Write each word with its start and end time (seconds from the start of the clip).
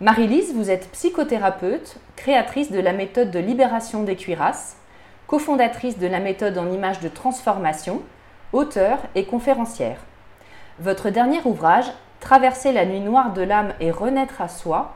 Marie-Lise, 0.00 0.54
vous 0.54 0.70
êtes 0.70 0.90
psychothérapeute, 0.92 1.96
créatrice 2.16 2.72
de 2.72 2.80
la 2.80 2.94
méthode 2.94 3.30
de 3.30 3.38
libération 3.38 4.02
des 4.02 4.16
cuirasses, 4.16 4.78
cofondatrice 5.26 5.98
de 5.98 6.06
la 6.06 6.20
méthode 6.20 6.56
en 6.56 6.72
images 6.72 7.00
de 7.00 7.08
transformation, 7.08 8.00
auteure 8.54 9.00
et 9.14 9.26
conférencière. 9.26 9.98
Votre 10.78 11.10
dernier 11.10 11.40
ouvrage, 11.44 11.92
Traverser 12.20 12.72
la 12.72 12.84
nuit 12.84 13.00
noire 13.00 13.32
de 13.32 13.40
l'âme 13.40 13.72
et 13.80 13.90
renaître 13.90 14.42
à 14.42 14.48
soi, 14.48 14.94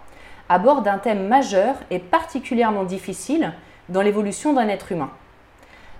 aborde 0.50 0.86
un 0.86 0.98
thème 0.98 1.26
majeur 1.26 1.74
et 1.90 1.98
particulièrement 1.98 2.84
difficile 2.84 3.54
dans 3.88 4.02
l'évolution 4.02 4.52
d'un 4.52 4.68
être 4.68 4.92
humain. 4.92 5.10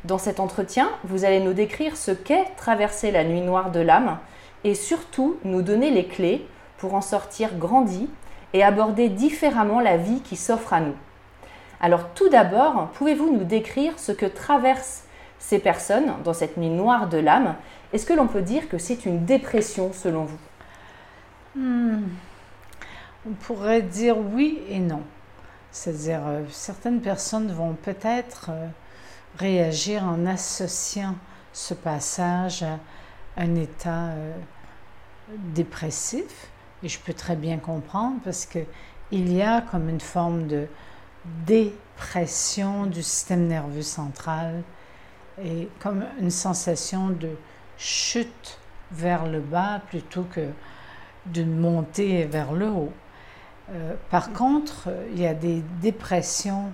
Dans 0.05 0.19
cet 0.19 0.39
entretien, 0.39 0.91
vous 1.05 1.25
allez 1.25 1.41
nous 1.41 1.55
décrire 1.55 1.97
ce 1.97 2.11
qu'est 2.11 2.45
traverser 2.59 3.11
la 3.11 3.25
nuit 3.25 3.41
noire 3.41 3.71
de 3.71 3.81
l'âme 3.81 4.19
et 4.65 4.75
surtout 4.75 5.39
nous 5.45 5.63
donner 5.63 5.91
les 5.91 6.07
clés 6.07 6.47
pour 6.77 6.95
en 6.95 7.01
sortir 7.01 7.57
grandi 7.57 8.11
et 8.55 8.63
aborder 8.63 9.11
différemment 9.11 9.81
la 9.81 9.99
vie 9.99 10.23
qui 10.23 10.37
s'offre 10.37 10.73
à 10.73 10.81
nous. 10.81 10.95
Alors 11.81 12.09
tout 12.15 12.31
d'abord, 12.31 12.89
pouvez-vous 12.95 13.31
nous 13.31 13.45
décrire 13.45 13.99
ce 13.99 14.13
que 14.13 14.25
traversent 14.25 15.05
ces 15.39 15.59
personnes 15.59 16.15
dans 16.25 16.33
cette 16.33 16.57
nuit 16.57 16.71
noire 16.71 17.09
de 17.09 17.19
l'âme? 17.19 17.57
Est-ce 17.93 18.07
que 18.07 18.15
l'on 18.15 18.29
peut 18.29 18.41
dire 18.41 18.69
que 18.69 18.79
c'est 18.79 19.05
une 19.05 19.27
dépression 19.27 19.93
selon 19.93 20.25
vous? 20.25 20.39
Hmm. 21.57 22.05
On 23.29 23.33
pourrait 23.33 23.83
dire 23.83 24.17
oui 24.19 24.63
et 24.69 24.79
non. 24.79 25.03
C'est-à-dire, 25.71 26.21
euh, 26.27 26.43
certaines 26.51 27.01
personnes 27.01 27.51
vont 27.51 27.75
peut-être 27.75 28.51
euh, 28.51 28.69
réagir 29.39 30.05
en 30.05 30.25
associant 30.27 31.17
ce 31.53 31.75
passage 31.75 32.63
à 32.63 32.79
un 33.37 33.55
état 33.57 34.07
euh, 34.09 34.33
dépressif. 35.55 36.49
Et 36.85 36.89
je 36.89 37.01
peux 37.01 37.15
très 37.15 37.35
bien 37.35 37.59
comprendre 37.59 38.17
parce 38.23 38.47
que 38.47 38.61
il 39.11 39.33
y 39.33 39.43
a 39.43 39.63
comme 39.63 39.89
une 39.89 40.01
forme 40.01 40.47
de 40.47 40.67
dépression 41.47 42.87
du 42.87 43.03
système 43.03 43.47
nerveux 43.47 43.83
central 43.83 44.63
et 45.43 45.69
comme 45.81 46.05
une 46.21 46.31
sensation 46.31 47.09
de 47.09 47.31
chute 47.77 48.59
vers 48.93 49.27
le 49.27 49.41
bas 49.41 49.81
plutôt 49.89 50.25
que 50.25 50.49
d'une 51.27 51.59
montée 51.59 52.25
vers 52.25 52.53
le 52.53 52.69
haut. 52.69 52.93
Euh, 53.71 53.95
par 54.11 54.33
contre, 54.33 54.89
il 55.13 55.21
y 55.21 55.27
a 55.27 55.35
des 55.35 55.63
dépressions 55.81 56.71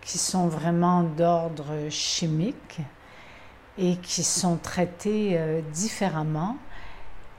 qui 0.00 0.18
sont 0.18 0.48
vraiment 0.48 1.02
d'ordre 1.02 1.88
chimique 1.90 2.80
et 3.76 3.96
qui 3.96 4.22
sont 4.22 4.56
traitées 4.56 5.38
euh, 5.38 5.60
différemment 5.72 6.56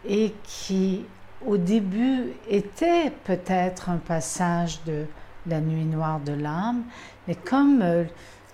et 0.07 0.33
qui, 0.43 1.05
au 1.45 1.57
début, 1.57 2.33
étaient 2.49 3.11
peut-être 3.23 3.89
un 3.89 3.97
passage 3.97 4.83
de 4.85 5.05
la 5.47 5.59
nuit 5.59 5.85
noire 5.85 6.19
de 6.19 6.33
l'âme, 6.33 6.83
mais 7.27 7.35
comme 7.35 7.81
euh, 7.81 8.03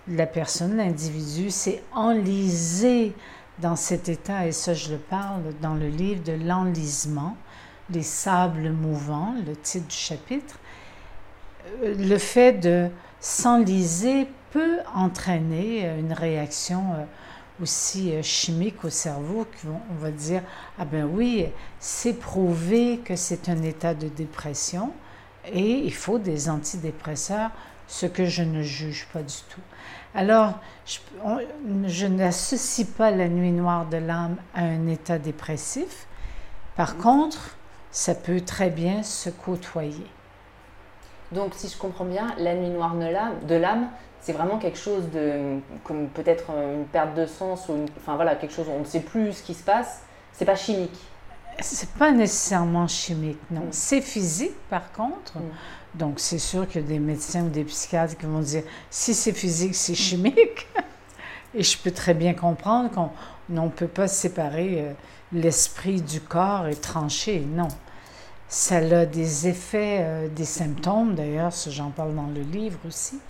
la 0.07 0.25
personne, 0.25 0.77
l'individu, 0.77 1.49
s'est 1.49 1.83
enlisé 1.93 3.13
dans 3.59 3.75
cet 3.75 4.07
état, 4.07 4.47
et 4.47 4.51
ça 4.51 4.73
je 4.73 4.91
le 4.91 4.97
parle 4.97 5.41
dans 5.61 5.73
le 5.73 5.87
livre 5.87 6.23
de 6.23 6.33
l'enlisement, 6.33 7.35
les 7.89 8.03
sables 8.03 8.71
mouvants, 8.71 9.33
le 9.45 9.55
titre 9.55 9.87
du 9.87 9.95
chapitre, 9.95 10.59
euh, 11.83 11.95
le 11.97 12.17
fait 12.17 12.53
de 12.53 12.89
s'enliser 13.19 14.27
peut 14.51 14.79
entraîner 14.95 15.89
une 15.99 16.13
réaction 16.13 16.83
euh, 16.93 17.03
aussi 17.61 18.13
euh, 18.13 18.21
chimique 18.21 18.83
au 18.83 18.89
cerveau 18.89 19.45
qu'on 19.61 19.95
va 19.95 20.11
dire 20.11 20.41
ah 20.77 20.85
ben 20.85 21.05
oui 21.05 21.45
c'est 21.79 22.13
prouvé 22.13 22.99
que 23.03 23.15
c'est 23.15 23.49
un 23.49 23.61
état 23.63 23.93
de 23.93 24.07
dépression 24.07 24.91
et 25.51 25.79
il 25.79 25.93
faut 25.93 26.19
des 26.19 26.49
antidépresseurs 26.49 27.51
ce 27.87 28.05
que 28.05 28.25
je 28.25 28.43
ne 28.43 28.61
juge 28.61 29.07
pas 29.13 29.21
du 29.21 29.35
tout 29.49 29.61
alors 30.13 30.59
je, 30.85 30.99
je 31.87 32.07
n'associe 32.07 32.87
pas 32.87 33.11
la 33.11 33.27
nuit 33.27 33.51
noire 33.51 33.85
de 33.87 33.97
l'âme 33.97 34.37
à 34.53 34.61
un 34.61 34.87
état 34.87 35.17
dépressif 35.17 36.07
par 36.75 36.97
contre 36.97 37.57
ça 37.97 38.13
peut 38.13 38.41
très 38.41 38.69
bien 38.69 39.01
se 39.01 39.31
côtoyer. 39.31 40.05
Donc, 41.31 41.53
si 41.55 41.67
je 41.67 41.77
comprends 41.77 42.05
bien, 42.05 42.27
la 42.37 42.53
nuit 42.53 42.69
noire 42.69 42.93
de 42.95 43.55
l'âme, 43.55 43.89
c'est 44.27 44.33
vraiment 44.33 44.57
quelque 44.57 44.77
chose 44.77 45.09
de, 45.13 45.59
comme 45.85 46.09
peut-être 46.09 46.49
une 46.49 46.83
perte 46.83 47.15
de 47.15 47.25
sens, 47.25 47.69
ou 47.69 47.85
enfin 47.95 48.17
voilà, 48.17 48.35
quelque 48.35 48.53
chose, 48.53 48.65
on 48.69 48.79
ne 48.79 48.83
sait 48.83 48.99
plus 48.99 49.31
ce 49.31 49.41
qui 49.41 49.53
se 49.53 49.63
passe. 49.63 50.01
C'est 50.33 50.43
pas 50.43 50.57
chimique. 50.57 50.99
C'est 51.61 51.89
pas 51.91 52.11
nécessairement 52.11 52.89
chimique, 52.89 53.39
non. 53.49 53.61
Mm. 53.61 53.71
C'est 53.71 54.01
physique, 54.01 54.57
par 54.69 54.91
contre. 54.91 55.37
Mm. 55.37 55.97
Donc, 55.97 56.19
c'est 56.19 56.39
sûr 56.39 56.67
qu'il 56.67 56.81
y 56.81 56.83
a 56.83 56.87
des 56.87 56.99
médecins 56.99 57.43
ou 57.43 57.49
des 57.49 57.63
psychiatres 57.63 58.17
qui 58.17 58.25
vont 58.25 58.41
dire 58.41 58.63
si 58.89 59.13
c'est 59.13 59.31
physique, 59.31 59.75
c'est 59.75 59.95
chimique. 59.95 60.67
Et 61.55 61.63
je 61.63 61.77
peux 61.77 61.91
très 61.91 62.13
bien 62.13 62.33
comprendre 62.33 62.91
qu'on 62.91 63.09
ne 63.47 63.69
peut 63.69 63.87
pas 63.87 64.09
séparer 64.09 64.81
euh, 64.81 64.91
l'esprit 65.31 66.01
du 66.01 66.19
corps 66.19 66.67
et 66.67 66.75
trancher. 66.75 67.39
Non. 67.39 67.69
Ça 68.49 68.75
a 68.75 69.05
des 69.05 69.47
effets, 69.47 69.99
euh, 70.01 70.27
des 70.27 70.43
symptômes, 70.43 71.15
d'ailleurs, 71.15 71.53
j'en 71.69 71.91
parle 71.91 72.13
dans 72.13 72.27
le 72.27 72.41
livre 72.41 72.79
aussi, 72.85 73.21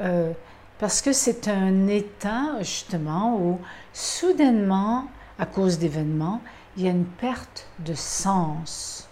euh, 0.00 0.32
parce 0.78 1.00
que 1.00 1.12
c'est 1.12 1.48
un 1.48 1.88
état, 1.88 2.58
justement, 2.60 3.36
où 3.36 3.60
soudainement, 3.92 5.06
à 5.38 5.46
cause 5.46 5.78
d'événements, 5.78 6.40
il 6.76 6.84
y 6.84 6.88
a 6.88 6.90
une 6.90 7.06
perte 7.06 7.66
de 7.78 7.94
sens. 7.94 9.08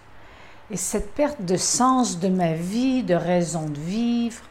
Et 0.71 0.77
cette 0.77 1.15
perte 1.15 1.43
de 1.43 1.57
sens 1.57 2.19
de 2.19 2.29
ma 2.29 2.55
vie, 2.55 3.03
de 3.03 3.15
raison 3.15 3.69
de 3.69 3.79
vivre, 3.79 4.43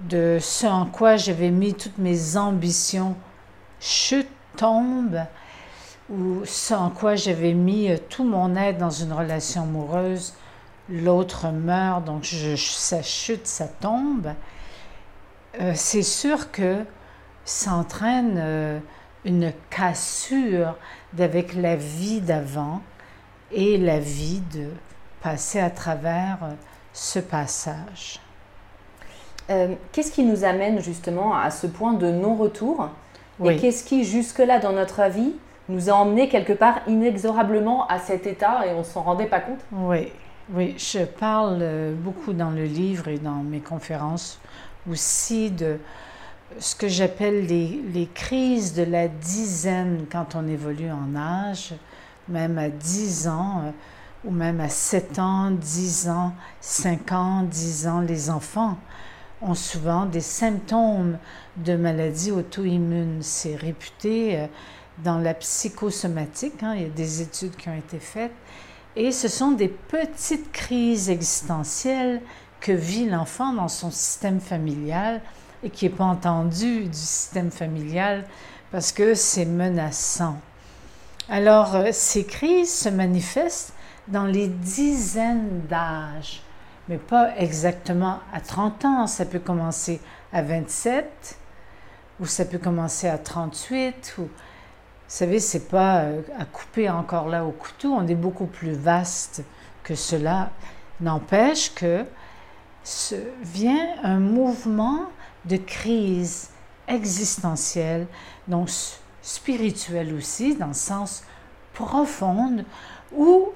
de 0.00 0.38
ce 0.40 0.66
en 0.66 0.86
quoi 0.86 1.16
j'avais 1.16 1.50
mis 1.50 1.74
toutes 1.74 1.98
mes 1.98 2.36
ambitions, 2.36 3.16
chute, 3.80 4.28
tombe, 4.56 5.20
ou 6.10 6.42
ce 6.44 6.74
en 6.74 6.90
quoi 6.90 7.16
j'avais 7.16 7.52
mis 7.52 7.90
euh, 7.90 7.96
tout 8.08 8.24
mon 8.24 8.56
aide 8.56 8.78
dans 8.78 8.90
une 8.90 9.12
relation 9.12 9.62
amoureuse, 9.62 10.34
l'autre 10.88 11.48
meurt, 11.48 12.04
donc 12.04 12.24
je, 12.24 12.56
ça 12.56 13.02
chute, 13.02 13.46
ça 13.46 13.68
tombe, 13.68 14.32
euh, 15.60 15.72
c'est 15.74 16.02
sûr 16.02 16.50
que 16.50 16.84
s'entraîne 17.48 18.36
euh, 18.38 18.78
une 19.24 19.52
cassure 19.70 20.76
d'avec 21.14 21.54
la 21.54 21.76
vie 21.76 22.20
d'avant 22.20 22.82
et 23.50 23.78
la 23.78 23.98
vie 23.98 24.42
de 24.52 24.68
passer 25.22 25.58
à 25.58 25.70
travers 25.70 26.38
euh, 26.42 26.52
ce 26.92 27.18
passage. 27.18 28.20
Euh, 29.50 29.74
qu'est-ce 29.92 30.12
qui 30.12 30.24
nous 30.24 30.44
amène 30.44 30.80
justement 30.80 31.34
à 31.34 31.50
ce 31.50 31.66
point 31.66 31.94
de 31.94 32.10
non-retour? 32.10 32.90
Et 33.44 33.56
qu'est-ce 33.56 33.84
qui, 33.84 34.04
jusque-là 34.04 34.58
dans 34.58 34.72
notre 34.72 35.08
vie, 35.08 35.32
nous 35.68 35.88
a 35.88 35.92
emmené 35.92 36.28
quelque 36.28 36.52
part 36.52 36.80
inexorablement 36.88 37.86
à 37.86 37.98
cet 38.00 38.26
état 38.26 38.66
et 38.66 38.72
on 38.72 38.80
ne 38.80 38.84
s'en 38.84 39.02
rendait 39.02 39.26
pas 39.26 39.38
compte? 39.38 39.60
Oui, 39.72 40.12
oui, 40.50 40.74
je 40.76 41.04
parle 41.04 41.62
beaucoup 41.94 42.32
dans 42.32 42.50
le 42.50 42.64
livre 42.64 43.06
et 43.06 43.18
dans 43.18 43.44
mes 43.44 43.60
conférences 43.60 44.40
aussi 44.90 45.50
de 45.50 45.78
ce 46.58 46.74
que 46.74 46.88
j'appelle 46.88 47.46
les, 47.46 47.82
les, 47.92 48.06
crises 48.06 48.74
de 48.74 48.82
la 48.82 49.08
dizaine 49.08 50.06
quand 50.10 50.34
on 50.34 50.46
évolue 50.48 50.90
en 50.90 51.14
âge, 51.14 51.74
même 52.28 52.58
à 52.58 52.68
10 52.68 53.28
ans, 53.28 53.62
euh, 53.64 53.70
ou 54.24 54.30
même 54.30 54.60
à 54.60 54.68
7 54.68 55.18
ans, 55.18 55.50
10 55.50 56.08
ans, 56.08 56.32
5 56.60 57.12
ans, 57.12 57.42
10 57.42 57.86
ans, 57.86 58.00
les 58.00 58.30
enfants 58.30 58.78
ont 59.40 59.54
souvent 59.54 60.06
des 60.06 60.20
symptômes 60.20 61.18
de 61.56 61.76
maladies 61.76 62.32
auto-immunes. 62.32 63.18
C'est 63.22 63.54
réputé 63.54 64.38
euh, 64.38 64.46
dans 65.04 65.18
la 65.18 65.34
psychosomatique, 65.34 66.62
hein, 66.62 66.74
il 66.74 66.82
y 66.82 66.86
a 66.86 66.88
des 66.88 67.22
études 67.22 67.56
qui 67.56 67.68
ont 67.68 67.76
été 67.76 67.98
faites, 67.98 68.32
et 68.96 69.12
ce 69.12 69.28
sont 69.28 69.52
des 69.52 69.68
petites 69.68 70.50
crises 70.50 71.08
existentielles 71.08 72.20
que 72.60 72.72
vit 72.72 73.08
l'enfant 73.08 73.52
dans 73.52 73.68
son 73.68 73.90
système 73.90 74.40
familial 74.40 75.20
et 75.62 75.70
qui 75.70 75.84
n'est 75.84 75.94
pas 75.94 76.04
entendu 76.04 76.84
du 76.84 76.92
système 76.96 77.50
familial 77.50 78.24
parce 78.70 78.92
que 78.92 79.14
c'est 79.14 79.46
menaçant. 79.46 80.38
Alors, 81.28 81.74
euh, 81.74 81.88
ces 81.92 82.24
crises 82.24 82.72
se 82.72 82.88
manifestent 82.88 83.72
dans 84.08 84.24
les 84.24 84.48
dizaines 84.48 85.62
d'âges, 85.68 86.42
mais 86.88 86.98
pas 86.98 87.36
exactement 87.36 88.20
à 88.32 88.40
30 88.40 88.84
ans. 88.84 89.06
Ça 89.06 89.26
peut 89.26 89.38
commencer 89.38 90.00
à 90.32 90.42
27, 90.42 91.38
ou 92.20 92.26
ça 92.26 92.44
peut 92.44 92.58
commencer 92.58 93.08
à 93.08 93.18
38, 93.18 94.14
ou... 94.18 94.22
Vous 94.22 95.14
savez, 95.14 95.40
c'est 95.40 95.68
pas 95.68 96.00
euh, 96.00 96.20
à 96.38 96.44
couper 96.44 96.90
encore 96.90 97.28
là 97.28 97.46
au 97.46 97.50
couteau, 97.50 97.94
on 97.94 98.06
est 98.06 98.14
beaucoup 98.14 98.44
plus 98.44 98.72
vaste 98.72 99.42
que 99.82 99.94
cela. 99.94 100.50
N'empêche 101.00 101.74
que 101.74 102.04
vient 103.42 103.94
un 104.02 104.18
mouvement 104.18 105.06
de 105.44 105.56
crise 105.56 106.50
existentielle, 106.86 108.06
donc 108.46 108.70
spirituelle 109.22 110.14
aussi, 110.14 110.54
dans 110.54 110.68
le 110.68 110.74
sens 110.74 111.22
profond, 111.74 112.64
où 113.16 113.48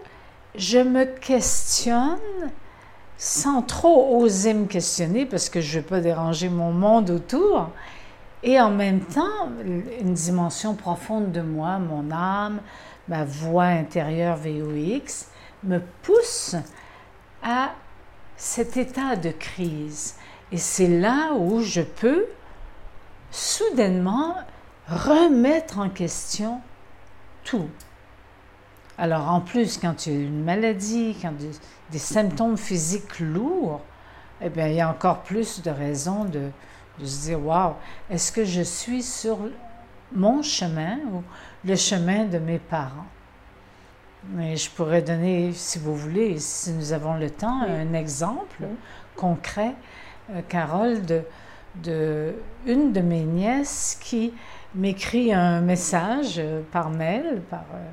je 0.55 0.79
me 0.79 1.05
questionne 1.05 2.19
sans 3.17 3.63
trop 3.63 4.21
oser 4.21 4.53
me 4.53 4.67
questionner 4.67 5.27
parce 5.27 5.49
que 5.49 5.61
je 5.61 5.79
ne 5.79 5.83
veux 5.83 5.89
pas 5.89 6.01
déranger 6.01 6.49
mon 6.49 6.73
monde 6.73 7.11
autour. 7.11 7.71
Et 8.43 8.61
en 8.61 8.71
même 8.71 9.01
temps, 9.01 9.49
une 10.01 10.15
dimension 10.15 10.75
profonde 10.75 11.31
de 11.31 11.41
moi, 11.41 11.79
mon 11.79 12.11
âme, 12.11 12.61
ma 13.09 13.25
voix 13.25 13.65
intérieure 13.67 14.37
VOX, 14.37 15.29
me 15.63 15.79
pousse 16.03 16.57
à 17.45 17.71
cet 18.37 18.77
état 18.77 19.17
de 19.17 19.31
crise. 19.31 20.17
Et 20.51 20.59
c'est 20.59 20.89
là 20.89 21.33
où 21.35 21.61
je 21.61 21.81
peux 21.81 22.27
soudainement 23.31 24.37
remettre 24.89 25.79
en 25.79 25.89
question 25.89 26.61
tout. 27.45 27.69
Alors 28.99 29.31
en 29.31 29.41
plus, 29.41 29.79
quand 29.79 30.07
il 30.07 30.13
y 30.13 30.17
a 30.17 30.21
une 30.21 30.45
maladie, 30.45 31.17
quand 31.21 31.33
des, 31.33 31.51
des 31.91 31.99
symptômes 31.99 32.59
physiques 32.59 33.21
lourds, 33.21 33.81
eh 34.41 34.51
bien, 34.51 34.69
il 34.69 34.75
y 34.75 34.81
a 34.81 34.91
encore 34.91 35.23
plus 35.23 35.63
de 35.63 35.71
raisons 35.71 36.25
de, 36.25 36.51
de 36.99 37.07
se 37.07 37.23
dire, 37.23 37.45
waouh, 37.45 37.75
est-ce 38.11 38.33
que 38.33 38.45
je 38.45 38.63
suis 38.63 39.03
sur 39.03 39.39
mon 40.13 40.43
chemin 40.43 40.99
ou 41.13 41.23
le 41.65 41.77
chemin 41.77 42.25
de 42.25 42.39
mes 42.39 42.59
parents? 42.59 43.07
Mais 44.31 44.57
je 44.57 44.71
pourrais 44.71 45.03
donner, 45.03 45.53
si 45.53 45.79
vous 45.79 45.97
voulez, 45.97 46.39
si 46.39 46.71
nous 46.71 46.93
avons 46.93 47.15
le 47.15 47.29
temps, 47.29 47.63
un 47.63 47.93
exemple 47.93 48.65
concret, 49.17 49.75
euh, 50.31 50.41
Carole, 50.49 51.05
de, 51.05 51.23
de 51.83 52.35
une 52.67 52.93
de 52.93 53.01
mes 53.01 53.25
nièces 53.25 53.99
qui 54.01 54.33
m'écrit 54.75 55.33
un 55.33 55.61
message 55.61 56.37
euh, 56.39 56.63
par 56.71 56.91
mail, 56.91 57.43
par 57.51 57.65
euh, 57.75 57.91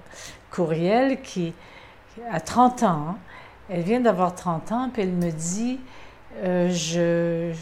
courriel, 0.51 1.21
qui 1.21 1.53
a 2.31 2.39
30 2.39 2.83
ans. 2.83 2.87
Hein. 3.09 3.17
Elle 3.69 3.81
vient 3.81 3.99
d'avoir 3.99 4.35
30 4.35 4.71
ans, 4.71 4.89
puis 4.93 5.03
elle 5.03 5.13
me 5.13 5.31
dit, 5.31 5.79
je 6.43 7.53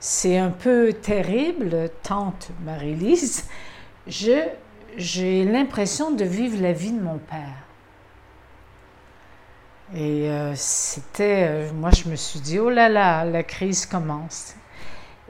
c'est 0.00 0.36
un 0.36 0.50
peu 0.50 0.92
terrible, 0.92 1.88
tante 2.02 2.50
Marie-Lise. 2.62 3.48
j'ai 4.06 5.44
l'impression 5.46 6.10
de 6.10 6.24
vivre 6.24 6.60
la 6.60 6.74
vie 6.74 6.92
de 6.92 7.00
mon 7.00 7.16
père. 7.16 7.63
Et 9.94 10.28
euh, 10.30 10.54
c'était, 10.56 11.46
euh, 11.48 11.72
moi 11.72 11.90
je 11.90 12.08
me 12.08 12.16
suis 12.16 12.40
dit, 12.40 12.58
oh 12.58 12.70
là 12.70 12.88
là, 12.88 13.24
la 13.24 13.42
crise 13.42 13.86
commence. 13.86 14.54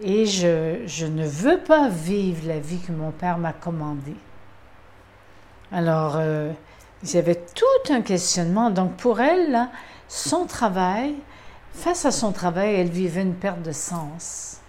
Et 0.02 0.26
je, 0.26 1.06
ne 1.06 1.26
veux 1.26 1.58
pas 1.58 1.88
vivre 1.88 2.48
la 2.48 2.58
vie 2.58 2.80
que 2.80 2.92
mon 2.92 3.10
père 3.10 3.38
m'a 3.38 3.52
commandée. 3.52 4.16
Alors, 5.70 6.16
euh, 6.16 6.50
il 7.02 7.14
y 7.14 7.18
avait 7.18 7.40
tout 7.54 7.92
un 7.92 8.00
questionnement. 8.00 8.70
Donc 8.70 8.96
pour 8.96 9.20
elle, 9.20 9.68
son 10.08 10.46
travail, 10.46 11.14
face 11.72 12.06
à 12.06 12.10
son 12.10 12.32
travail, 12.32 12.74
elle 12.74 12.90
vivait 12.90 13.22
une 13.22 13.34
perte 13.34 13.62
de 13.62 13.72
sens 13.72 14.60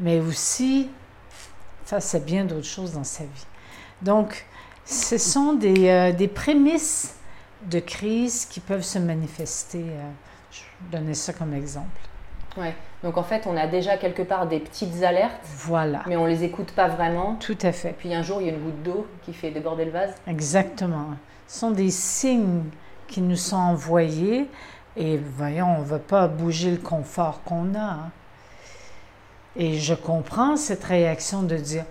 mais 0.00 0.18
aussi 0.20 0.88
face 1.84 2.14
à 2.14 2.18
bien 2.18 2.44
d'autres 2.44 2.66
choses 2.66 2.92
dans 2.92 3.04
sa 3.04 3.24
vie. 3.24 3.46
Donc, 4.02 4.46
ce 4.84 5.18
sont 5.18 5.52
des, 5.52 5.88
euh, 5.88 6.12
des 6.12 6.28
prémices 6.28 7.14
de 7.62 7.80
crise 7.80 8.46
qui 8.46 8.60
peuvent 8.60 8.82
se 8.82 8.98
manifester. 8.98 9.82
Euh, 9.82 10.10
je 10.50 10.62
donnais 10.90 11.14
ça 11.14 11.32
comme 11.32 11.54
exemple. 11.54 12.00
Ouais. 12.56 12.74
Donc 13.02 13.16
en 13.16 13.22
fait, 13.22 13.46
on 13.46 13.56
a 13.56 13.66
déjà 13.66 13.96
quelque 13.96 14.22
part 14.22 14.46
des 14.46 14.60
petites 14.60 15.02
alertes. 15.02 15.40
Voilà. 15.44 16.02
Mais 16.06 16.16
on 16.16 16.26
les 16.26 16.44
écoute 16.44 16.72
pas 16.72 16.88
vraiment. 16.88 17.36
Tout 17.36 17.58
à 17.62 17.72
fait. 17.72 17.94
puis 17.96 18.14
un 18.14 18.22
jour, 18.22 18.40
il 18.40 18.46
y 18.48 18.50
a 18.50 18.52
une 18.52 18.62
goutte 18.62 18.82
d'eau 18.82 19.06
qui 19.24 19.32
fait 19.32 19.50
déborder 19.50 19.84
le 19.84 19.92
vase. 19.92 20.14
Exactement. 20.26 21.06
Ce 21.46 21.60
sont 21.60 21.70
des 21.70 21.90
signes 21.90 22.64
qui 23.06 23.20
nous 23.20 23.36
sont 23.36 23.56
envoyés. 23.56 24.48
Et 24.96 25.16
voyons, 25.16 25.76
on 25.78 25.80
ne 25.80 25.84
va 25.84 25.98
pas 25.98 26.26
bouger 26.26 26.72
le 26.72 26.78
confort 26.78 27.42
qu'on 27.44 27.74
a. 27.74 27.78
Hein. 27.78 28.10
Et 29.56 29.78
je 29.78 29.94
comprends 29.94 30.56
cette 30.56 30.84
réaction 30.84 31.42
de 31.42 31.56
dire, 31.56 31.84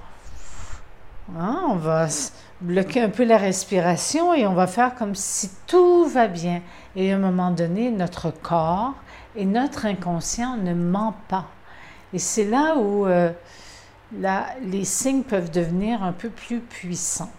hein, 1.38 1.62
on 1.68 1.76
va 1.76 2.08
bloquer 2.62 3.02
un 3.02 3.10
peu 3.10 3.24
la 3.24 3.38
respiration 3.38 4.34
et 4.34 4.46
on 4.46 4.54
va 4.54 4.68
faire 4.68 4.96
comme 4.96 5.16
si 5.16 5.50
tout 5.68 6.06
va 6.06 6.28
bien. 6.28 6.62
Et 6.96 7.12
à 7.12 7.16
un 7.16 7.20
moment 7.20 7.52
donné, 7.52 7.92
notre 7.92 8.32
corps 8.32 8.94
et 9.36 9.46
notre 9.46 9.86
inconscient 9.86 10.58
ne 10.58 10.74
ment 10.74 11.16
pas. 11.28 11.48
Et 12.14 12.20
c'est 12.20 12.46
là 12.46 12.76
où 12.76 13.06
euh, 13.06 13.32
les 14.62 14.86
signes 14.86 15.24
peuvent 15.24 15.52
devenir 15.52 16.04
un 16.04 16.12
peu 16.12 16.30
plus 16.30 16.60
puissants 16.60 17.32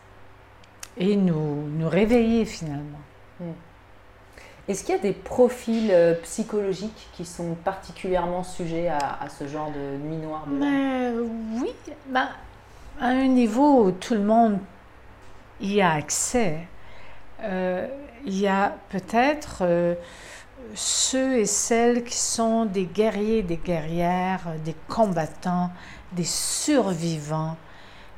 et 0.96 1.16
nous, 1.16 1.68
nous 1.68 1.88
réveiller 1.88 2.44
finalement. 2.44 3.00
Mm. 3.40 3.50
Est-ce 4.68 4.84
qu'il 4.84 4.94
y 4.94 4.98
a 4.98 5.00
des 5.00 5.12
profils 5.12 5.90
euh, 5.90 6.14
psychologiques 6.22 7.08
qui 7.12 7.24
sont 7.24 7.56
particulièrement 7.64 8.44
sujets 8.44 8.88
à, 8.88 9.26
ce 9.28 9.48
genre 9.48 9.72
de 9.72 9.96
nuit 9.96 10.16
noire 10.16 10.44
Oui, 10.48 11.72
ben, 12.06 12.28
à 13.00 13.06
un 13.06 13.26
niveau 13.26 13.84
où 13.84 13.90
tout 13.90 14.14
le 14.14 14.22
monde 14.22 14.58
y 15.60 15.80
a 15.80 15.92
accès. 15.92 16.58
Euh, 17.42 17.86
il 18.26 18.38
y 18.38 18.46
a 18.46 18.76
peut-être 18.90 19.58
euh, 19.62 19.94
ceux 20.74 21.38
et 21.38 21.46
celles 21.46 22.04
qui 22.04 22.16
sont 22.16 22.66
des 22.66 22.84
guerriers, 22.84 23.42
des 23.42 23.56
guerrières, 23.56 24.54
des 24.64 24.76
combattants, 24.88 25.70
des 26.12 26.24
survivants, 26.24 27.56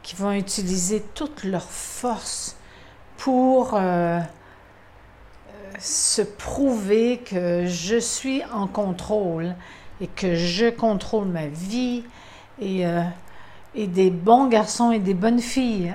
qui 0.02 0.16
vont 0.16 0.32
utiliser 0.32 1.00
toute 1.14 1.44
leur 1.44 1.62
force 1.62 2.56
pour 3.16 3.78
se 5.78 6.22
prouver 6.22 7.18
que 7.18 7.66
je 7.66 7.96
suis 7.98 8.42
en 8.52 8.66
contrôle 8.66 9.54
et 10.00 10.06
que 10.06 10.34
je 10.34 10.70
contrôle 10.70 11.26
ma 11.26 11.46
vie 11.46 12.04
et, 12.60 12.86
euh, 12.86 13.02
et 13.74 13.86
des 13.86 14.10
bons 14.10 14.48
garçons 14.48 14.92
et 14.92 14.98
des 14.98 15.14
bonnes 15.14 15.40
filles 15.40 15.94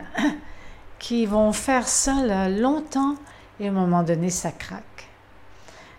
qui 0.99 1.25
vont 1.25 1.51
faire 1.53 1.87
ça 1.87 2.49
longtemps 2.49 3.15
et 3.59 3.67
à 3.67 3.69
un 3.69 3.73
moment 3.73 4.03
donné 4.03 4.29
ça 4.29 4.51
craque. 4.51 5.07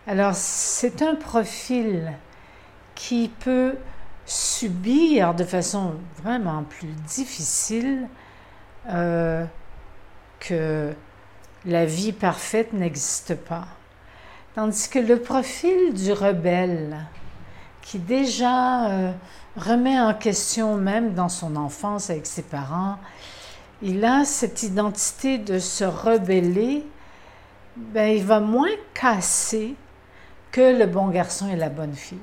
Alors 0.06 0.34
c'est 0.34 1.02
un 1.02 1.14
profil 1.14 2.12
qui 2.94 3.30
peut 3.40 3.76
subir 4.26 5.34
de 5.34 5.44
façon 5.44 5.94
vraiment 6.22 6.62
plus 6.64 6.92
difficile 7.06 8.08
euh, 8.88 9.44
que 10.40 10.92
la 11.64 11.84
vie 11.84 12.12
parfaite 12.12 12.72
n'existe 12.72 13.34
pas. 13.34 13.66
Tandis 14.54 14.88
que 14.88 14.98
le 14.98 15.20
profil 15.20 15.94
du 15.94 16.12
rebelle, 16.12 17.06
qui 17.82 17.98
déjà 17.98 18.90
euh, 18.90 19.12
remet 19.56 19.98
en 19.98 20.12
question 20.14 20.76
même 20.76 21.14
dans 21.14 21.28
son 21.28 21.56
enfance 21.56 22.10
avec 22.10 22.26
ses 22.26 22.42
parents, 22.42 22.98
il 23.82 24.04
a 24.04 24.24
cette 24.24 24.62
identité 24.62 25.38
de 25.38 25.58
se 25.58 25.84
rebeller, 25.84 26.84
ben, 27.76 28.08
il 28.16 28.24
va 28.24 28.40
moins 28.40 28.70
casser 28.94 29.74
que 30.50 30.78
le 30.78 30.86
bon 30.86 31.08
garçon 31.08 31.48
et 31.48 31.56
la 31.56 31.68
bonne 31.68 31.94
fille. 31.94 32.18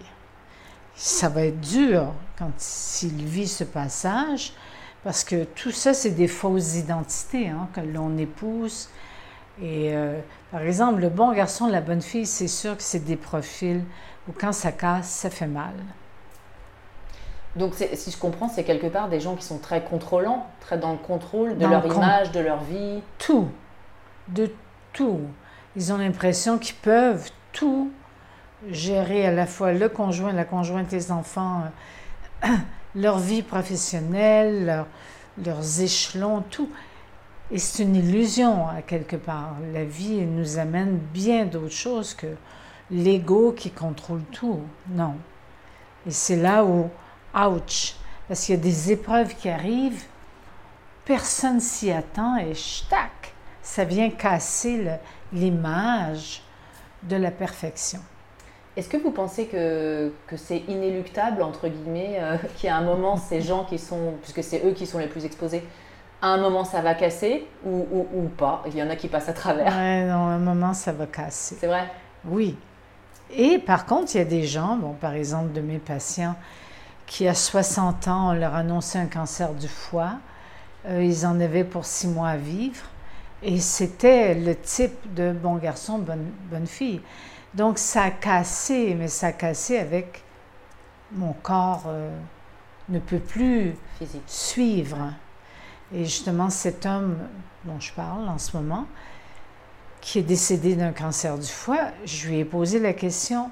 Ça 0.95 1.29
va 1.29 1.45
être 1.45 1.61
dur 1.61 2.13
quand 2.37 2.51
s'il 2.57 3.25
vit 3.25 3.47
ce 3.47 3.63
passage, 3.63 4.53
parce 5.03 5.23
que 5.23 5.43
tout 5.43 5.71
ça, 5.71 5.93
c'est 5.93 6.11
des 6.11 6.27
fausses 6.27 6.75
identités 6.75 7.49
hein, 7.49 7.69
que 7.73 7.81
l'on 7.81 8.17
épouse. 8.17 8.89
Et 9.61 9.95
euh, 9.95 10.19
par 10.51 10.61
exemple, 10.61 10.99
le 10.99 11.09
bon 11.09 11.31
garçon, 11.31 11.67
la 11.67 11.81
bonne 11.81 12.01
fille, 12.01 12.25
c'est 12.25 12.47
sûr 12.47 12.75
que 12.75 12.83
c'est 12.83 13.05
des 13.05 13.15
profils 13.15 13.83
où 14.27 14.33
quand 14.33 14.51
ça 14.51 14.71
casse, 14.71 15.09
ça 15.09 15.29
fait 15.29 15.47
mal. 15.47 15.73
Donc, 17.55 17.73
si 17.75 18.11
je 18.11 18.17
comprends, 18.17 18.49
c'est 18.49 18.63
quelque 18.63 18.87
part 18.87 19.07
des 19.07 19.21
gens 19.21 19.35
qui 19.35 19.45
sont 19.45 19.59
très 19.59 19.81
contrôlants, 19.81 20.45
très 20.59 20.77
dans 20.77 20.91
le 20.91 20.97
contrôle 20.97 21.57
de 21.57 21.65
leur 21.65 21.85
image, 21.85 22.31
de 22.31 22.41
leur 22.41 22.61
vie. 22.63 23.01
Tout, 23.17 23.47
de 24.27 24.51
tout. 24.91 25.21
Ils 25.77 25.93
ont 25.93 25.97
l'impression 25.97 26.57
qu'ils 26.57 26.75
peuvent 26.75 27.31
tout 27.53 27.91
gérer 28.69 29.25
à 29.25 29.31
la 29.31 29.45
fois 29.45 29.71
le 29.71 29.87
conjoint, 29.87 30.33
la 30.33 30.43
conjointe, 30.43 30.91
les 30.91 31.11
enfants, 31.11 31.63
euh, 32.43 32.49
leur 32.95 33.19
vie 33.19 33.41
professionnelle, 33.41 34.85
leurs 35.43 35.81
échelons, 35.81 36.43
tout. 36.49 36.69
Et 37.51 37.59
c'est 37.59 37.83
une 37.83 37.95
illusion 37.95 38.67
à 38.67 38.81
quelque 38.81 39.15
part. 39.15 39.55
La 39.73 39.85
vie 39.85 40.25
nous 40.25 40.57
amène 40.57 40.97
bien 40.97 41.45
d'autres 41.45 41.69
choses 41.69 42.13
que 42.13 42.27
l'ego 42.91 43.53
qui 43.55 43.71
contrôle 43.71 44.23
tout. 44.31 44.59
Non. 44.89 45.15
Et 46.07 46.11
c'est 46.11 46.35
là 46.37 46.65
où 46.65 46.89
ouch, 47.35 47.95
parce 48.27 48.45
qu'il 48.45 48.55
y 48.55 48.57
a 48.57 48.61
des 48.61 48.91
épreuves 48.91 49.35
qui 49.35 49.49
arrivent, 49.49 50.03
personne 51.05 51.59
s'y 51.59 51.91
attend 51.91 52.37
et 52.37 52.53
tac, 52.89 53.33
ça 53.61 53.83
vient 53.83 54.09
casser 54.09 54.85
l'image 55.33 56.41
de 57.03 57.15
la 57.15 57.31
perfection. 57.31 57.99
Est-ce 58.77 58.89
que 58.89 58.97
vous 58.97 59.11
pensez 59.11 59.45
que, 59.45 60.11
que 60.27 60.35
c'est 60.35 60.63
inéluctable, 60.67 61.41
entre 61.41 61.67
guillemets, 61.69 62.17
euh, 62.19 62.37
qu'il 62.57 62.67
y 62.67 62.69
a 62.69 62.75
un 62.75 62.83
moment, 62.83 63.17
ces 63.17 63.41
gens 63.41 63.63
qui 63.63 63.79
sont, 63.79 64.15
puisque 64.21 64.43
c'est 64.43 64.65
eux 64.65 64.71
qui 64.71 64.85
sont 64.85 64.99
les 64.99 65.07
plus 65.07 65.25
exposés, 65.25 65.63
à 66.21 66.27
un 66.27 66.37
moment 66.37 66.63
ça 66.63 66.81
va 66.81 66.93
casser 66.95 67.45
ou, 67.65 67.85
ou, 68.13 68.27
pas? 68.29 68.63
Il 68.67 68.75
y 68.75 68.81
en 68.81 68.89
a 68.89 68.95
qui 68.95 69.07
passent 69.07 69.29
à 69.29 69.33
travers. 69.33 69.67
Ouais, 69.67 70.05
non, 70.05 70.27
à 70.27 70.31
un 70.31 70.39
moment 70.39 70.73
ça 70.73 70.91
va 70.91 71.05
casser. 71.05 71.55
C'est 71.59 71.67
vrai? 71.67 71.87
Oui. 72.25 72.57
Et 73.31 73.59
par 73.59 73.85
contre, 73.85 74.15
il 74.15 74.17
y 74.19 74.21
a 74.21 74.25
des 74.25 74.43
gens, 74.43 74.75
bon, 74.75 74.93
par 74.93 75.13
exemple 75.13 75.51
de 75.53 75.61
mes 75.61 75.77
patients, 75.77 76.35
qui, 77.07 77.27
à 77.27 77.33
60 77.33 78.07
ans, 78.07 78.29
on 78.29 78.33
leur 78.33 78.55
annonçait 78.55 78.99
un 78.99 79.07
cancer 79.07 79.53
du 79.53 79.67
foie. 79.67 80.13
Euh, 80.87 81.03
ils 81.03 81.25
en 81.25 81.39
avaient 81.39 81.63
pour 81.63 81.85
six 81.85 82.07
mois 82.07 82.29
à 82.29 82.37
vivre. 82.37 82.85
Et 83.43 83.59
c'était 83.59 84.33
le 84.33 84.55
type 84.55 85.13
de 85.13 85.31
bon 85.31 85.55
garçon, 85.55 85.99
bonne, 85.99 86.31
bonne 86.49 86.67
fille. 86.67 87.01
Donc, 87.53 87.77
ça 87.77 88.03
a 88.03 88.11
cassé, 88.11 88.95
mais 88.97 89.07
ça 89.07 89.27
a 89.27 89.31
cassé 89.31 89.77
avec 89.77 90.23
mon 91.11 91.33
corps 91.33 91.83
euh, 91.87 92.09
ne 92.89 92.99
peut 92.99 93.19
plus 93.19 93.75
suivre. 94.27 95.13
Et 95.93 96.05
justement, 96.05 96.49
cet 96.49 96.85
homme 96.85 97.17
dont 97.63 97.79
je 97.79 97.93
parle 97.93 98.27
en 98.27 98.37
ce 98.37 98.57
moment, 98.57 98.85
qui 100.01 100.19
est 100.19 100.23
décédé 100.23 100.75
d'un 100.75 100.91
cancer 100.91 101.37
du 101.37 101.47
foie, 101.47 101.87
je 102.05 102.27
lui 102.27 102.39
ai 102.39 102.45
posé 102.45 102.79
la 102.79 102.93
question, 102.93 103.49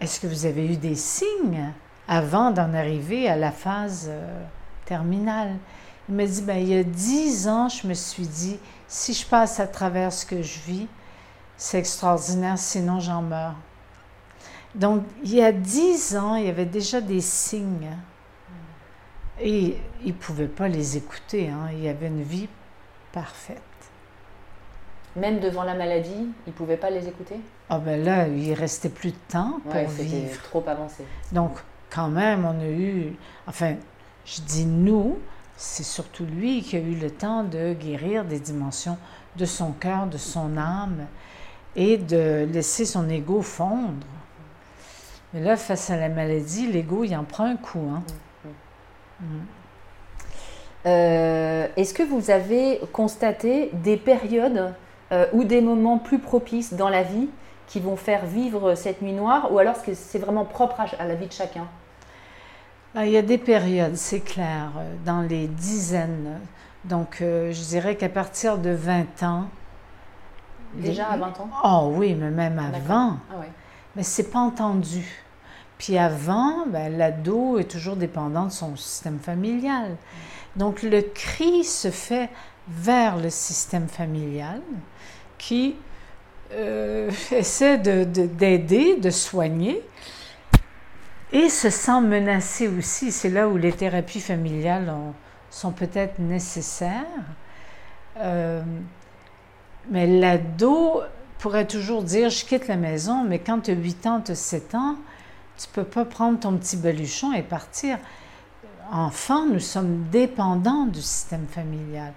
est-ce 0.00 0.20
que 0.20 0.26
vous 0.26 0.46
avez 0.46 0.66
eu 0.66 0.76
des 0.76 0.94
signes? 0.94 1.72
Avant 2.08 2.50
d'en 2.50 2.74
arriver 2.74 3.28
à 3.28 3.36
la 3.36 3.50
phase 3.50 4.06
euh, 4.08 4.42
terminale. 4.84 5.56
Il 6.08 6.14
m'a 6.14 6.26
dit, 6.26 6.42
ben, 6.42 6.58
il 6.58 6.68
y 6.68 6.76
a 6.76 6.82
dix 6.82 7.48
ans, 7.48 7.68
je 7.68 7.86
me 7.86 7.94
suis 7.94 8.26
dit, 8.26 8.58
si 8.88 9.14
je 9.14 9.26
passe 9.26 9.58
à 9.60 9.66
travers 9.66 10.12
ce 10.12 10.26
que 10.26 10.42
je 10.42 10.58
vis, 10.60 10.86
c'est 11.56 11.78
extraordinaire, 11.78 12.58
sinon 12.58 13.00
j'en 13.00 13.22
meurs. 13.22 13.54
Donc, 14.74 15.04
il 15.22 15.34
y 15.34 15.42
a 15.42 15.52
dix 15.52 16.16
ans, 16.16 16.34
il 16.34 16.46
y 16.46 16.48
avait 16.48 16.66
déjà 16.66 17.00
des 17.00 17.20
signes. 17.20 17.96
Et 19.40 19.78
il 20.02 20.08
ne 20.08 20.12
pouvait 20.12 20.48
pas 20.48 20.68
les 20.68 20.96
écouter. 20.96 21.48
Hein. 21.48 21.68
Il 21.72 21.82
y 21.82 21.88
avait 21.88 22.08
une 22.08 22.22
vie 22.22 22.48
parfaite. 23.12 23.62
Même 25.16 25.38
devant 25.38 25.62
la 25.62 25.74
maladie, 25.74 26.10
il 26.46 26.50
ne 26.50 26.52
pouvait 26.52 26.76
pas 26.76 26.90
les 26.90 27.06
écouter? 27.06 27.36
Ah 27.68 27.78
ben 27.78 28.02
là, 28.02 28.26
il 28.26 28.52
restait 28.52 28.88
plus 28.88 29.12
de 29.12 29.16
temps 29.28 29.60
pour 29.62 29.74
ouais, 29.74 29.86
vivre. 29.86 30.42
trop 30.42 30.64
avancé. 30.66 31.04
Donc, 31.30 31.52
quand 31.94 32.08
même, 32.08 32.44
on 32.44 32.60
a 32.60 32.68
eu, 32.68 33.16
enfin, 33.46 33.74
je 34.24 34.40
dis 34.40 34.66
nous, 34.66 35.18
c'est 35.56 35.84
surtout 35.84 36.24
lui 36.24 36.62
qui 36.62 36.76
a 36.76 36.80
eu 36.80 36.94
le 36.94 37.10
temps 37.10 37.44
de 37.44 37.72
guérir 37.74 38.24
des 38.24 38.40
dimensions 38.40 38.98
de 39.36 39.44
son 39.44 39.72
cœur, 39.72 40.06
de 40.06 40.18
son 40.18 40.56
âme, 40.56 41.06
et 41.76 41.96
de 41.96 42.48
laisser 42.50 42.84
son 42.84 43.08
ego 43.08 43.42
fondre. 43.42 44.06
Mais 45.32 45.40
là, 45.40 45.56
face 45.56 45.90
à 45.90 45.96
la 45.96 46.08
maladie, 46.08 46.70
l'ego, 46.70 47.04
il 47.04 47.14
en 47.16 47.24
prend 47.24 47.44
un 47.44 47.56
coup. 47.56 47.90
Hein? 47.92 48.02
Mm. 49.20 49.24
Euh, 50.86 51.66
est-ce 51.76 51.94
que 51.94 52.02
vous 52.02 52.30
avez 52.30 52.80
constaté 52.92 53.70
des 53.72 53.96
périodes 53.96 54.74
euh, 55.12 55.26
ou 55.32 55.44
des 55.44 55.60
moments 55.60 55.98
plus 55.98 56.18
propices 56.18 56.74
dans 56.74 56.88
la 56.88 57.02
vie 57.02 57.28
qui 57.66 57.80
vont 57.80 57.96
faire 57.96 58.26
vivre 58.26 58.74
cette 58.74 59.00
nuit 59.00 59.12
noire, 59.12 59.52
ou 59.52 59.58
alors 59.58 59.74
est-ce 59.74 59.84
que 59.84 59.94
c'est 59.94 60.18
vraiment 60.18 60.44
propre 60.44 60.80
à 60.98 61.06
la 61.06 61.14
vie 61.14 61.26
de 61.26 61.32
chacun? 61.32 61.66
Il 63.02 63.10
y 63.10 63.16
a 63.16 63.22
des 63.22 63.38
périodes, 63.38 63.96
c'est 63.96 64.20
clair, 64.20 64.70
euh, 64.78 64.94
dans 65.04 65.22
les 65.22 65.48
dizaines. 65.48 66.38
Donc, 66.84 67.18
euh, 67.20 67.52
je 67.52 67.60
dirais 67.62 67.96
qu'à 67.96 68.08
partir 68.08 68.58
de 68.58 68.70
20 68.70 69.22
ans. 69.22 69.48
Déjà 70.74 71.06
à 71.06 71.16
20 71.16 71.40
ans 71.40 71.48
Oh 71.64 71.92
oui, 71.96 72.14
mais 72.14 72.30
même 72.30 72.58
avant. 72.58 73.16
Ah 73.32 73.38
ouais. 73.40 73.50
Mais 73.96 74.02
c'est 74.02 74.30
pas 74.30 74.40
entendu. 74.40 75.04
Puis 75.78 75.98
avant, 75.98 76.66
ben, 76.66 76.96
l'ado 76.96 77.58
est 77.58 77.70
toujours 77.70 77.96
dépendant 77.96 78.46
de 78.46 78.52
son 78.52 78.76
système 78.76 79.18
familial. 79.18 79.96
Donc, 80.56 80.82
le 80.82 81.02
cri 81.02 81.64
se 81.64 81.90
fait 81.90 82.30
vers 82.68 83.16
le 83.16 83.30
système 83.30 83.88
familial 83.88 84.60
qui 85.36 85.76
euh, 86.52 87.10
essaie 87.32 87.78
d'aider, 87.78 88.96
de, 88.96 89.00
de 89.00 89.10
soigner 89.10 89.82
et 91.34 91.48
se 91.48 91.68
sent 91.68 92.00
menacé 92.00 92.68
aussi. 92.68 93.12
C'est 93.12 93.28
là 93.28 93.48
où 93.48 93.56
les 93.56 93.72
thérapies 93.72 94.20
familiales 94.20 94.90
sont 95.50 95.72
peut-être 95.72 96.20
nécessaires. 96.20 97.04
Euh, 98.18 98.62
mais 99.90 100.06
l'ado 100.06 101.02
pourrait 101.40 101.66
toujours 101.66 102.04
dire 102.04 102.30
Je 102.30 102.44
quitte 102.44 102.68
la 102.68 102.76
maison, 102.76 103.24
mais 103.24 103.40
quand 103.40 103.62
tu 103.62 103.72
as 103.72 103.74
8 103.74 104.06
ans, 104.06 104.20
tu 104.24 104.32
as 104.32 104.36
7 104.36 104.76
ans, 104.76 104.96
tu 105.58 105.66
peux 105.72 105.84
pas 105.84 106.04
prendre 106.04 106.38
ton 106.38 106.56
petit 106.56 106.76
baluchon 106.76 107.32
et 107.32 107.42
partir. 107.42 107.98
Enfant, 108.92 109.46
nous 109.46 109.60
sommes 109.60 110.04
dépendants 110.12 110.86
du 110.86 111.02
système 111.02 111.46
familial. 111.48 112.12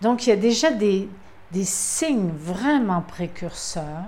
Donc, 0.00 0.26
il 0.26 0.30
y 0.30 0.32
a 0.32 0.36
déjà 0.36 0.70
des, 0.70 1.08
des 1.50 1.64
signes 1.64 2.30
vraiment 2.30 3.00
précurseurs 3.00 4.04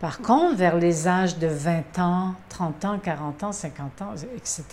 par 0.00 0.20
contre, 0.20 0.56
vers 0.56 0.76
les 0.76 1.08
âges 1.08 1.38
de 1.38 1.48
20 1.48 1.98
ans, 1.98 2.34
30 2.48 2.84
ans, 2.84 2.98
40 2.98 3.42
ans, 3.44 3.52
50 3.52 4.02
ans, 4.02 4.14
etc., 4.36 4.64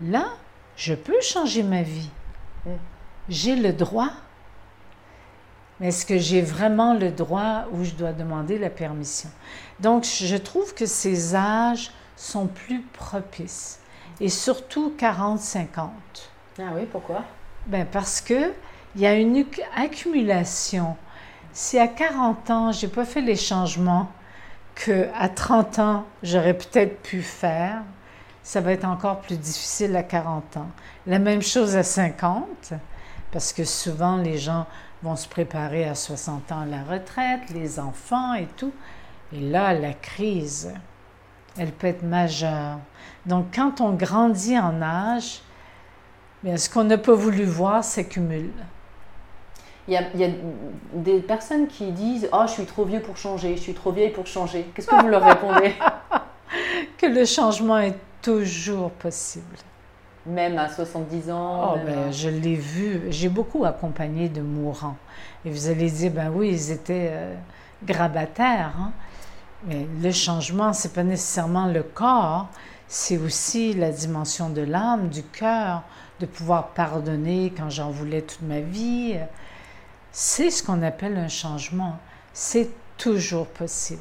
là, 0.00 0.26
je 0.76 0.94
peux 0.94 1.20
changer 1.20 1.62
ma 1.62 1.82
vie. 1.82 2.10
J'ai 3.28 3.56
le 3.56 3.72
droit. 3.72 4.10
Mais 5.80 5.88
est-ce 5.88 6.06
que 6.06 6.18
j'ai 6.18 6.40
vraiment 6.42 6.94
le 6.94 7.10
droit 7.10 7.64
ou 7.72 7.84
je 7.84 7.92
dois 7.92 8.12
demander 8.12 8.58
la 8.58 8.70
permission? 8.70 9.30
Donc, 9.80 10.04
je 10.04 10.36
trouve 10.36 10.74
que 10.74 10.86
ces 10.86 11.34
âges 11.34 11.90
sont 12.16 12.46
plus 12.46 12.82
propices. 12.92 13.80
Et 14.20 14.28
surtout 14.28 14.94
40-50. 14.96 15.66
Ah 16.58 16.62
oui, 16.74 16.86
pourquoi? 16.90 17.24
Ben 17.66 17.86
parce 17.90 18.20
qu'il 18.20 18.52
y 18.96 19.06
a 19.06 19.14
une 19.14 19.44
accumulation 19.74 20.96
si 21.52 21.78
à 21.78 21.88
40 21.88 22.50
ans, 22.50 22.72
je 22.72 22.86
n'ai 22.86 22.92
pas 22.92 23.04
fait 23.04 23.20
les 23.20 23.36
changements 23.36 24.08
qu'à 24.74 25.28
30 25.28 25.78
ans, 25.78 26.04
j'aurais 26.22 26.54
peut-être 26.54 27.02
pu 27.02 27.22
faire, 27.22 27.82
ça 28.42 28.60
va 28.60 28.72
être 28.72 28.84
encore 28.84 29.20
plus 29.20 29.36
difficile 29.36 29.94
à 29.96 30.02
40 30.02 30.56
ans. 30.56 30.68
La 31.06 31.18
même 31.18 31.42
chose 31.42 31.76
à 31.76 31.82
50, 31.82 32.72
parce 33.30 33.52
que 33.52 33.64
souvent 33.64 34.16
les 34.16 34.38
gens 34.38 34.66
vont 35.02 35.16
se 35.16 35.28
préparer 35.28 35.84
à 35.84 35.94
60 35.94 36.52
ans 36.52 36.60
à 36.60 36.66
la 36.66 36.82
retraite, 36.84 37.50
les 37.50 37.78
enfants 37.78 38.34
et 38.34 38.46
tout. 38.56 38.72
Et 39.32 39.40
là, 39.40 39.72
la 39.74 39.92
crise. 39.94 40.72
elle 41.58 41.72
peut 41.72 41.86
être 41.86 42.02
majeure. 42.02 42.78
Donc, 43.26 43.46
quand 43.54 43.80
on 43.80 43.92
grandit 43.92 44.58
en 44.58 44.80
âge, 44.80 45.42
bien, 46.42 46.56
ce 46.56 46.70
qu'on 46.70 46.84
n'a 46.84 46.98
pas 46.98 47.14
voulu 47.14 47.44
voir 47.44 47.84
s'accumule. 47.84 48.52
Il 49.88 49.94
y, 49.94 49.96
a, 49.96 50.02
il 50.14 50.20
y, 50.20 50.24
a, 50.24 50.28
des 50.94 51.20
personnes 51.20 51.66
qui 51.66 51.90
disent 51.90 52.28
Oh, 52.32 52.42
je 52.46 52.52
suis 52.52 52.64
trop 52.64 52.84
vieux 52.84 53.00
pour 53.00 53.16
changer, 53.16 53.56
je 53.56 53.62
suis 53.62 53.74
trop 53.74 53.90
vieille 53.90 54.10
pour 54.10 54.26
changer. 54.26 54.66
Qu'est-ce 54.74 54.86
que 54.86 55.00
vous 55.00 55.08
leur 55.08 55.22
répondez? 55.22 55.74
Que 56.98 57.06
le 57.06 57.24
changement 57.24 57.78
est 57.78 57.96
toujours 58.20 58.90
possible. 58.92 59.56
Même 60.24 60.56
à 60.56 60.68
70 60.68 61.30
ans 61.32 61.74
oh, 61.74 61.78
ben, 61.84 62.08
à... 62.08 62.10
Je 62.12 62.28
l'ai 62.28 62.54
vu. 62.54 63.02
J'ai 63.08 63.28
beaucoup 63.28 63.64
accompagné 63.64 64.28
de 64.28 64.40
mourants. 64.40 64.96
Et 65.44 65.50
vous 65.50 65.68
allez 65.68 65.90
dire 65.90 66.12
Ben 66.12 66.30
oui, 66.32 66.50
ils 66.50 66.70
étaient 66.70 67.08
euh, 67.10 67.34
grabataires. 67.84 68.74
Hein? 68.78 68.92
Mais 69.66 69.86
le 70.00 70.12
changement, 70.12 70.72
c'est 70.72 70.92
pas 70.92 71.02
nécessairement 71.02 71.66
le 71.66 71.82
corps, 71.82 72.48
c'est 72.88 73.16
aussi 73.16 73.74
la 73.74 73.90
dimension 73.90 74.50
de 74.50 74.62
l'âme, 74.62 75.08
du 75.08 75.22
cœur, 75.22 75.82
de 76.20 76.26
pouvoir 76.26 76.68
pardonner 76.68 77.52
quand 77.56 77.70
j'en 77.70 77.90
voulais 77.90 78.22
toute 78.22 78.42
ma 78.42 78.60
vie 78.60 79.16
c'est 80.12 80.50
ce 80.50 80.62
qu'on 80.62 80.82
appelle 80.82 81.16
un 81.16 81.28
changement. 81.28 81.96
C'est 82.32 82.70
toujours 82.98 83.46
possible. 83.46 84.00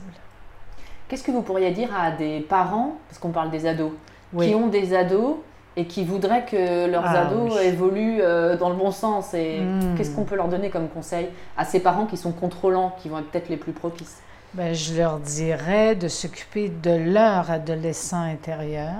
Qu'est-ce 1.07 1.23
que 1.23 1.31
vous 1.31 1.41
pourriez 1.41 1.71
dire 1.71 1.89
à 1.95 2.11
des 2.11 2.41
parents, 2.41 2.97
parce 3.09 3.19
qu'on 3.19 3.31
parle 3.31 3.49
des 3.49 3.65
ados, 3.65 3.91
qui 4.37 4.53
ont 4.55 4.67
des 4.67 4.93
ados 4.93 5.37
et 5.75 5.85
qui 5.85 6.03
voudraient 6.03 6.45
que 6.45 6.89
leurs 6.89 7.05
ah 7.05 7.27
ados 7.27 7.59
évoluent 7.61 8.21
euh, 8.21 8.57
dans 8.57 8.69
le 8.69 8.75
bon 8.75 8.91
sens 8.91 9.33
Et 9.33 9.59
hmm. 9.59 9.95
qu'est-ce 9.97 10.11
qu'on 10.11 10.25
peut 10.25 10.35
leur 10.35 10.49
donner 10.49 10.69
comme 10.69 10.89
conseil 10.89 11.29
à 11.57 11.65
ces 11.65 11.79
parents 11.79 12.05
qui 12.05 12.17
sont 12.17 12.31
contrôlants, 12.31 12.95
qui 13.01 13.09
vont 13.09 13.19
être 13.19 13.29
peut-être 13.31 13.49
les 13.49 13.57
plus 13.57 13.71
propices? 13.71 14.21
Ben, 14.53 14.73
Je 14.73 14.97
leur 14.97 15.19
dirais 15.19 15.95
de 15.95 16.09
s'occuper 16.09 16.69
de 16.69 16.91
leur 16.91 17.49
adolescent 17.51 18.21
intérieur, 18.21 18.95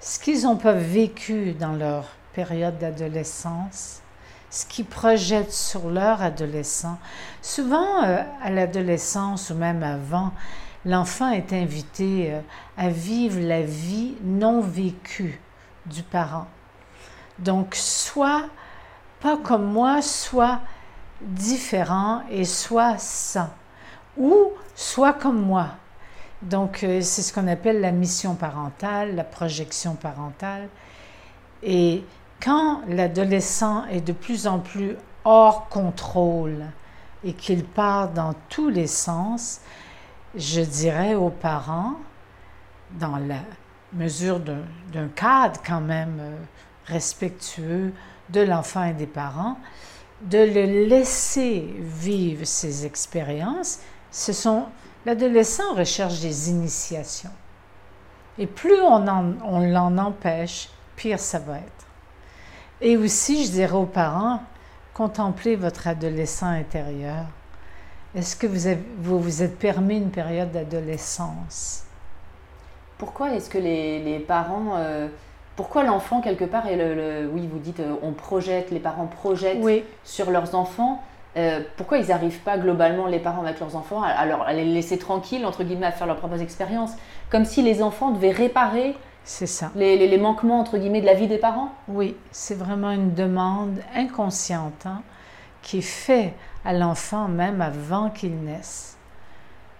ce 0.00 0.18
qu'ils 0.18 0.42
n'ont 0.44 0.56
pas 0.56 0.72
vécu 0.72 1.52
dans 1.52 1.72
leur 1.72 2.04
période 2.34 2.78
d'adolescence, 2.78 4.00
ce 4.56 4.64
qu'ils 4.64 4.86
projettent 4.86 5.52
sur 5.52 5.90
leur 5.90 6.22
adolescent. 6.22 6.96
Souvent, 7.42 8.04
euh, 8.04 8.22
à 8.42 8.50
l'adolescence 8.50 9.50
ou 9.50 9.54
même 9.54 9.82
avant, 9.82 10.32
l'enfant 10.86 11.28
est 11.28 11.52
invité 11.52 12.32
euh, 12.32 12.40
à 12.78 12.88
vivre 12.88 13.38
la 13.38 13.60
vie 13.60 14.14
non 14.24 14.62
vécue 14.62 15.38
du 15.84 16.02
parent. 16.02 16.46
Donc, 17.38 17.74
soit 17.74 18.44
pas 19.20 19.36
comme 19.36 19.70
moi, 19.70 20.00
soit 20.00 20.60
différent 21.20 22.22
et 22.30 22.46
soit 22.46 22.96
sans, 22.96 23.50
ou 24.16 24.52
soit 24.74 25.12
comme 25.12 25.42
moi. 25.42 25.66
Donc, 26.40 26.82
euh, 26.82 27.02
c'est 27.02 27.20
ce 27.20 27.30
qu'on 27.30 27.46
appelle 27.46 27.82
la 27.82 27.92
mission 27.92 28.34
parentale, 28.34 29.16
la 29.16 29.24
projection 29.24 29.96
parentale. 29.96 30.70
Et 31.62 32.04
quand 32.42 32.82
l'adolescent 32.88 33.86
est 33.86 34.00
de 34.00 34.12
plus 34.12 34.46
en 34.46 34.58
plus 34.58 34.96
hors 35.24 35.68
contrôle 35.68 36.66
et 37.24 37.32
qu'il 37.32 37.64
part 37.64 38.10
dans 38.10 38.34
tous 38.48 38.68
les 38.68 38.86
sens, 38.86 39.60
je 40.34 40.60
dirais 40.60 41.14
aux 41.14 41.30
parents, 41.30 41.94
dans 42.92 43.16
la 43.16 43.40
mesure 43.92 44.40
d'un 44.40 45.08
cadre 45.14 45.60
quand 45.66 45.80
même 45.80 46.18
euh, 46.20 46.36
respectueux 46.86 47.92
de 48.30 48.40
l'enfant 48.40 48.84
et 48.84 48.92
des 48.92 49.06
parents, 49.06 49.58
de 50.22 50.38
le 50.38 50.86
laisser 50.86 51.74
vivre 51.78 52.44
ses 52.44 52.86
expériences. 52.86 53.80
Ce 54.10 54.32
sont 54.32 54.66
l'adolescent 55.04 55.74
recherche 55.74 56.20
des 56.20 56.50
initiations. 56.50 57.30
Et 58.38 58.46
plus 58.46 58.80
on, 58.82 59.06
on 59.44 59.60
l'en 59.60 59.96
empêche, 59.98 60.68
pire 60.96 61.18
ça 61.18 61.38
va 61.38 61.58
être. 61.58 61.85
Et 62.80 62.96
aussi, 62.96 63.46
je 63.46 63.52
dirais 63.52 63.76
aux 63.76 63.86
parents, 63.86 64.40
contemplez 64.92 65.56
votre 65.56 65.88
adolescent 65.88 66.48
intérieur. 66.48 67.24
Est-ce 68.14 68.36
que 68.36 68.46
vous, 68.46 68.78
vous 68.98 69.18
vous 69.18 69.42
êtes 69.42 69.58
permis 69.58 69.96
une 69.96 70.10
période 70.10 70.52
d'adolescence? 70.52 71.84
Pourquoi 72.98 73.32
est-ce 73.32 73.50
que 73.50 73.58
les, 73.58 74.02
les 74.02 74.18
parents... 74.18 74.74
Euh, 74.76 75.08
pourquoi 75.54 75.84
l'enfant, 75.84 76.20
quelque 76.20 76.44
part, 76.44 76.66
est 76.66 76.76
le, 76.76 77.30
Oui, 77.32 77.48
vous 77.50 77.58
dites, 77.58 77.80
euh, 77.80 77.94
on 78.02 78.12
projette, 78.12 78.70
les 78.70 78.78
parents 78.78 79.06
projettent 79.06 79.58
sur 80.04 80.30
leurs 80.30 80.54
enfants. 80.54 81.02
Euh, 81.38 81.60
pourquoi 81.78 81.96
ils 81.98 82.08
n'arrivent 82.08 82.40
pas 82.40 82.58
globalement, 82.58 83.06
les 83.06 83.18
parents 83.18 83.42
avec 83.42 83.60
leurs 83.60 83.74
enfants, 83.74 84.02
à, 84.02 84.08
à, 84.08 84.52
les 84.52 84.64
laisser 84.66 84.98
tranquilles, 84.98 85.46
entre 85.46 85.64
guillemets, 85.64 85.86
à 85.86 85.92
faire 85.92 86.06
leurs 86.06 86.16
propres 86.16 86.42
expériences? 86.42 86.92
Comme 87.30 87.46
si 87.46 87.62
les 87.62 87.82
enfants 87.82 88.10
devaient 88.10 88.32
réparer 88.32 88.94
c'est 89.26 89.48
ça. 89.48 89.72
Les, 89.74 90.18
manquements, 90.18 90.60
entre 90.60 90.78
guillemets, 90.78 91.00
de 91.00 91.06
la 91.06 91.14
vie 91.14 91.26
des 91.26 91.36
parents? 91.36 91.72
Oui, 91.88 92.16
c'est 92.30 92.54
vraiment 92.54 92.92
une 92.92 93.12
demande 93.12 93.80
inconsciente 93.92 94.86
hein, 94.86 95.02
qui 95.62 95.78
est 95.78 95.82
faite 95.82 96.32
à 96.64 96.72
l'enfant 96.72 97.26
même 97.26 97.60
avant 97.60 98.08
qu'il 98.08 98.36
naisse. 98.44 98.96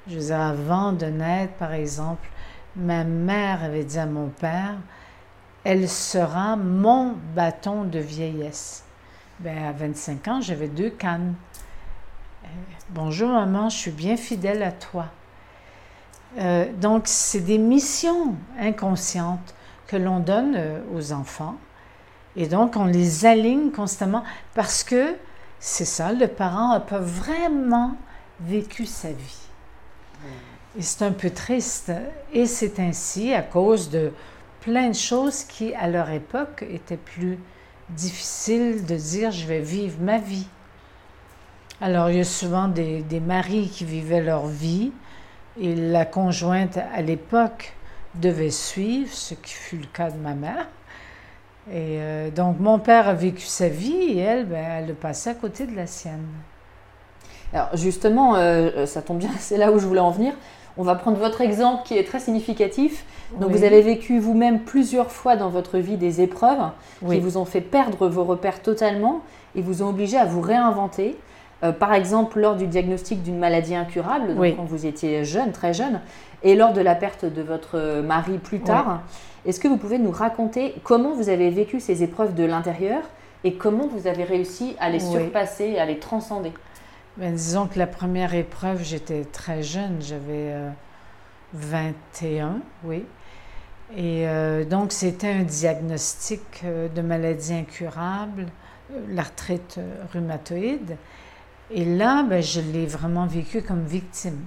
Je 0.08 0.16
veux 0.16 0.26
dire, 0.26 0.40
avant 0.40 0.92
de 0.92 1.06
naître, 1.06 1.52
par 1.54 1.72
exemple, 1.72 2.28
ma 2.74 3.04
mère 3.04 3.62
avait 3.62 3.84
dit 3.84 4.00
à 4.00 4.06
mon 4.06 4.28
père, 4.28 4.74
elle 5.62 5.88
sera 5.88 6.56
mon 6.56 7.14
bâton 7.36 7.84
de 7.84 8.00
vieillesse. 8.00 8.84
Ben, 9.38 9.64
à 9.64 9.72
25 9.72 10.28
ans, 10.28 10.40
j'avais 10.40 10.68
deux 10.68 10.90
cannes. 10.90 11.36
Euh, 12.44 12.48
bonjour 12.90 13.28
maman, 13.28 13.68
je 13.68 13.76
suis 13.76 13.90
bien 13.92 14.16
fidèle 14.16 14.64
à 14.64 14.72
toi. 14.72 15.06
Euh, 16.38 16.66
donc, 16.80 17.02
c'est 17.06 17.40
des 17.40 17.58
missions 17.58 18.34
inconscientes 18.58 19.54
que 19.86 19.96
l'on 19.96 20.20
donne 20.20 20.54
euh, 20.56 20.80
aux 20.94 21.12
enfants. 21.12 21.56
Et 22.36 22.46
donc, 22.46 22.76
on 22.76 22.84
les 22.84 23.24
aligne 23.24 23.70
constamment 23.70 24.22
parce 24.54 24.84
que 24.84 25.14
c'est 25.58 25.86
ça, 25.86 26.12
le 26.12 26.28
parent 26.28 26.72
n'a 26.72 26.80
pas 26.80 26.98
vraiment 26.98 27.96
vécu 28.40 28.84
sa 28.84 29.08
vie. 29.08 29.46
Et 30.78 30.82
c'est 30.82 31.04
un 31.04 31.12
peu 31.12 31.30
triste. 31.30 31.92
Et 32.32 32.44
c'est 32.44 32.78
ainsi 32.78 33.32
à 33.32 33.42
cause 33.42 33.88
de 33.88 34.12
plein 34.60 34.88
de 34.88 34.94
choses 34.94 35.44
qui, 35.44 35.74
à 35.74 35.88
leur 35.88 36.10
époque, 36.10 36.64
étaient 36.70 36.98
plus 36.98 37.38
difficiles 37.90 38.84
de 38.84 38.96
dire 38.96 39.30
je 39.30 39.46
vais 39.46 39.60
vivre 39.60 39.96
ma 40.00 40.18
vie. 40.18 40.46
Alors, 41.80 42.10
il 42.10 42.16
y 42.16 42.20
a 42.20 42.24
souvent 42.24 42.68
des, 42.68 43.02
des 43.02 43.20
maris 43.20 43.68
qui 43.68 43.84
vivaient 43.84 44.22
leur 44.22 44.46
vie, 44.46 44.92
et 45.60 45.74
la 45.74 46.04
conjointe, 46.04 46.78
à 46.94 47.02
l'époque, 47.02 47.72
devait 48.14 48.50
suivre, 48.50 49.12
ce 49.12 49.34
qui 49.34 49.52
fut 49.52 49.76
le 49.76 49.86
cas 49.86 50.10
de 50.10 50.18
ma 50.18 50.34
mère. 50.34 50.68
Et 51.70 51.98
euh, 52.00 52.30
donc, 52.30 52.60
mon 52.60 52.78
père 52.78 53.08
a 53.08 53.14
vécu 53.14 53.46
sa 53.46 53.68
vie 53.68 53.94
et 53.94 54.18
elle, 54.18 54.46
ben, 54.46 54.64
elle 54.78 54.86
le 54.86 54.94
passait 54.94 55.30
à 55.30 55.34
côté 55.34 55.66
de 55.66 55.74
la 55.74 55.86
sienne. 55.86 56.26
Alors, 57.52 57.70
justement, 57.74 58.36
euh, 58.36 58.86
ça 58.86 59.02
tombe 59.02 59.18
bien, 59.18 59.30
c'est 59.38 59.56
là 59.56 59.72
où 59.72 59.78
je 59.78 59.86
voulais 59.86 60.00
en 60.00 60.10
venir. 60.10 60.34
On 60.78 60.82
va 60.82 60.94
prendre 60.94 61.16
votre 61.16 61.40
exemple 61.40 61.84
qui 61.86 61.96
est 61.96 62.04
très 62.04 62.20
significatif. 62.20 63.06
Donc, 63.40 63.50
vous 63.50 63.64
avez 63.64 63.80
vécu 63.80 64.18
vous-même 64.18 64.60
plusieurs 64.60 65.10
fois 65.10 65.34
dans 65.34 65.48
votre 65.48 65.78
vie 65.78 65.96
des 65.96 66.20
épreuves 66.20 66.70
qui 67.08 67.18
vous 67.18 67.38
ont 67.38 67.46
fait 67.46 67.62
perdre 67.62 68.08
vos 68.08 68.24
repères 68.24 68.60
totalement 68.60 69.22
et 69.54 69.62
vous 69.62 69.82
ont 69.82 69.88
obligé 69.88 70.18
à 70.18 70.26
vous 70.26 70.42
réinventer. 70.42 71.16
Euh, 71.62 71.72
par 71.72 71.94
exemple, 71.94 72.38
lors 72.38 72.56
du 72.56 72.66
diagnostic 72.66 73.22
d'une 73.22 73.38
maladie 73.38 73.74
incurable, 73.74 74.34
quand 74.56 74.64
vous 74.64 74.86
étiez 74.86 75.24
jeune, 75.24 75.52
très 75.52 75.72
jeune, 75.72 76.00
et 76.42 76.54
lors 76.54 76.72
de 76.72 76.80
la 76.80 76.94
perte 76.94 77.24
de 77.24 77.42
votre 77.42 78.00
mari 78.02 78.38
plus 78.38 78.60
tard, 78.60 79.00
est-ce 79.46 79.58
que 79.58 79.68
vous 79.68 79.78
pouvez 79.78 79.98
nous 79.98 80.10
raconter 80.10 80.74
comment 80.84 81.14
vous 81.14 81.28
avez 81.28 81.50
vécu 81.50 81.80
ces 81.80 82.02
épreuves 82.02 82.34
de 82.34 82.44
l'intérieur 82.44 83.02
et 83.44 83.54
comment 83.54 83.86
vous 83.86 84.06
avez 84.06 84.24
réussi 84.24 84.76
à 84.80 84.90
les 84.90 85.00
surpasser, 85.00 85.78
à 85.78 85.86
les 85.86 85.98
transcender? 85.98 86.52
Ben, 87.16 87.32
Disons 87.32 87.66
que 87.66 87.78
la 87.78 87.86
première 87.86 88.34
épreuve, 88.34 88.82
j'étais 88.82 89.24
très 89.24 89.62
jeune, 89.62 89.96
j'avais 90.00 90.52
21, 91.54 92.46
euh, 92.46 92.50
oui. 92.84 93.04
Et 93.96 94.28
euh, 94.28 94.64
donc, 94.64 94.92
c'était 94.92 95.30
un 95.30 95.44
diagnostic 95.44 96.64
de 96.64 97.00
maladie 97.00 97.54
incurable, 97.54 98.46
l'arthrite 99.08 99.78
rhumatoïde. 100.12 100.96
Et 101.70 101.84
là, 101.84 102.22
ben, 102.22 102.42
je 102.42 102.60
l'ai 102.60 102.86
vraiment 102.86 103.26
vécu 103.26 103.62
comme 103.62 103.84
victime. 103.84 104.46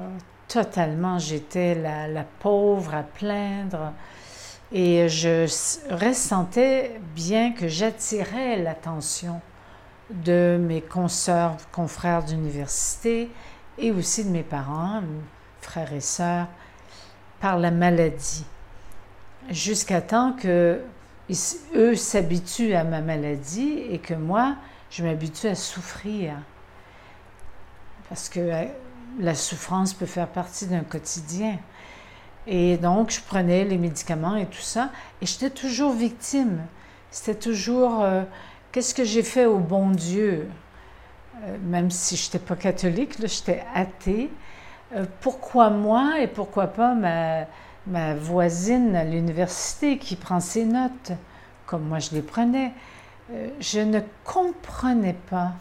Euh, 0.00 0.08
totalement, 0.48 1.18
j'étais 1.18 1.74
la, 1.74 2.24
pauvre 2.40 2.94
à 2.94 3.02
plaindre. 3.02 3.92
Et 4.72 5.08
je 5.08 5.46
ressentais 5.90 7.00
bien 7.14 7.52
que 7.52 7.68
j'attirais 7.68 8.62
l'attention 8.62 9.40
de 10.10 10.58
mes 10.60 10.82
consoeurs, 10.82 11.56
confrères 11.72 12.24
d'université 12.24 13.30
et 13.78 13.90
aussi 13.90 14.24
de 14.24 14.30
mes 14.30 14.42
parents, 14.42 15.02
frères 15.60 15.92
et 15.92 16.00
sœurs, 16.00 16.46
par 17.40 17.58
la 17.58 17.70
maladie. 17.70 18.44
Jusqu'à 19.50 20.00
temps 20.00 20.32
que 20.32 20.80
eux 21.74 21.96
s'habituent 21.96 22.74
à 22.74 22.84
ma 22.84 23.00
maladie 23.00 23.84
et 23.90 23.98
que 23.98 24.14
moi, 24.14 24.56
je 24.90 25.04
m'habitue 25.04 25.48
à 25.48 25.54
souffrir. 25.54 26.34
Parce 28.08 28.28
que 28.28 28.40
euh, 28.40 28.64
la 29.18 29.34
souffrance 29.34 29.92
peut 29.92 30.06
faire 30.06 30.28
partie 30.28 30.66
d'un 30.66 30.84
quotidien. 30.84 31.58
Et 32.46 32.76
donc, 32.76 33.10
je 33.10 33.20
prenais 33.20 33.64
les 33.64 33.78
médicaments 33.78 34.36
et 34.36 34.46
tout 34.46 34.60
ça, 34.60 34.90
et 35.20 35.26
j'étais 35.26 35.50
toujours 35.50 35.92
victime. 35.92 36.60
C'était 37.10 37.38
toujours, 37.38 38.04
euh, 38.04 38.22
qu'est-ce 38.70 38.94
que 38.94 39.04
j'ai 39.04 39.24
fait 39.24 39.46
au 39.46 39.58
bon 39.58 39.90
Dieu? 39.90 40.48
Euh, 41.44 41.56
même 41.64 41.90
si 41.90 42.16
je 42.16 42.26
n'étais 42.26 42.38
pas 42.38 42.54
catholique, 42.56 43.14
j'étais 43.18 43.64
athée. 43.74 44.30
Pourquoi 45.20 45.68
moi 45.70 46.20
et 46.20 46.28
pourquoi 46.28 46.68
pas 46.68 46.94
ma 46.94 48.14
voisine 48.14 48.94
à 48.94 49.02
l'université 49.02 49.98
qui 49.98 50.14
prend 50.14 50.38
ses 50.38 50.64
notes 50.64 51.10
comme 51.66 51.82
moi 51.88 51.98
je 51.98 52.10
les 52.12 52.22
prenais? 52.22 52.72
Je 53.60 53.80
ne 53.80 54.00
comprenais 54.24 55.16
pas 55.28 55.52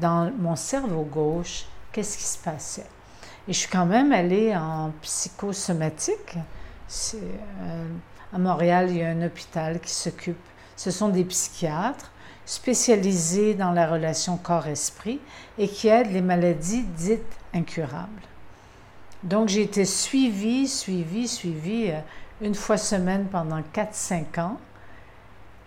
dans 0.00 0.30
mon 0.38 0.56
cerveau 0.56 1.02
gauche 1.02 1.64
qu'est-ce 1.92 2.18
qui 2.18 2.24
se 2.24 2.38
passait. 2.38 2.86
Et 3.48 3.52
je 3.52 3.58
suis 3.60 3.68
quand 3.68 3.86
même 3.86 4.12
allée 4.12 4.54
en 4.54 4.92
psychosomatique. 5.02 6.36
Euh, 7.14 7.88
à 8.32 8.38
Montréal, 8.38 8.88
il 8.90 8.98
y 8.98 9.02
a 9.02 9.08
un 9.08 9.22
hôpital 9.22 9.80
qui 9.80 9.90
s'occupe. 9.90 10.36
Ce 10.76 10.90
sont 10.90 11.08
des 11.08 11.24
psychiatres 11.24 12.12
spécialisés 12.44 13.54
dans 13.54 13.72
la 13.72 13.86
relation 13.86 14.36
corps-esprit 14.36 15.20
et 15.56 15.66
qui 15.66 15.88
aident 15.88 16.12
les 16.12 16.20
maladies 16.20 16.82
dites 16.82 17.38
incurables. 17.54 18.22
Donc, 19.22 19.48
j'ai 19.48 19.62
été 19.62 19.84
suivie, 19.84 20.68
suivie, 20.68 21.26
suivie 21.26 21.90
euh, 21.90 22.00
une 22.42 22.54
fois 22.54 22.76
semaine 22.76 23.26
pendant 23.30 23.60
4-5 23.74 24.40
ans. 24.40 24.58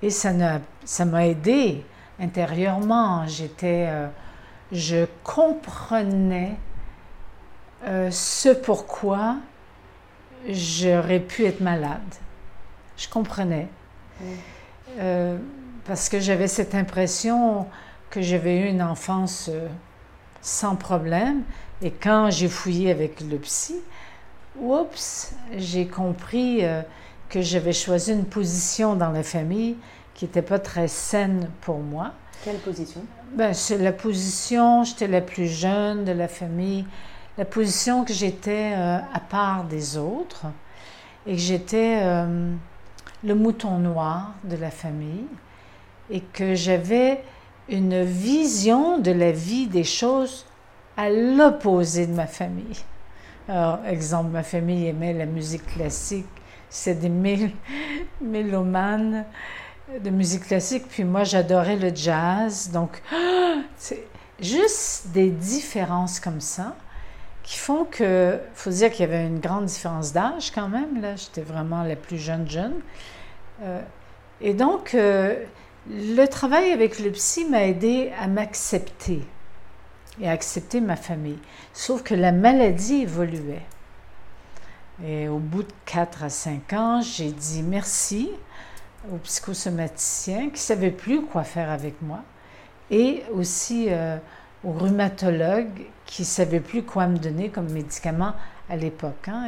Et 0.03 0.09
ça 0.09 0.33
m'a 1.05 1.27
aidé 1.27 1.83
intérieurement. 2.19 3.27
J'étais, 3.27 3.85
euh, 3.87 4.07
je 4.71 5.05
comprenais 5.23 6.55
euh, 7.85 8.09
ce 8.09 8.49
pourquoi 8.49 9.37
j'aurais 10.49 11.19
pu 11.19 11.45
être 11.45 11.61
malade. 11.61 11.99
Je 12.97 13.07
comprenais. 13.09 13.67
Euh, 14.99 15.37
parce 15.85 16.09
que 16.09 16.19
j'avais 16.19 16.47
cette 16.47 16.75
impression 16.75 17.67
que 18.09 18.21
j'avais 18.21 18.59
eu 18.59 18.69
une 18.69 18.81
enfance 18.81 19.49
sans 20.41 20.75
problème. 20.75 21.43
Et 21.81 21.91
quand 21.91 22.29
j'ai 22.29 22.49
fouillé 22.49 22.91
avec 22.91 23.21
le 23.21 23.37
psy, 23.37 23.75
oups, 24.59 25.33
j'ai 25.57 25.87
compris 25.87 26.63
que 27.31 27.41
j'avais 27.41 27.73
choisi 27.73 28.11
une 28.11 28.25
position 28.25 28.95
dans 28.95 29.09
la 29.09 29.23
famille 29.23 29.75
qui 30.13 30.25
n'était 30.25 30.43
pas 30.43 30.59
très 30.59 30.87
saine 30.87 31.49
pour 31.61 31.79
moi. 31.79 32.11
Quelle 32.43 32.57
position? 32.57 33.01
Ben, 33.33 33.53
c'est 33.53 33.79
la 33.79 33.93
position, 33.93 34.83
j'étais 34.83 35.07
la 35.07 35.21
plus 35.21 35.47
jeune 35.47 36.05
de 36.05 36.11
la 36.11 36.27
famille 36.27 36.85
la 37.37 37.45
position 37.45 38.03
que 38.03 38.13
j'étais 38.13 38.73
euh, 38.75 38.97
à 38.97 39.19
part 39.19 39.63
des 39.63 39.97
autres 39.97 40.45
et 41.25 41.33
que 41.33 41.41
j'étais 41.41 41.99
euh, 42.01 42.53
le 43.23 43.35
mouton 43.35 43.77
noir 43.79 44.33
de 44.43 44.57
la 44.57 44.71
famille 44.71 45.25
et 46.09 46.21
que 46.21 46.55
j'avais 46.55 47.23
une 47.69 48.03
vision 48.03 48.97
de 48.97 49.11
la 49.11 49.31
vie 49.31 49.67
des 49.67 49.83
choses 49.83 50.45
à 50.97 51.09
l'opposé 51.09 52.05
de 52.05 52.13
ma 52.13 52.27
famille. 52.27 52.83
Alors, 53.47 53.79
exemple, 53.87 54.31
ma 54.31 54.43
famille 54.43 54.87
aimait 54.87 55.13
la 55.13 55.25
musique 55.25 55.65
classique, 55.65 56.25
c'est 56.71 56.95
des 56.95 57.09
mélomanes 58.21 59.25
de 60.03 60.09
musique 60.09 60.47
classique, 60.47 60.85
puis 60.89 61.03
moi 61.03 61.23
j'adorais 61.23 61.75
le 61.75 61.93
jazz, 61.93 62.71
donc 62.71 63.01
c'est 63.77 64.07
juste 64.39 65.09
des 65.09 65.29
différences 65.29 66.19
comme 66.19 66.41
ça 66.41 66.75
qui 67.43 67.57
font 67.57 67.85
que, 67.85 68.39
faut 68.53 68.69
dire 68.69 68.91
qu'il 68.91 69.01
y 69.01 69.09
avait 69.09 69.25
une 69.25 69.39
grande 69.39 69.65
différence 69.65 70.13
d'âge 70.13 70.51
quand 70.51 70.69
même, 70.69 71.01
là, 71.01 71.15
j'étais 71.15 71.41
vraiment 71.41 71.83
la 71.83 71.95
plus 71.95 72.17
jeune 72.17 72.49
jeune. 72.49 72.75
Euh, 73.63 73.81
et 74.39 74.53
donc, 74.53 74.93
euh, 74.93 75.35
le 75.89 76.25
travail 76.27 76.71
avec 76.71 76.99
le 76.99 77.11
psy 77.11 77.45
m'a 77.45 77.65
aidé 77.65 78.11
à 78.19 78.27
m'accepter 78.27 79.21
et 80.21 80.29
à 80.29 80.31
accepter 80.31 80.79
ma 80.79 80.95
famille. 80.95 81.39
Sauf 81.73 82.03
que 82.03 82.13
la 82.13 82.31
maladie 82.31 83.01
évoluait. 83.01 83.63
Et 85.05 85.27
au 85.27 85.39
bout 85.39 85.63
de 85.63 85.73
4 85.85 86.23
à 86.23 86.29
5 86.29 86.73
ans, 86.73 87.01
j'ai 87.01 87.31
dit 87.31 87.63
merci 87.63 88.29
au 89.11 89.17
psychosomaticien 89.17 90.47
qui 90.47 90.51
ne 90.51 90.57
savait 90.57 90.91
plus 90.91 91.23
quoi 91.25 91.43
faire 91.43 91.71
avec 91.71 92.01
moi 92.01 92.19
et 92.91 93.23
aussi 93.33 93.87
euh, 93.89 94.17
au 94.63 94.71
rhumatologue 94.73 95.87
qui 96.05 96.21
ne 96.21 96.27
savait 96.27 96.59
plus 96.59 96.83
quoi 96.83 97.07
me 97.07 97.17
donner 97.17 97.49
comme 97.49 97.71
médicament 97.71 98.33
à 98.69 98.75
l'époque. 98.75 99.27
Hein, 99.27 99.47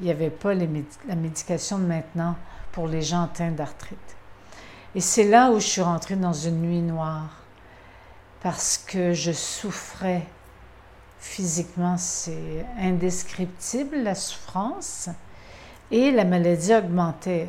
il 0.00 0.04
n'y 0.06 0.10
avait 0.10 0.30
pas 0.30 0.54
la 0.54 1.14
médication 1.14 1.78
de 1.78 1.84
maintenant 1.84 2.34
pour 2.72 2.88
les 2.88 3.02
gens 3.02 3.24
atteints 3.24 3.52
d'arthrite. 3.52 3.98
Et 4.94 5.00
c'est 5.00 5.28
là 5.28 5.50
où 5.50 5.60
je 5.60 5.66
suis 5.66 5.82
rentrée 5.82 6.16
dans 6.16 6.32
une 6.32 6.60
nuit 6.60 6.82
noire, 6.82 7.30
parce 8.42 8.78
que 8.78 9.12
je 9.12 9.32
souffrais 9.32 10.22
physiquement, 11.22 11.96
c'est 11.96 12.66
indescriptible 12.78 13.96
la 14.02 14.14
souffrance, 14.14 15.08
et 15.90 16.10
la 16.10 16.24
maladie 16.24 16.74
augmentait. 16.74 17.48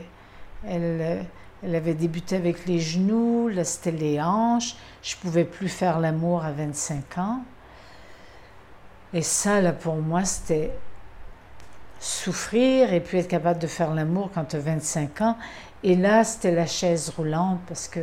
Elle, 0.66 1.26
elle 1.64 1.76
avait 1.76 1.94
débuté 1.94 2.36
avec 2.36 2.66
les 2.66 2.80
genoux, 2.80 3.48
là 3.50 3.64
c'était 3.64 3.92
les 3.92 4.22
hanches. 4.22 4.76
Je 5.02 5.16
pouvais 5.18 5.44
plus 5.44 5.70
faire 5.70 6.00
l'amour 6.00 6.46
à 6.46 6.52
25 6.52 7.18
ans. 7.18 7.44
Et 9.14 9.22
ça, 9.22 9.62
là, 9.62 9.74
pour 9.74 9.96
moi, 9.96 10.24
c'était 10.26 10.72
souffrir 12.00 12.94
et 12.94 13.00
puis 13.00 13.20
être 13.20 13.28
capable 13.28 13.60
de 13.60 13.68
faire 13.68 13.94
l'amour 13.94 14.30
quand 14.34 14.46
tu 14.46 14.56
as 14.56 14.60
25 14.60 15.22
ans. 15.22 15.38
Et 15.84 15.96
là, 15.96 16.24
c'était 16.24 16.52
la 16.52 16.66
chaise 16.66 17.10
roulante 17.16 17.60
parce 17.68 17.88
que 17.88 18.02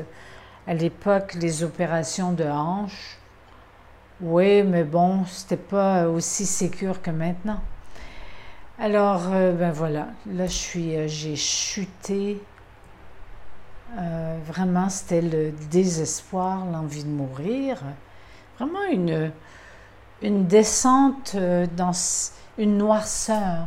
à 0.67 0.75
l'époque, 0.75 1.35
les 1.35 1.63
opérations 1.63 2.33
de 2.33 2.45
hanches, 2.45 3.19
oui, 4.23 4.63
mais 4.63 4.85
bon, 4.85 5.25
c'était 5.27 5.57
pas 5.57 6.09
aussi 6.09 6.45
sécure 6.45 7.01
que 7.01 7.11
maintenant. 7.11 7.61
Alors, 8.79 9.29
euh, 9.33 9.53
ben 9.53 9.73
voilà, 9.73 10.09
là, 10.27 10.47
je 10.47 10.53
suis, 10.53 10.97
euh, 10.97 11.07
j'ai 11.07 11.37
chuté 11.37 12.43
euh, 13.99 14.39
vraiment, 14.47 14.89
c'était 14.89 15.21
le 15.21 15.53
désespoir, 15.71 16.65
l'envie 16.65 17.05
de 17.05 17.11
mourir. 17.11 17.83
Vraiment 18.59 18.85
une, 18.91 19.33
une 20.23 20.47
descente 20.47 21.37
dans 21.77 21.93
une 22.57 22.79
noirceur. 22.79 23.67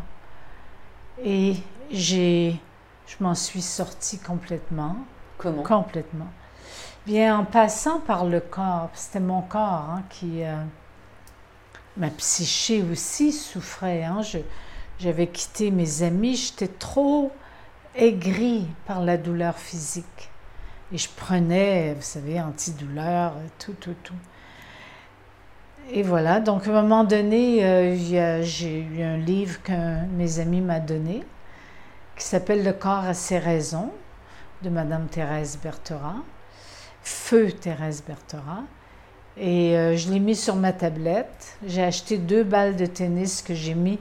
Et 1.24 1.58
j'ai, 1.92 2.60
je 3.06 3.16
m'en 3.20 3.36
suis 3.36 3.62
sortie 3.62 4.20
complètement. 4.20 4.98
Comment? 5.38 5.64
Complètement. 5.64 6.30
Bien, 7.06 7.40
en 7.40 7.46
passant 7.46 8.00
par 8.00 8.26
le 8.26 8.40
corps, 8.40 8.90
c'était 8.94 9.20
mon 9.20 9.42
corps 9.42 9.90
hein, 9.90 10.04
qui. 10.10 10.44
Euh, 10.44 10.56
ma 11.98 12.10
psyché 12.10 12.84
aussi 12.92 13.32
souffrait. 13.32 14.04
Hein. 14.04 14.22
j'avais 15.00 15.28
quitté 15.28 15.72
mes 15.72 16.04
amis, 16.04 16.36
j'étais 16.36 16.68
trop 16.68 17.32
aigri 17.96 18.68
par 18.86 19.02
la 19.02 19.18
douleur 19.18 19.58
physique. 19.58 20.30
Et 20.92 20.98
je 20.98 21.10
prenais, 21.16 21.94
vous 21.94 22.02
savez, 22.02 22.40
antidouleur, 22.42 23.34
tout, 23.60 23.74
tout, 23.74 23.96
tout. 24.04 24.14
Et 25.92 26.04
voilà, 26.04 26.40
donc 26.40 26.68
à 26.68 26.72
un 26.72 26.82
moment 26.82 27.04
donné, 27.04 27.66
euh, 27.66 28.42
j'ai 28.44 28.80
eu 28.80 29.02
un 29.02 29.18
livre 29.18 29.62
qu'un 29.64 30.04
de 30.04 30.16
mes 30.16 30.40
amis 30.40 30.62
m'a 30.62 30.80
donné, 30.80 31.24
qui 32.16 32.24
s'appelle 32.24 32.64
Le 32.64 32.74
corps 32.74 33.04
à 33.04 33.14
ses 33.14 33.38
raisons, 33.38 33.92
de 34.62 34.70
Madame 34.70 35.08
Thérèse 35.08 35.60
Berthera, 35.62 36.16
Feu 37.04 37.52
Thérèse 37.52 38.04
Berthera. 38.08 38.64
Et 39.38 39.78
euh, 39.78 39.96
je 39.98 40.12
l'ai 40.12 40.20
mis 40.20 40.36
sur 40.36 40.56
ma 40.56 40.74
tablette. 40.74 41.58
J'ai 41.66 41.84
acheté 41.84 42.18
deux 42.18 42.44
balles 42.44 42.76
de 42.76 42.86
tennis 42.86 43.42
que 43.42 43.54
j'ai 43.54 43.74
mis 43.74 44.00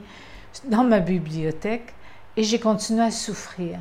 dans 0.65 0.83
ma 0.83 0.99
bibliothèque 0.99 1.93
et 2.37 2.43
j'ai 2.43 2.59
continué 2.59 3.01
à 3.01 3.11
souffrir 3.11 3.79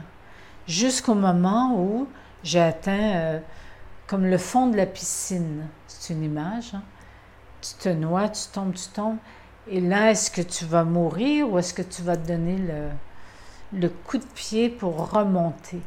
jusqu'au 0.67 1.15
moment 1.15 1.79
où 1.79 2.09
j'ai 2.43 2.61
atteint 2.61 3.15
euh, 3.17 3.39
comme 4.07 4.27
le 4.27 4.39
fond 4.39 4.67
de 4.69 4.77
la 4.77 4.87
piscine. 4.87 5.67
C'est 5.87 6.15
une 6.15 6.25
image. 6.25 6.75
Hein. 6.75 6.83
Tu 7.61 7.75
te 7.75 7.89
noies, 7.89 8.29
tu 8.31 8.49
tombes, 8.53 8.75
tu 8.75 8.89
tombes. 8.89 9.19
Et 9.69 9.81
là, 9.81 10.11
est-ce 10.11 10.31
que 10.31 10.43
tu 10.43 10.65
vas 10.65 10.85
mourir 10.85 11.49
ou 11.51 11.59
est-ce 11.59 11.73
que 11.73 11.83
tu 11.83 12.03
vas 12.03 12.17
te 12.17 12.27
donner 12.27 12.57
le, 12.57 13.79
le 13.79 13.89
coup 13.89 14.19
de 14.19 14.25
pied 14.35 14.69
pour 14.69 15.11
remonter? 15.11 15.81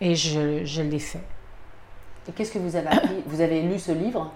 Et 0.00 0.14
je, 0.14 0.64
je 0.64 0.82
l'ai 0.82 0.98
fait. 0.98 1.24
Et 2.28 2.32
qu'est-ce 2.32 2.52
que 2.52 2.58
vous 2.58 2.76
avez 2.76 2.88
appris? 2.88 3.22
Vous 3.26 3.40
avez 3.40 3.62
lu 3.62 3.78
ce 3.78 3.92
livre? 3.92 4.32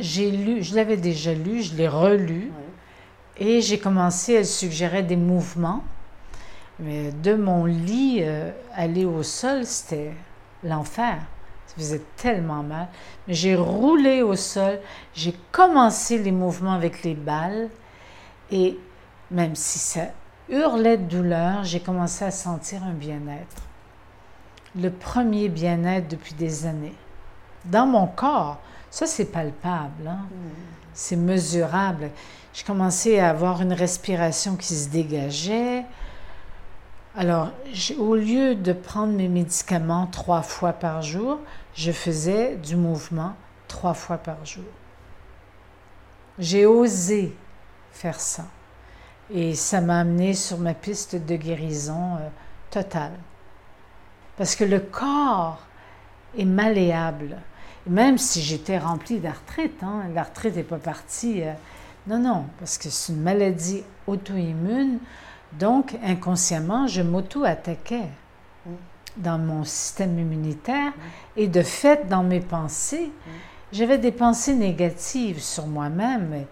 J'ai 0.00 0.30
lu, 0.30 0.62
je 0.62 0.74
l'avais 0.74 0.96
déjà 0.96 1.34
lu, 1.34 1.62
je 1.62 1.76
l'ai 1.76 1.88
relu. 1.88 2.50
Et 3.36 3.60
j'ai 3.60 3.78
commencé, 3.78 4.34
elle 4.34 4.46
suggérer 4.46 5.02
des 5.02 5.16
mouvements. 5.16 5.82
Mais 6.78 7.12
de 7.12 7.34
mon 7.34 7.64
lit, 7.66 8.20
euh, 8.22 8.50
aller 8.74 9.04
au 9.04 9.22
sol, 9.22 9.64
c'était 9.64 10.12
l'enfer. 10.62 11.18
Ça 11.66 11.74
faisait 11.76 12.02
tellement 12.16 12.62
mal. 12.62 12.88
Mais 13.26 13.34
j'ai 13.34 13.54
roulé 13.54 14.22
au 14.22 14.36
sol, 14.36 14.80
j'ai 15.14 15.34
commencé 15.52 16.18
les 16.18 16.32
mouvements 16.32 16.72
avec 16.72 17.02
les 17.02 17.14
balles 17.14 17.68
Et 18.50 18.78
même 19.30 19.54
si 19.54 19.78
ça 19.78 20.08
hurlait 20.48 20.98
de 20.98 21.04
douleur, 21.04 21.64
j'ai 21.64 21.80
commencé 21.80 22.24
à 22.24 22.30
sentir 22.30 22.82
un 22.84 22.92
bien-être. 22.92 23.63
Le 24.76 24.90
premier 24.90 25.48
bien-être 25.48 26.08
depuis 26.08 26.34
des 26.34 26.66
années. 26.66 26.94
Dans 27.64 27.86
mon 27.86 28.06
corps, 28.06 28.58
ça 28.90 29.06
c'est 29.06 29.26
palpable, 29.26 30.06
hein? 30.06 30.26
Mm. 30.30 30.48
c'est 30.92 31.16
mesurable. 31.16 32.10
J'ai 32.52 32.64
commencé 32.64 33.18
à 33.18 33.30
avoir 33.30 33.62
une 33.62 33.72
respiration 33.72 34.56
qui 34.56 34.74
se 34.74 34.88
dégageait. 34.88 35.84
Alors, 37.16 37.50
au 37.98 38.16
lieu 38.16 38.54
de 38.54 38.72
prendre 38.72 39.12
mes 39.12 39.28
médicaments 39.28 40.06
trois 40.06 40.42
fois 40.42 40.72
par 40.72 41.02
jour, 41.02 41.38
je 41.74 41.92
faisais 41.92 42.56
du 42.56 42.76
mouvement 42.76 43.34
trois 43.68 43.94
fois 43.94 44.18
par 44.18 44.44
jour. 44.44 44.64
J'ai 46.38 46.66
osé 46.66 47.36
faire 47.92 48.18
ça. 48.18 48.44
Et 49.32 49.54
ça 49.54 49.80
m'a 49.80 50.00
amené 50.00 50.34
sur 50.34 50.58
ma 50.58 50.74
piste 50.74 51.14
de 51.16 51.36
guérison 51.36 52.16
euh, 52.16 52.28
totale. 52.70 53.12
Parce 54.36 54.56
que 54.56 54.64
le 54.64 54.80
corps 54.80 55.60
est 56.36 56.44
malléable. 56.44 57.36
Même 57.86 58.18
si 58.18 58.40
j'étais 58.40 58.78
remplie 58.78 59.18
d'arthrite, 59.18 59.82
hein, 59.82 60.04
l'arthrite 60.14 60.56
n'est 60.56 60.62
pas 60.62 60.78
partie. 60.78 61.42
Euh, 61.42 61.52
non, 62.06 62.18
non, 62.18 62.46
parce 62.58 62.78
que 62.78 62.88
c'est 62.90 63.12
une 63.12 63.22
maladie 63.22 63.82
auto-immune. 64.06 64.98
Donc, 65.52 65.96
inconsciemment, 66.02 66.86
je 66.86 67.02
m'auto-attaquais 67.02 68.08
dans 69.16 69.38
mon 69.38 69.64
système 69.64 70.18
immunitaire. 70.18 70.92
Et 71.36 71.46
de 71.46 71.62
fait, 71.62 72.08
dans 72.08 72.22
mes 72.22 72.40
pensées, 72.40 73.10
j'avais 73.72 73.98
des 73.98 74.12
pensées 74.12 74.54
négatives 74.54 75.40
sur 75.40 75.66
moi-même. 75.66 76.46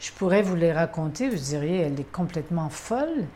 Je 0.00 0.12
pourrais 0.12 0.42
vous 0.42 0.56
les 0.56 0.72
raconter, 0.72 1.28
vous 1.28 1.36
diriez, 1.36 1.80
elle 1.82 2.00
est 2.00 2.12
complètement 2.12 2.68
folle. 2.68 3.26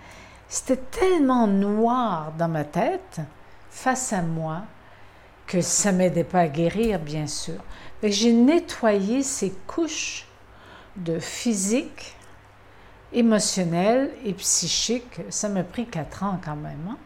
C'était 0.49 0.77
tellement 0.77 1.47
noir 1.47 2.33
dans 2.39 2.49
ma 2.49 2.65
tête, 2.65 3.21
face 3.73 4.13
à 4.13 4.23
moi, 4.23 4.63
que 5.47 5.61
ça 5.61 5.91
ne 5.93 5.99
m'aidait 5.99 6.25
pas 6.25 6.41
à 6.41 6.49
guérir, 6.49 7.01
bien 7.01 7.27
sûr. 7.27 7.61
Mais 8.03 8.13
j'ai 8.13 8.33
nettoyé 8.33 9.23
ces 9.23 9.51
couches 9.67 10.27
de 10.97 11.19
physique, 11.19 12.15
émotionnel 13.13 14.11
et 14.25 14.35
psychique. 14.35 15.21
Ça 15.31 15.49
m'a 15.49 15.65
pris 15.65 15.87
quatre 15.87 16.23
ans 16.23 16.39
quand 16.45 16.55
même. 16.55 16.87
Hein. 16.89 16.99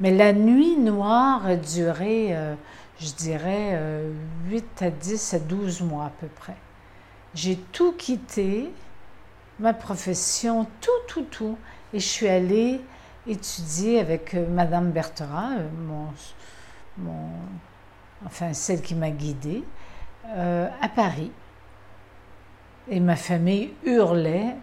Mais 0.00 0.12
la 0.12 0.32
nuit 0.32 0.78
noire 0.78 1.44
a 1.44 1.56
duré, 1.56 2.28
euh, 2.30 2.54
je 3.00 3.12
dirais, 3.12 3.78
8 4.48 4.64
euh, 4.82 4.86
à 4.86 4.90
10 4.90 5.34
à 5.34 5.38
12 5.40 5.82
mois 5.82 6.06
à 6.06 6.12
peu 6.20 6.28
près. 6.28 6.56
J'ai 7.34 7.56
tout 7.56 7.92
quitté, 7.92 8.70
ma 9.58 9.74
profession, 9.74 10.66
tout, 10.80 10.90
tout, 11.08 11.26
tout. 11.30 11.58
Et 11.92 11.98
je 11.98 12.06
suis 12.06 12.28
allée 12.28 12.80
étudier 13.26 14.00
avec 14.00 14.34
euh, 14.34 14.46
Madame 14.48 14.90
Bertera, 14.90 15.50
mon, 15.78 16.06
enfin 18.24 18.52
celle 18.52 18.82
qui 18.82 18.94
m'a 18.94 19.10
guidée, 19.10 19.62
à 20.34 20.88
Paris. 20.88 21.30
Et 22.88 23.00
ma 23.00 23.16
famille 23.16 23.72
hurlait, 23.84 24.56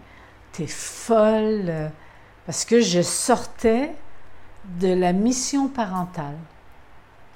t'es 0.52 0.66
folle, 0.66 1.90
parce 2.46 2.64
que 2.64 2.80
je 2.80 3.00
sortais 3.00 3.94
de 4.80 4.88
la 4.88 5.12
mission 5.12 5.68
parentale. 5.68 6.36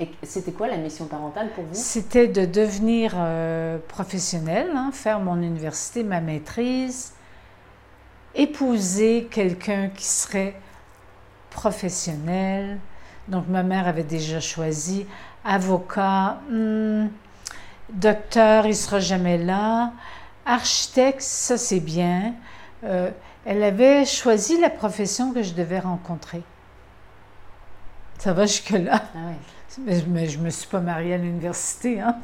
Et 0.00 0.08
c'était 0.22 0.52
quoi 0.52 0.68
la 0.68 0.76
mission 0.76 1.06
parentale 1.06 1.50
pour 1.54 1.64
vous? 1.64 1.70
C'était 1.72 2.28
de 2.28 2.44
devenir 2.44 3.14
euh, 3.16 3.78
professionnelle, 3.88 4.70
hein, 4.74 4.90
faire 4.92 5.18
mon 5.18 5.42
université, 5.42 6.04
ma 6.04 6.20
maîtrise, 6.20 7.14
épouser 8.34 9.26
quelqu'un 9.28 9.88
qui 9.88 10.04
serait 10.04 10.54
professionnel. 11.50 12.78
Donc 13.28 13.46
ma 13.48 13.62
mère 13.62 13.86
avait 13.86 14.04
déjà 14.04 14.40
choisi 14.40 15.06
avocat, 15.44 16.38
hmm, 16.50 17.08
docteur, 17.90 18.66
il 18.66 18.76
sera 18.76 19.00
jamais 19.00 19.38
là, 19.38 19.92
architecte, 20.46 21.20
ça 21.20 21.56
c'est 21.56 21.80
bien. 21.80 22.34
Euh, 22.84 23.10
elle 23.44 23.62
avait 23.62 24.04
choisi 24.04 24.60
la 24.60 24.70
profession 24.70 25.32
que 25.32 25.42
je 25.42 25.54
devais 25.54 25.78
rencontrer. 25.78 26.42
Ça 28.18 28.32
va 28.32 28.46
jusque-là. 28.46 29.02
Ah 29.14 29.32
mais, 29.86 30.26
je 30.26 30.38
ne 30.38 30.44
me 30.44 30.50
suis 30.50 30.66
pas 30.66 30.80
mariée 30.80 31.14
à 31.14 31.18
l'université. 31.18 32.00
Hein? 32.00 32.16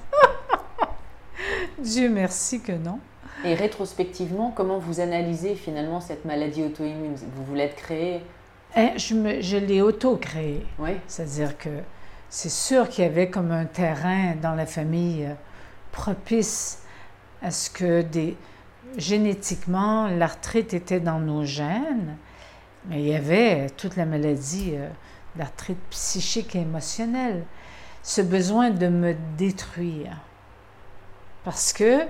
Dieu 1.78 2.08
merci 2.08 2.60
que 2.60 2.72
non. 2.72 2.98
Et 3.44 3.54
rétrospectivement, 3.54 4.50
comment 4.50 4.78
vous 4.78 5.00
analysez 5.00 5.54
finalement 5.54 6.00
cette 6.00 6.24
maladie 6.24 6.62
auto-immune? 6.62 7.14
Vous 7.36 7.44
voulez 7.44 7.64
être 7.64 7.76
créée? 7.76 8.22
Eh, 8.76 8.98
Je, 8.98 9.40
je 9.40 9.56
l'ai 9.56 9.80
auto-créée. 9.82 10.66
Oui. 10.78 10.90
C'est-à-dire 11.06 11.56
que 11.58 11.70
c'est 12.28 12.50
sûr 12.50 12.88
qu'il 12.88 13.04
y 13.04 13.06
avait 13.06 13.30
comme 13.30 13.52
un 13.52 13.64
terrain 13.64 14.34
dans 14.40 14.54
la 14.54 14.66
famille 14.66 15.24
euh, 15.24 15.34
propice 15.92 16.82
à 17.42 17.50
ce 17.50 17.70
que 17.70 18.02
des, 18.02 18.36
génétiquement, 18.96 20.08
l'arthrite 20.08 20.74
était 20.74 21.00
dans 21.00 21.20
nos 21.20 21.44
gènes, 21.44 22.16
mais 22.86 23.00
il 23.00 23.08
y 23.08 23.14
avait 23.14 23.70
toute 23.70 23.96
la 23.96 24.04
maladie 24.04 24.72
euh, 24.74 24.88
l'arthrite 25.36 25.78
psychique 25.90 26.54
et 26.54 26.60
émotionnelle, 26.60 27.44
ce 28.02 28.20
besoin 28.20 28.70
de 28.70 28.88
me 28.88 29.14
détruire. 29.36 30.18
Parce 31.44 31.72
que 31.72 32.06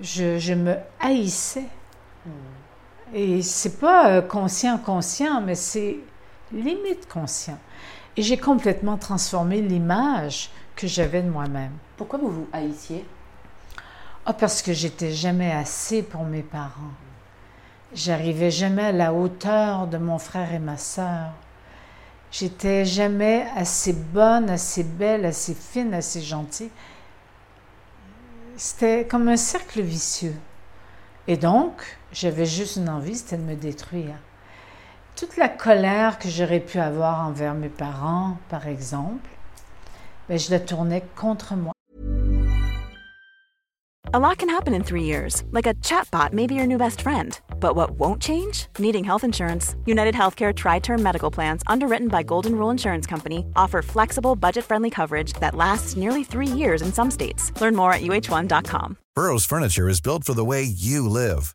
je, 0.00 0.54
me 0.54 0.76
haïssais. 1.00 1.66
Hmm. 2.26 2.30
Et 3.14 3.42
c'est 3.42 3.78
pas 3.78 4.08
euh, 4.08 4.22
conscient, 4.22 4.78
conscient, 4.78 5.40
mais 5.40 5.54
c'est 5.54 5.98
limite 6.52 7.08
conscient. 7.08 7.58
Et 8.16 8.22
j'ai 8.22 8.38
complètement 8.38 8.96
transformé 8.96 9.60
l'image 9.60 10.50
que 10.76 10.86
j'avais 10.86 11.22
de 11.22 11.28
moi-même. 11.28 11.72
Pourquoi 11.96 12.18
vous 12.18 12.30
vous 12.30 12.48
haïssiez? 12.52 13.04
Ah, 14.24 14.32
parce 14.32 14.62
que 14.62 14.72
j'étais 14.72 15.12
jamais 15.12 15.52
assez 15.52 16.02
pour 16.02 16.24
mes 16.24 16.42
parents. 16.42 16.92
J'arrivais 17.94 18.50
jamais 18.50 18.84
à 18.84 18.92
la 18.92 19.12
hauteur 19.12 19.86
de 19.86 19.98
mon 19.98 20.18
frère 20.18 20.52
et 20.54 20.58
ma 20.58 20.78
sœur. 20.78 21.32
J'étais 22.30 22.86
jamais 22.86 23.46
assez 23.54 23.92
bonne, 23.92 24.48
assez 24.48 24.84
belle, 24.84 25.26
assez 25.26 25.54
fine, 25.54 25.92
assez 25.92 26.22
gentille. 26.22 26.70
C'était 28.56 29.06
comme 29.06 29.28
un 29.28 29.36
cercle 29.36 29.82
vicieux. 29.82 30.36
Et 31.26 31.36
donc, 31.36 31.98
j'avais 32.12 32.46
juste 32.46 32.76
une 32.76 32.88
envie, 32.88 33.16
c'était 33.16 33.36
de 33.36 33.42
me 33.42 33.54
détruire. 33.54 34.16
Toute 35.16 35.36
la 35.36 35.48
colère 35.48 36.18
que 36.18 36.28
j'aurais 36.28 36.60
pu 36.60 36.78
avoir 36.78 37.26
envers 37.26 37.54
mes 37.54 37.68
parents, 37.68 38.38
par 38.48 38.66
exemple, 38.66 39.28
ben, 40.28 40.38
je 40.38 40.50
la 40.50 40.60
tournais 40.60 41.04
contre 41.16 41.54
moi. 41.54 41.72
A 44.14 44.18
lot 44.18 44.36
can 44.36 44.50
happen 44.50 44.74
in 44.74 44.82
three 44.84 45.04
years, 45.04 45.42
like 45.52 45.66
a 45.66 45.72
chatbot 45.80 46.34
may 46.34 46.46
be 46.46 46.54
your 46.54 46.66
new 46.66 46.76
best 46.76 47.00
friend. 47.00 47.40
But 47.60 47.76
what 47.76 47.92
won't 47.92 48.20
change? 48.20 48.66
Needing 48.78 49.04
health 49.04 49.24
insurance. 49.24 49.74
United 49.86 50.14
Healthcare 50.14 50.54
Tri 50.54 50.80
Term 50.80 51.02
Medical 51.02 51.30
Plans, 51.30 51.62
underwritten 51.66 52.08
by 52.08 52.22
Golden 52.22 52.56
Rule 52.56 52.70
Insurance 52.70 53.06
Company, 53.06 53.46
offer 53.56 53.80
flexible, 53.80 54.36
budget 54.36 54.64
friendly 54.64 54.90
coverage 54.90 55.32
that 55.40 55.54
lasts 55.54 55.96
nearly 55.96 56.24
three 56.24 56.46
years 56.46 56.82
in 56.82 56.92
some 56.92 57.10
states. 57.10 57.58
Learn 57.58 57.74
more 57.74 57.92
at 57.94 58.02
uh1.com. 58.02 58.98
Burrow's 59.14 59.46
Furniture 59.46 59.88
is 59.88 60.02
built 60.02 60.24
for 60.24 60.34
the 60.34 60.44
way 60.44 60.62
you 60.62 61.08
live. 61.08 61.54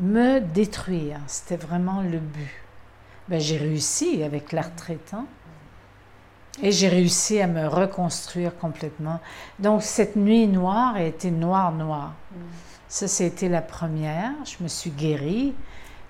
Me 0.00 0.40
détruire, 0.40 1.20
c'était 1.26 1.56
vraiment 1.56 2.02
le 2.02 2.18
but. 2.18 2.50
Ben, 3.28 3.38
j'ai 3.38 3.58
réussi 3.58 4.22
avec 4.22 4.50
l'arthrite, 4.52 5.12
hein? 5.12 5.26
Et 6.62 6.72
j'ai 6.72 6.88
réussi 6.88 7.40
à 7.40 7.46
me 7.46 7.66
reconstruire 7.66 8.56
complètement. 8.56 9.20
Donc 9.58 9.82
cette 9.82 10.16
nuit 10.16 10.46
noire 10.46 10.96
a 10.96 11.02
été 11.02 11.30
noire, 11.30 11.72
noire. 11.72 12.14
Mm. 12.32 12.36
Ça, 12.88 13.08
c'était 13.08 13.48
la 13.48 13.62
première. 13.62 14.32
Je 14.44 14.62
me 14.62 14.68
suis 14.68 14.90
guérie. 14.90 15.54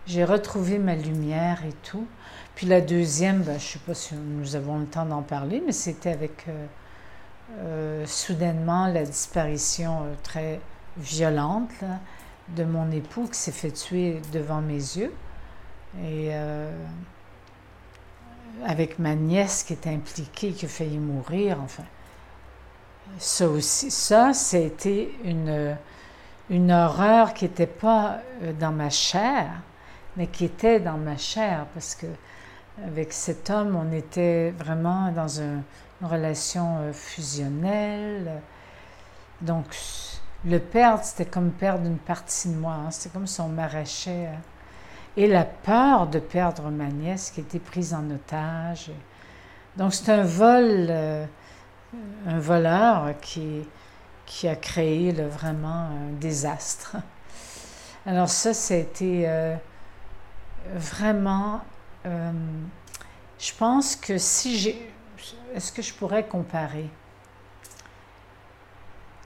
J'ai 0.06 0.24
retrouvé 0.24 0.78
ma 0.78 0.94
lumière 0.94 1.62
et 1.64 1.74
tout. 1.84 2.06
Puis 2.54 2.66
la 2.66 2.80
deuxième, 2.80 3.42
ben, 3.42 3.58
je 3.58 3.66
ne 3.66 3.70
sais 3.70 3.78
pas 3.86 3.94
si 3.94 4.14
nous 4.14 4.56
avons 4.56 4.78
le 4.78 4.86
temps 4.86 5.04
d'en 5.04 5.22
parler, 5.22 5.62
mais 5.64 5.72
c'était 5.72 6.10
avec 6.10 6.46
euh, 6.48 6.66
euh, 7.58 8.06
soudainement 8.06 8.86
la 8.86 9.04
disparition 9.04 10.02
euh, 10.02 10.14
très 10.22 10.60
violente 10.96 11.70
de 12.56 12.64
mon 12.64 12.90
époux 12.90 13.26
qui 13.26 13.38
s'est 13.38 13.52
fait 13.52 13.70
tuer 13.70 14.20
devant 14.32 14.60
mes 14.60 14.74
yeux. 14.74 15.12
Et 15.98 16.28
euh, 16.30 16.70
avec 18.64 18.98
ma 18.98 19.14
nièce 19.14 19.62
qui 19.62 19.72
est 19.72 19.86
impliquée, 19.86 20.52
qui 20.52 20.66
a 20.66 20.68
failli 20.68 20.98
mourir, 20.98 21.58
enfin. 21.62 21.84
Ça 23.18 23.48
aussi, 23.48 23.90
ça, 23.90 24.32
c'était 24.32 25.10
une, 25.24 25.76
une 26.48 26.70
horreur 26.70 27.34
qui 27.34 27.44
n'était 27.44 27.66
pas 27.66 28.20
euh, 28.42 28.52
dans 28.52 28.70
ma 28.70 28.88
chair, 28.88 29.50
mais 30.16 30.28
qui 30.28 30.44
était 30.44 30.78
dans 30.78 30.96
ma 30.96 31.16
chair, 31.16 31.66
parce 31.74 31.96
que 31.96 32.06
avec 32.86 33.12
cet 33.12 33.50
homme, 33.50 33.76
on 33.76 33.92
était 33.92 34.52
vraiment 34.52 35.10
dans 35.10 35.40
une 35.40 35.62
relation 36.02 36.78
euh, 36.78 36.92
fusionnelle. 36.92 38.40
Donc, 39.40 39.66
le 40.44 40.58
perdre, 40.58 41.04
c'était 41.04 41.26
comme 41.26 41.50
perdre 41.50 41.86
une 41.86 41.98
partie 41.98 42.48
de 42.48 42.54
moi. 42.54 42.74
Hein. 42.74 42.90
C'était 42.90 43.10
comme 43.10 43.26
si 43.26 43.40
on 43.40 43.48
m'arrachait. 43.48 44.26
Hein. 44.26 44.40
Et 45.16 45.26
la 45.26 45.44
peur 45.44 46.06
de 46.06 46.18
perdre 46.18 46.70
ma 46.70 46.86
nièce 46.86 47.30
qui 47.30 47.40
était 47.40 47.58
prise 47.58 47.92
en 47.92 48.08
otage. 48.10 48.90
Donc, 49.76 49.92
c'est 49.92 50.10
un 50.10 50.22
vol, 50.22 50.86
euh, 50.88 51.26
un 52.26 52.38
voleur 52.38 53.14
qui, 53.20 53.66
a 54.48 54.56
créé 54.56 55.12
vraiment 55.12 55.88
un 55.90 56.12
désastre. 56.18 56.96
Alors, 58.06 58.28
ça, 58.28 58.54
c'était 58.54 59.24
euh, 59.26 59.56
vraiment. 60.74 61.60
Euh, 62.06 62.32
je 63.38 63.52
pense 63.58 63.96
que 63.96 64.16
si 64.16 64.58
j'ai. 64.58 64.92
Est-ce 65.54 65.72
que 65.72 65.82
je 65.82 65.92
pourrais 65.92 66.26
comparer? 66.26 66.88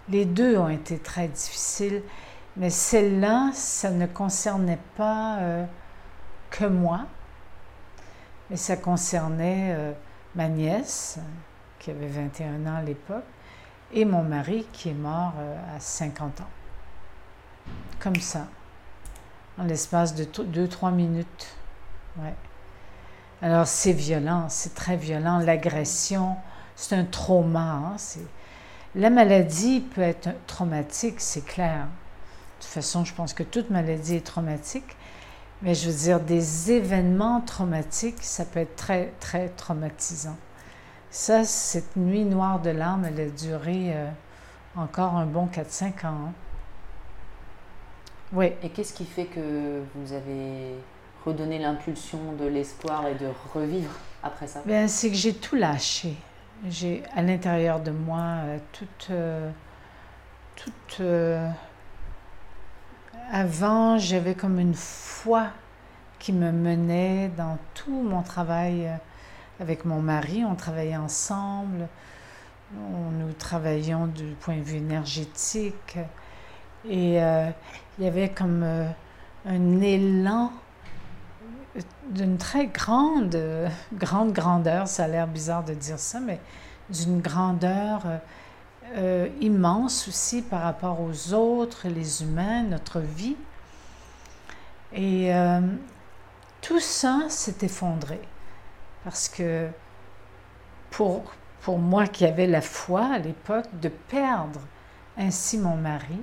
Les 0.08 0.26
deux 0.26 0.58
ont 0.58 0.68
été 0.68 0.98
très 0.98 1.28
difficiles, 1.28 2.02
mais 2.56 2.70
celle-là, 2.70 3.50
ça 3.54 3.90
ne 3.90 4.06
concernait 4.06 4.80
pas 4.96 5.38
euh, 5.38 5.64
que 6.50 6.66
moi, 6.66 7.06
mais 8.50 8.56
ça 8.56 8.76
concernait 8.76 9.74
euh, 9.74 9.92
ma 10.34 10.48
nièce, 10.48 11.18
qui 11.78 11.90
avait 11.90 12.08
21 12.08 12.66
ans 12.66 12.76
à 12.76 12.82
l'époque, 12.82 13.24
et 13.92 14.04
mon 14.04 14.22
mari, 14.22 14.66
qui 14.72 14.90
est 14.90 14.94
mort 14.94 15.32
euh, 15.38 15.76
à 15.76 15.80
50 15.80 16.42
ans. 16.42 16.50
Comme 17.98 18.16
ça, 18.16 18.46
en 19.58 19.64
l'espace 19.64 20.14
de 20.14 20.24
2-3 20.24 20.92
minutes. 20.92 21.56
Alors 23.40 23.66
c'est 23.66 23.92
violent, 23.92 24.46
c'est 24.48 24.74
très 24.74 24.96
violent. 24.96 25.38
L'agression, 25.38 26.36
c'est 26.76 26.94
un 26.94 27.04
trauma. 27.04 27.72
Hein, 27.72 27.96
la 28.94 29.10
maladie 29.10 29.80
peut 29.80 30.00
être 30.00 30.30
traumatique, 30.46 31.20
c'est 31.20 31.44
clair. 31.44 31.86
De 31.86 32.64
toute 32.64 32.70
façon, 32.70 33.04
je 33.04 33.14
pense 33.14 33.34
que 33.34 33.42
toute 33.42 33.70
maladie 33.70 34.16
est 34.16 34.26
traumatique. 34.26 34.96
Mais 35.62 35.74
je 35.74 35.88
veux 35.88 35.96
dire, 35.96 36.20
des 36.20 36.72
événements 36.72 37.40
traumatiques, 37.40 38.22
ça 38.22 38.44
peut 38.44 38.60
être 38.60 38.76
très, 38.76 39.12
très 39.20 39.48
traumatisant. 39.48 40.36
Ça, 41.10 41.44
cette 41.44 41.96
nuit 41.96 42.24
noire 42.24 42.60
de 42.60 42.70
l'âme, 42.70 43.04
elle 43.04 43.20
a 43.20 43.30
duré 43.30 43.94
euh, 43.94 44.08
encore 44.76 45.14
un 45.14 45.26
bon 45.26 45.46
4-5 45.46 45.86
ans. 45.86 45.92
Hein. 46.04 46.32
Oui. 48.32 48.52
Et 48.62 48.68
qu'est-ce 48.70 48.92
qui 48.92 49.04
fait 49.04 49.26
que 49.26 49.82
vous 49.94 50.12
avez 50.12 50.74
redonné 51.24 51.58
l'impulsion 51.58 52.18
de 52.38 52.46
l'espoir 52.46 53.06
et 53.06 53.14
de 53.14 53.28
revivre 53.54 53.92
après 54.22 54.46
ça? 54.46 54.60
Bien, 54.66 54.88
c'est 54.88 55.08
que 55.08 55.16
j'ai 55.16 55.34
tout 55.34 55.56
lâché 55.56 56.16
j'ai 56.68 57.02
à 57.14 57.22
l'intérieur 57.22 57.80
de 57.80 57.90
moi 57.90 58.20
euh, 58.20 58.58
toute, 58.72 59.08
euh, 59.10 59.50
toute 60.56 61.00
euh, 61.00 61.48
avant 63.30 63.98
j'avais 63.98 64.34
comme 64.34 64.58
une 64.58 64.74
foi 64.74 65.48
qui 66.18 66.32
me 66.32 66.52
menait 66.52 67.30
dans 67.36 67.58
tout 67.74 68.02
mon 68.02 68.22
travail 68.22 68.90
avec 69.60 69.84
mon 69.84 70.00
mari. 70.00 70.42
On 70.44 70.54
travaillait 70.54 70.96
ensemble. 70.96 71.86
Nous 72.72 73.32
travaillions 73.38 74.06
du 74.06 74.34
point 74.40 74.56
de 74.56 74.62
vue 74.62 74.78
énergétique. 74.78 75.98
Et 76.88 77.16
il 77.16 78.04
y 78.04 78.06
avait 78.06 78.30
comme 78.30 78.64
un 79.46 79.80
élan 79.80 80.50
d'une 82.10 82.38
très 82.38 82.66
grande, 82.66 83.36
grande 83.92 84.32
grandeur, 84.32 84.86
ça 84.86 85.04
a 85.04 85.08
l'air 85.08 85.26
bizarre 85.26 85.64
de 85.64 85.74
dire 85.74 85.98
ça, 85.98 86.20
mais 86.20 86.40
d'une 86.90 87.20
grandeur 87.20 88.02
euh, 88.06 88.18
euh, 88.96 89.28
immense 89.40 90.08
aussi 90.08 90.42
par 90.42 90.62
rapport 90.62 91.00
aux 91.00 91.32
autres, 91.32 91.88
les 91.88 92.22
humains, 92.22 92.62
notre 92.62 93.00
vie. 93.00 93.36
Et 94.92 95.34
euh, 95.34 95.60
tout 96.60 96.80
ça 96.80 97.22
s'est 97.28 97.56
effondré 97.62 98.20
parce 99.02 99.28
que 99.28 99.68
pour, 100.90 101.32
pour 101.62 101.78
moi 101.78 102.06
qui 102.06 102.24
avais 102.24 102.46
la 102.46 102.60
foi 102.60 103.06
à 103.14 103.18
l'époque, 103.18 103.66
de 103.80 103.88
perdre 103.88 104.60
ainsi 105.16 105.58
mon 105.58 105.76
mari, 105.76 106.20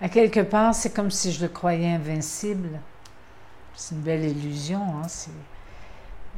à 0.00 0.08
quelque 0.08 0.40
part, 0.40 0.74
c'est 0.74 0.92
comme 0.92 1.10
si 1.10 1.32
je 1.32 1.42
le 1.42 1.48
croyais 1.48 1.94
invincible. 1.94 2.80
C'est 3.76 3.94
une 3.94 4.00
belle 4.00 4.24
illusion. 4.24 4.80
Hein, 4.80 5.06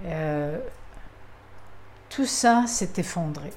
euh, 0.07 0.59
tout 2.11 2.27
ça 2.27 2.65
s'est 2.67 2.93
effondré. 2.97 3.53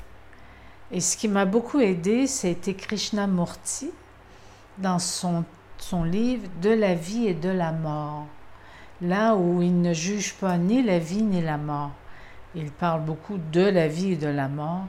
Et 0.91 1.01
ce 1.01 1.17
qui 1.17 1.27
m'a 1.27 1.45
beaucoup 1.45 1.79
aidé, 1.79 2.27
c'était 2.27 2.75
Krishnamurti 2.75 3.91
dans 4.77 4.99
son, 4.99 5.43
livre 6.03 6.47
De 6.61 6.69
la 6.69 6.93
vie 6.93 7.27
et 7.27 7.33
de 7.33 7.49
la 7.49 7.71
mort, 7.71 8.27
là 9.01 9.35
où 9.35 9.63
il 9.63 9.81
ne 9.81 9.93
juge 9.93 10.35
pas 10.35 10.57
ni 10.57 10.83
la 10.83 10.99
vie 10.99 11.23
ni 11.23 11.41
la 11.41 11.57
mort. 11.57 11.91
Il 12.53 12.71
parle 12.71 13.01
beaucoup 13.01 13.37
de 13.51 13.61
la 13.61 13.87
vie 13.87 14.11
et 14.11 14.15
de 14.15 14.27
la 14.27 14.47
mort. 14.47 14.85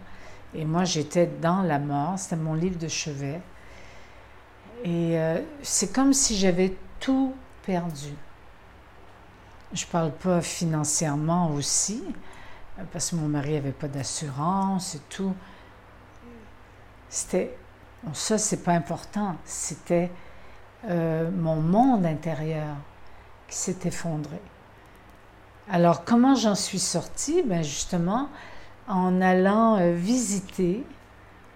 Et 0.55 0.67
moi, 0.67 0.85
j'étais 0.85 1.31
dans 1.41 1.63
la 1.63 1.79
mort. 1.79 2.19
C'était 2.19 2.37
mon 2.37 2.55
livre 2.55 2.79
de 2.79 2.89
chevet. 2.89 3.41
Et 4.85 5.19
euh, 5.19 5.41
c'est 5.63 5.95
comme 5.95 6.13
si 6.13 6.37
j'avais 6.37 6.75
tout 7.01 7.33
perdu. 7.65 8.13
Je 9.73 9.87
parle 9.87 10.13
pas 10.13 10.43
financièrement 10.43 11.51
aussi, 11.53 12.05
parce 12.93 13.11
que 13.11 13.17
mon 13.17 13.29
mari 13.29 13.55
n'avait 13.55 13.73
pas 13.73 13.89
d'assurance 13.89 14.95
et 14.95 15.01
tout. 15.09 15.35
C'était, 17.09 17.57
ça 18.13 18.37
c'est 18.37 18.63
pas 18.63 18.73
important, 18.73 19.37
c'était 19.45 20.11
euh, 20.89 21.31
mon 21.31 21.57
monde 21.57 22.05
intérieur 22.05 22.77
qui 23.49 23.57
s'est 23.57 23.79
effondré. 23.85 24.41
Alors 25.71 26.05
comment 26.05 26.35
j'en 26.35 26.55
suis 26.55 26.79
sortie? 26.79 27.43
Ben 27.43 27.63
justement 27.63 28.29
en 28.89 29.23
allant 29.23 29.79
euh, 29.79 29.95
visiter 29.95 30.85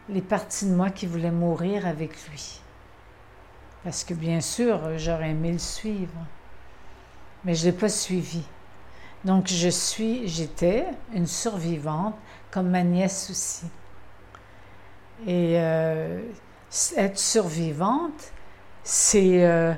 les 0.09 0.23
parties 0.23 0.67
de 0.67 0.75
moi 0.75 0.91
qui 0.91 1.07
voulaient 1.07 1.31
mourir 1.31 1.87
avec 1.87 2.13
lui. 2.29 2.61
Parce 3.83 4.05
que 4.05 4.15
bien 4.15 4.41
sûr, 4.41 4.99
j'aurais 4.99 5.31
aimé 5.31 5.53
le 5.53 5.59
suivre 5.59 6.15
mais 7.47 7.55
je 7.55 7.67
ne 7.67 7.71
l'ai 7.71 7.79
pas 7.79 7.89
suivi. 7.89 8.43
Donc, 9.25 9.47
je 9.47 9.69
suis, 9.69 10.27
j'étais 10.27 10.85
une 11.15 11.29
survivante, 11.29 12.17
comme 12.51 12.71
ma 12.71 12.83
nièce 12.83 13.29
aussi. 13.31 13.67
Et 15.27 15.55
euh, 15.59 16.21
être 16.97 17.19
survivante, 17.19 18.33
c'est, 18.83 19.45
euh, 19.47 19.73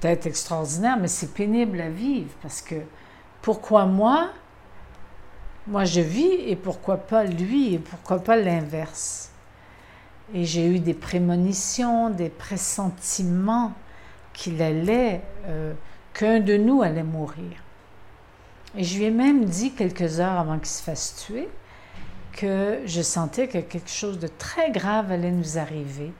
peut-être 0.00 0.26
extraordinaire, 0.26 0.98
mais 0.98 1.08
c'est 1.08 1.32
pénible 1.32 1.80
à 1.80 1.88
vivre 1.88 2.30
parce 2.42 2.60
que 2.60 2.76
pourquoi 3.42 3.86
moi, 3.86 4.30
moi 5.66 5.84
je 5.84 6.00
vis 6.00 6.32
et 6.46 6.54
pourquoi 6.54 6.98
pas 6.98 7.24
lui 7.24 7.74
et 7.74 7.78
pourquoi 7.78 8.18
pas 8.18 8.36
l'inverse? 8.36 9.30
Et 10.32 10.44
j'ai 10.44 10.66
eu 10.66 10.78
des 10.78 10.94
prémonitions, 10.94 12.10
des 12.10 12.30
pressentiments 12.30 13.72
qu'il 14.32 14.62
allait 14.62 15.22
euh, 15.46 15.74
qu'un 16.14 16.40
de 16.40 16.56
nous 16.56 16.82
allait 16.82 17.02
mourir. 17.02 17.62
Et 18.76 18.84
je 18.84 18.98
lui 18.98 19.04
ai 19.04 19.10
même 19.10 19.44
dit 19.44 19.72
quelques 19.72 20.20
heures 20.20 20.38
avant 20.38 20.58
qu'il 20.58 20.68
se 20.68 20.82
fasse 20.82 21.24
tuer 21.26 21.48
que 22.32 22.80
je 22.86 23.02
sentais 23.02 23.46
que 23.46 23.58
quelque 23.58 23.90
chose 23.90 24.18
de 24.18 24.26
très 24.26 24.70
grave 24.70 25.12
allait 25.12 25.30
nous 25.30 25.58
arriver. 25.58 26.12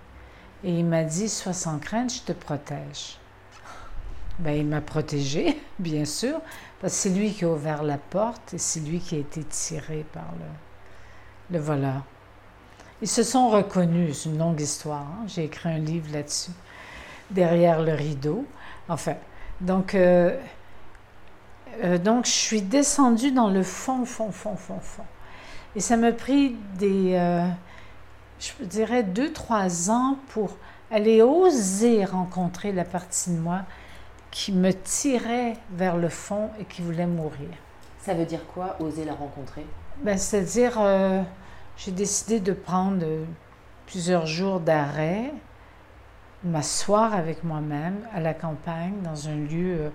Et 0.63 0.71
il 0.71 0.85
m'a 0.85 1.03
dit, 1.03 1.29
sois 1.29 1.53
sans 1.53 1.79
crainte, 1.79 2.13
je 2.13 2.23
te 2.23 2.33
protège. 2.33 3.19
Ben, 4.39 4.53
il 4.53 4.67
m'a 4.67 4.81
protégé, 4.81 5.61
bien 5.79 6.05
sûr, 6.05 6.41
parce 6.81 6.95
que 6.95 6.99
c'est 7.01 7.11
lui 7.11 7.33
qui 7.33 7.45
a 7.45 7.49
ouvert 7.49 7.83
la 7.83 7.99
porte 7.99 8.55
et 8.55 8.59
c'est 8.59 8.81
lui 8.81 9.01
qui 9.01 9.17
a 9.17 9.19
été 9.19 9.43
tiré 9.45 10.05
par 10.13 10.33
le, 10.39 11.57
le 11.57 11.63
voleur. 11.63 12.03
Ils 13.03 13.09
se 13.09 13.23
sont 13.23 13.51
reconnus, 13.51 14.23
c'est 14.23 14.29
une 14.29 14.39
longue 14.39 14.61
histoire. 14.61 15.03
Hein. 15.03 15.25
J'ai 15.27 15.45
écrit 15.45 15.69
un 15.69 15.79
livre 15.79 16.13
là-dessus, 16.13 16.53
derrière 17.31 17.83
le 17.83 17.93
rideau. 17.93 18.47
Enfin, 18.89 19.17
donc, 19.65 19.95
euh, 19.95 20.39
euh, 21.83 21.99
donc, 21.99 22.27
je 22.27 22.31
suis 22.31 22.63
descendue 22.63 23.33
dans 23.33 23.49
le 23.49 23.63
fond, 23.63 24.05
fond, 24.05 24.31
fond, 24.31 24.57
fond, 24.57 24.79
fond. 24.81 25.05
Et 25.75 25.81
ça 25.81 25.97
m'a 25.97 26.13
pris 26.13 26.57
des, 26.79 27.15
euh, 27.15 27.47
je 28.39 28.65
dirais, 28.65 29.03
deux, 29.03 29.33
trois 29.33 29.91
ans 29.91 30.19
pour 30.29 30.57
aller 30.91 31.23
oser 31.23 32.05
rencontrer 32.05 32.73
la 32.73 32.85
partie 32.85 33.31
de 33.31 33.39
moi 33.39 33.63
qui 34.31 34.53
me 34.53 34.73
tirait 34.73 35.57
vers 35.73 35.97
le 35.97 36.09
fond 36.09 36.51
et 36.61 36.65
qui 36.65 36.83
voulait 36.83 37.07
mourir. 37.07 37.49
Ça 38.03 38.15
veut 38.15 38.27
dire 38.27 38.47
quoi, 38.53 38.77
oser 38.81 39.05
la 39.05 39.15
rencontrer? 39.15 39.65
Ben, 40.03 40.19
C'est-à-dire, 40.19 40.79
j'ai 41.77 41.91
décidé 41.91 42.39
de 42.39 42.53
prendre 42.53 43.05
plusieurs 43.87 44.27
jours 44.27 44.61
d'arrêt, 44.61 45.33
m'asseoir 46.45 47.15
avec 47.15 47.43
moi-même 47.45 48.07
à 48.13 48.21
la 48.21 48.35
campagne, 48.35 48.95
dans 49.03 49.29
un 49.29 49.37
lieu 49.37 49.77
euh, 49.81 49.91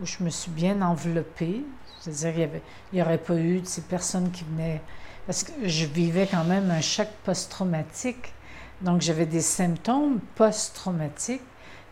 où 0.00 0.06
je 0.06 0.22
me 0.22 0.30
suis 0.30 0.50
bien 0.50 0.82
enveloppée. 0.82 1.62
C'est-à-dire 2.00 2.50
qu'il 2.50 2.60
n'y 2.92 3.02
aurait 3.02 3.18
pas 3.18 3.36
eu 3.36 3.60
de 3.60 3.66
ces 3.66 3.82
personnes 3.82 4.30
qui 4.30 4.44
venaient... 4.44 4.80
Parce 5.26 5.42
que 5.42 5.52
je 5.64 5.86
vivais 5.86 6.28
quand 6.30 6.44
même 6.44 6.70
un 6.70 6.80
choc 6.80 7.08
post-traumatique. 7.24 8.32
Donc, 8.80 9.00
j'avais 9.00 9.26
des 9.26 9.40
symptômes 9.40 10.20
post-traumatiques. 10.36 11.42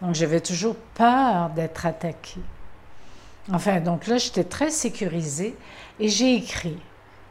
Donc, 0.01 0.15
j'avais 0.15 0.41
toujours 0.41 0.77
peur 0.95 1.51
d'être 1.51 1.85
attaquée. 1.87 2.41
Enfin, 3.53 3.81
donc 3.81 4.07
là, 4.07 4.19
j'étais 4.19 4.45
très 4.45 4.71
sécurisée 4.71 5.57
et 6.01 6.09
j'ai 6.09 6.37
écrit. 6.37 6.81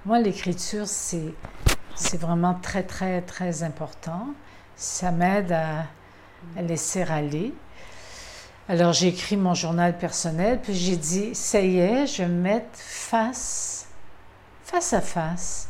Moi, 0.06 0.20
l'écriture, 0.20 0.86
c'est, 0.86 1.34
c'est 1.96 2.20
vraiment 2.20 2.54
très, 2.54 2.84
très, 2.84 3.22
très 3.22 3.64
important. 3.64 4.28
Ça 4.76 5.12
m'aide 5.12 5.52
à, 5.54 5.86
à 6.58 6.62
laisser 6.62 7.04
aller. 7.04 7.54
Alors 8.70 8.94
j'ai 8.94 9.10
écrit 9.10 9.36
mon 9.36 9.54
journal 9.54 9.98
personnel, 9.98 10.60
puis 10.62 10.74
j'ai 10.74 10.96
dit, 10.96 11.36
ça 11.36 11.60
y 11.60 11.80
est, 11.80 12.08
je 12.08 12.24
vais 12.24 12.30
me 12.30 12.42
mettre 12.42 12.70
face, 12.74 13.88
face 14.64 14.94
à 14.94 15.02
face 15.02 15.70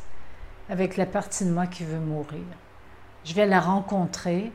avec 0.70 0.98
la 0.98 1.06
partie 1.06 1.46
de 1.46 1.52
moi 1.52 1.66
qui 1.66 1.84
veut 1.84 2.00
mourir. 2.00 2.46
Je 3.26 3.34
vais 3.34 3.46
la 3.46 3.60
rencontrer 3.60 4.52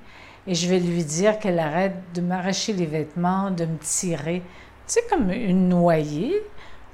et 0.47 0.55
je 0.55 0.69
vais 0.69 0.79
lui 0.79 1.05
dire 1.05 1.39
qu'elle 1.39 1.59
arrête 1.59 1.97
de 2.14 2.21
m'arracher 2.21 2.73
les 2.73 2.87
vêtements, 2.87 3.51
de 3.51 3.64
me 3.64 3.79
tirer. 3.79 4.43
C'est 4.87 5.09
comme 5.09 5.31
une 5.31 5.69
noyée 5.69 6.43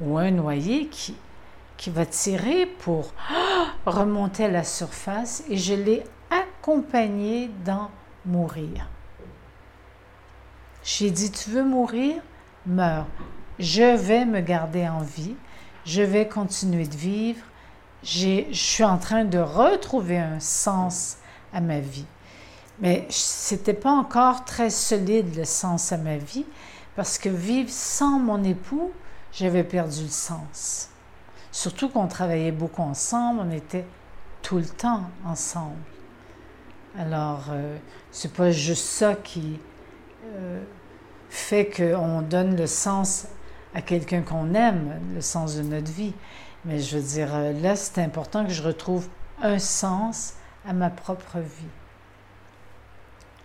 ou 0.00 0.18
un 0.18 0.30
noyé 0.30 0.86
qui, 0.86 1.14
qui 1.76 1.90
va 1.90 2.06
tirer 2.06 2.66
pour 2.66 3.12
remonter 3.86 4.46
à 4.46 4.48
la 4.48 4.64
surface 4.64 5.44
et 5.48 5.56
je 5.56 5.74
l'ai 5.74 6.02
accompagné 6.30 7.50
dans 7.64 7.90
mourir. 8.24 8.88
J'ai 10.84 11.10
dit, 11.10 11.30
tu 11.30 11.48
veux 11.48 11.64
mourir? 11.64 12.20
Meurs. 12.66 13.06
Je 13.58 13.96
vais 13.96 14.26
me 14.26 14.40
garder 14.40 14.86
en 14.86 15.00
vie. 15.00 15.34
Je 15.86 16.02
vais 16.02 16.28
continuer 16.28 16.86
de 16.86 16.94
vivre. 16.94 17.42
Je 18.02 18.52
suis 18.52 18.84
en 18.84 18.98
train 18.98 19.24
de 19.24 19.38
retrouver 19.38 20.18
un 20.18 20.40
sens 20.40 21.16
à 21.54 21.62
ma 21.62 21.80
vie. 21.80 22.04
Mais 22.80 23.06
c'était 23.08 23.72
pas 23.72 23.92
encore 23.92 24.44
très 24.44 24.68
solide 24.68 25.34
le 25.34 25.44
sens 25.44 25.90
à 25.90 25.96
ma 25.96 26.18
vie 26.18 26.44
parce 26.96 27.16
que 27.16 27.30
vivre 27.30 27.70
sans 27.70 28.18
mon 28.18 28.44
époux, 28.44 28.92
j'avais 29.32 29.64
perdu 29.64 30.02
le 30.02 30.08
sens. 30.08 30.90
Surtout 31.50 31.88
qu'on 31.88 32.08
travaillait 32.08 32.52
beaucoup 32.52 32.82
ensemble, 32.82 33.40
on 33.40 33.50
était 33.50 33.86
tout 34.42 34.58
le 34.58 34.66
temps 34.66 35.04
ensemble. 35.24 35.76
Alors, 36.98 37.46
euh, 37.50 37.78
c'est 38.10 38.32
pas 38.32 38.50
juste 38.50 38.84
ça 38.84 39.14
qui, 39.14 39.58
euh, 40.24 40.62
fait 41.34 41.68
qu'on 41.68 42.22
donne 42.22 42.56
le 42.56 42.68
sens 42.68 43.26
à 43.74 43.82
quelqu'un 43.82 44.22
qu'on 44.22 44.54
aime, 44.54 45.00
le 45.14 45.20
sens 45.20 45.56
de 45.56 45.62
notre 45.62 45.90
vie. 45.90 46.14
Mais 46.64 46.78
je 46.78 46.96
veux 46.96 47.02
dire, 47.02 47.34
euh, 47.34 47.52
là, 47.60 47.74
c'est 47.74 48.00
important 48.00 48.44
que 48.44 48.52
je 48.52 48.62
retrouve 48.62 49.08
un 49.42 49.58
sens 49.58 50.34
à 50.66 50.72
ma 50.72 50.90
propre 50.90 51.38
vie. 51.38 51.72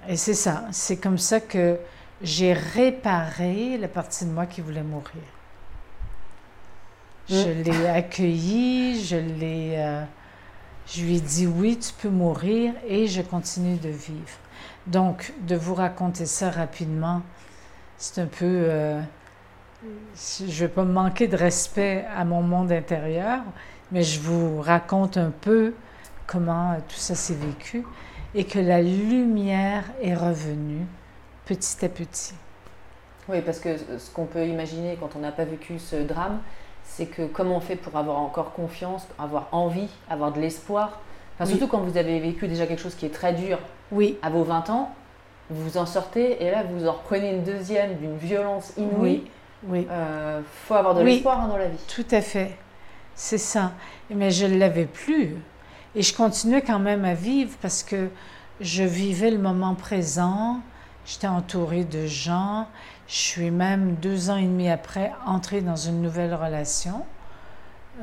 Et 0.07 0.17
c'est 0.17 0.35
ça, 0.35 0.65
c'est 0.71 0.97
comme 0.97 1.17
ça 1.17 1.39
que 1.39 1.79
j'ai 2.21 2.53
réparé 2.53 3.77
la 3.79 3.87
partie 3.87 4.25
de 4.25 4.29
moi 4.29 4.45
qui 4.45 4.61
voulait 4.61 4.83
mourir. 4.83 5.23
Je 7.27 7.49
mm. 7.49 7.63
l'ai 7.63 7.87
accueilli, 7.87 9.03
je 9.03 9.15
l'ai... 9.15 10.03
je 10.85 11.01
lui 11.01 11.17
ai 11.17 11.21
dit 11.21 11.47
oui, 11.47 11.79
tu 11.79 11.91
peux 11.93 12.09
mourir 12.09 12.73
et 12.87 13.07
je 13.07 13.23
continue 13.23 13.77
de 13.77 13.89
vivre. 13.89 14.37
Donc, 14.85 15.33
de 15.41 15.55
vous 15.55 15.73
raconter 15.73 16.27
ça 16.27 16.51
rapidement, 16.51 17.23
c'est 17.99 18.21
un 18.21 18.25
peu... 18.25 18.45
Euh, 18.45 18.99
je 20.15 20.43
ne 20.45 20.51
vais 20.51 20.67
pas 20.67 20.83
manquer 20.83 21.27
de 21.27 21.37
respect 21.37 22.05
à 22.15 22.25
mon 22.25 22.41
monde 22.41 22.71
intérieur, 22.71 23.41
mais 23.91 24.03
je 24.03 24.19
vous 24.19 24.61
raconte 24.61 25.17
un 25.17 25.29
peu 25.29 25.73
comment 26.25 26.75
tout 26.87 26.95
ça 26.95 27.15
s'est 27.15 27.35
vécu 27.35 27.85
et 28.33 28.45
que 28.45 28.59
la 28.59 28.81
lumière 28.81 29.83
est 30.01 30.15
revenue 30.15 30.85
petit 31.45 31.85
à 31.85 31.89
petit. 31.89 32.33
Oui, 33.27 33.41
parce 33.41 33.59
que 33.59 33.77
ce 33.77 34.11
qu'on 34.11 34.25
peut 34.25 34.47
imaginer 34.47 34.97
quand 34.99 35.15
on 35.15 35.19
n'a 35.19 35.31
pas 35.31 35.45
vécu 35.45 35.79
ce 35.79 35.95
drame, 35.97 36.39
c'est 36.83 37.05
que 37.05 37.25
comment 37.27 37.57
on 37.57 37.61
fait 37.61 37.75
pour 37.75 37.95
avoir 37.95 38.17
encore 38.17 38.53
confiance, 38.53 39.07
avoir 39.17 39.49
envie, 39.51 39.89
avoir 40.09 40.31
de 40.31 40.39
l'espoir 40.39 40.99
Surtout 41.45 41.67
quand 41.67 41.79
vous 41.79 41.95
avez 41.95 42.19
vécu 42.19 42.49
déjà 42.49 42.67
quelque 42.67 42.81
chose 42.81 42.95
qui 42.95 43.05
est 43.05 43.13
très 43.13 43.33
dur 43.33 43.59
oui. 43.93 44.17
à 44.21 44.29
vos 44.29 44.43
20 44.43 44.69
ans, 44.71 44.93
vous 45.49 45.77
en 45.77 45.85
sortez 45.85 46.43
et 46.43 46.51
là 46.51 46.63
vous 46.63 46.87
en 46.87 46.93
reprenez 46.93 47.31
une 47.31 47.43
deuxième 47.43 47.95
d'une 47.97 48.17
violence 48.17 48.73
inouïe. 48.77 49.23
Oui. 49.67 49.87
Euh, 49.89 50.41
faut 50.67 50.75
avoir 50.75 50.95
de 50.95 51.03
l'espoir 51.03 51.41
hein, 51.41 51.47
dans 51.47 51.57
la 51.57 51.67
vie. 51.67 51.79
Tout 51.87 52.05
à 52.11 52.21
fait. 52.21 52.55
C'est 53.15 53.37
ça. 53.37 53.73
Mais 54.09 54.31
je 54.31 54.45
ne 54.45 54.57
l'avais 54.57 54.85
plus. 54.85 55.35
Et 55.95 56.01
je 56.01 56.15
continuais 56.15 56.61
quand 56.61 56.79
même 56.79 57.03
à 57.03 57.13
vivre 57.13 57.57
parce 57.61 57.83
que 57.83 58.09
je 58.61 58.83
vivais 58.83 59.31
le 59.31 59.37
moment 59.37 59.75
présent. 59.75 60.61
J'étais 61.05 61.27
entourée 61.27 61.83
de 61.83 62.05
gens. 62.05 62.67
Je 63.07 63.15
suis 63.15 63.51
même 63.51 63.95
deux 63.95 64.29
ans 64.29 64.37
et 64.37 64.43
demi 64.43 64.69
après 64.69 65.11
entrée 65.25 65.61
dans 65.61 65.75
une 65.75 66.01
nouvelle 66.01 66.33
relation. 66.33 67.05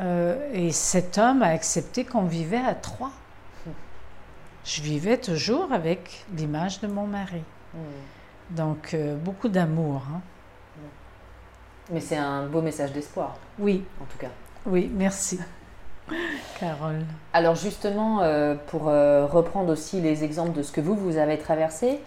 Euh, 0.00 0.50
et 0.52 0.72
cet 0.72 1.16
homme 1.16 1.42
a 1.42 1.48
accepté 1.48 2.04
qu'on 2.04 2.24
vivait 2.24 2.56
à 2.58 2.74
trois 2.74 3.12
je 4.66 4.82
vivais 4.82 5.16
toujours 5.16 5.72
avec 5.72 6.24
l'image 6.36 6.80
de 6.80 6.88
mon 6.88 7.06
mari. 7.06 7.42
Hmm. 7.72 7.78
Donc, 8.56 8.94
euh, 8.94 9.16
beaucoup 9.16 9.48
d'amour. 9.48 10.02
Hein. 10.12 10.20
Mais 11.90 12.00
c'est 12.00 12.16
un 12.16 12.46
beau 12.46 12.62
message 12.62 12.92
d'espoir. 12.92 13.36
Oui. 13.58 13.84
En 14.00 14.04
tout 14.06 14.18
cas. 14.18 14.30
Oui, 14.66 14.90
merci. 14.92 15.38
Carole. 16.60 17.04
Alors 17.32 17.54
justement, 17.54 18.22
euh, 18.22 18.54
pour 18.66 18.88
euh, 18.88 19.26
reprendre 19.26 19.72
aussi 19.72 20.00
les 20.00 20.24
exemples 20.24 20.56
de 20.56 20.62
ce 20.62 20.72
que 20.72 20.80
vous, 20.80 20.96
vous 20.96 21.16
avez 21.16 21.38
traversé, 21.38 22.00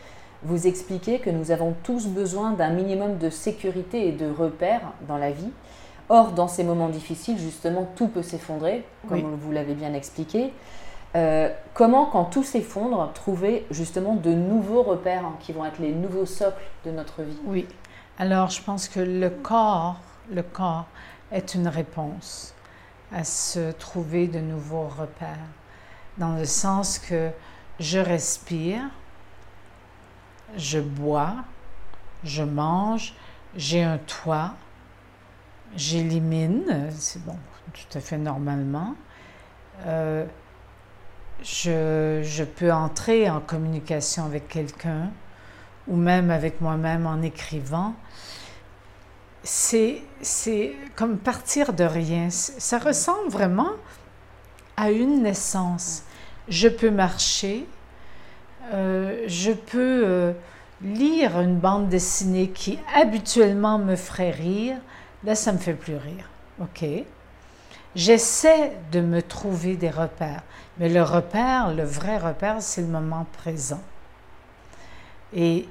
vous 0.44 0.68
expliquez 0.68 1.20
que 1.20 1.30
nous 1.30 1.52
avons 1.52 1.76
tous 1.84 2.08
besoin 2.08 2.52
d'un 2.52 2.70
minimum 2.70 3.18
de 3.18 3.30
sécurité 3.30 4.08
et 4.08 4.12
de 4.12 4.30
repères 4.30 4.94
dans 5.08 5.18
la 5.18 5.32
vie. 5.32 5.52
Or, 6.10 6.32
dans 6.32 6.48
ces 6.48 6.64
moments 6.64 6.90
difficiles, 6.90 7.38
justement, 7.38 7.88
tout 7.96 8.08
peut 8.08 8.24
s'effondrer, 8.24 8.84
comme 9.08 9.36
vous 9.36 9.52
l'avez 9.52 9.76
bien 9.76 9.94
expliqué. 9.94 10.52
Euh, 11.16 11.50
comment, 11.74 12.06
quand 12.06 12.26
tout 12.26 12.44
s'effondre, 12.44 13.12
trouver 13.14 13.66
justement 13.72 14.16
de 14.16 14.32
nouveaux 14.32 14.84
repères 14.84 15.26
hein, 15.26 15.36
qui 15.40 15.54
vont 15.54 15.66
être 15.66 15.80
les 15.80 15.92
nouveaux 15.92 16.26
socles 16.26 16.62
de 16.86 16.92
notre 16.92 17.24
vie? 17.24 17.38
Oui. 17.46 17.68
Alors, 18.20 18.50
je 18.50 18.62
pense 18.62 18.88
que 18.88 19.00
le 19.00 19.30
corps, 19.30 19.98
le 20.32 20.44
corps 20.44 20.86
est 21.32 21.56
une 21.56 21.68
réponse 21.68 22.54
à 23.12 23.24
se 23.24 23.72
trouver 23.72 24.28
de 24.28 24.40
nouveaux 24.40 24.88
repères, 24.88 25.48
dans 26.18 26.36
le 26.36 26.46
sens 26.46 27.00
que 27.00 27.32
je 27.80 27.98
respire, 27.98 28.82
je 30.58 30.80
bois, 30.80 31.36
je 32.24 32.44
mange, 32.44 33.16
j'ai 33.56 33.84
un 33.84 33.98
toit, 33.98 34.54
j'élimine, 35.76 36.92
c'est 36.92 37.24
bon, 37.24 37.38
tout 37.74 37.98
à 37.98 38.02
fait 38.02 38.18
normalement. 38.18 38.96
Euh, 39.86 40.26
je, 41.44 42.44
peux 42.44 42.72
entrer 42.72 43.30
en 43.30 43.40
communication 43.40 44.26
avec 44.26 44.48
quelqu'un 44.48 45.12
ou 45.88 45.96
même 45.96 46.32
avec 46.32 46.62
moi-même 46.62 47.06
en 47.08 47.22
écrivant. 47.22 47.94
C'est, 49.44 50.02
comme 50.96 51.18
partir 51.18 51.74
de 51.74 51.84
rien. 51.84 52.30
Ça 52.30 52.78
ressemble 52.78 53.30
vraiment 53.30 53.72
à 54.78 54.92
une 54.92 55.24
naissance. 55.24 56.04
Je 56.48 56.68
peux 56.68 56.92
marcher, 56.92 57.66
euh, 58.74 59.24
je 59.28 59.52
peux 59.52 60.04
euh, 60.06 60.34
lire 60.82 61.40
une 61.40 61.58
bande 61.58 61.90
dessinée 61.90 62.50
qui 62.50 62.80
habituellement 62.96 63.80
me 63.80 63.96
ferait 63.96 64.32
rire. 64.32 64.78
Là, 65.24 65.36
ça 65.36 65.52
me 65.52 65.58
fait 65.58 65.74
plus 65.74 65.96
rire. 65.96 66.30
OK? 66.60 66.86
J'essaie 67.96 68.78
de 68.92 69.02
me 69.02 69.22
trouver 69.22 69.76
des 69.76 69.90
repères, 69.90 70.44
mais 70.80 70.90
le 70.90 71.04
repère, 71.04 71.74
le 71.74 71.84
vrai 71.84 72.18
repère, 72.18 72.62
c'est 72.62 72.82
le 72.82 72.88
moment 72.88 73.26
présent. 73.38 73.82
Et 75.34 75.68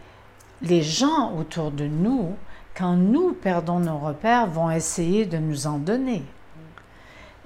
les 0.63 0.83
gens 0.83 1.33
autour 1.37 1.71
de 1.71 1.87
nous, 1.87 2.37
quand 2.77 2.95
nous 2.95 3.33
perdons 3.33 3.81
nos 3.81 3.99
repères, 3.99 4.47
vont 4.47 4.71
essayer 4.71 5.27
de 5.27 5.39
nous 5.39 5.67
en 5.67 5.79
donner. 5.79 6.23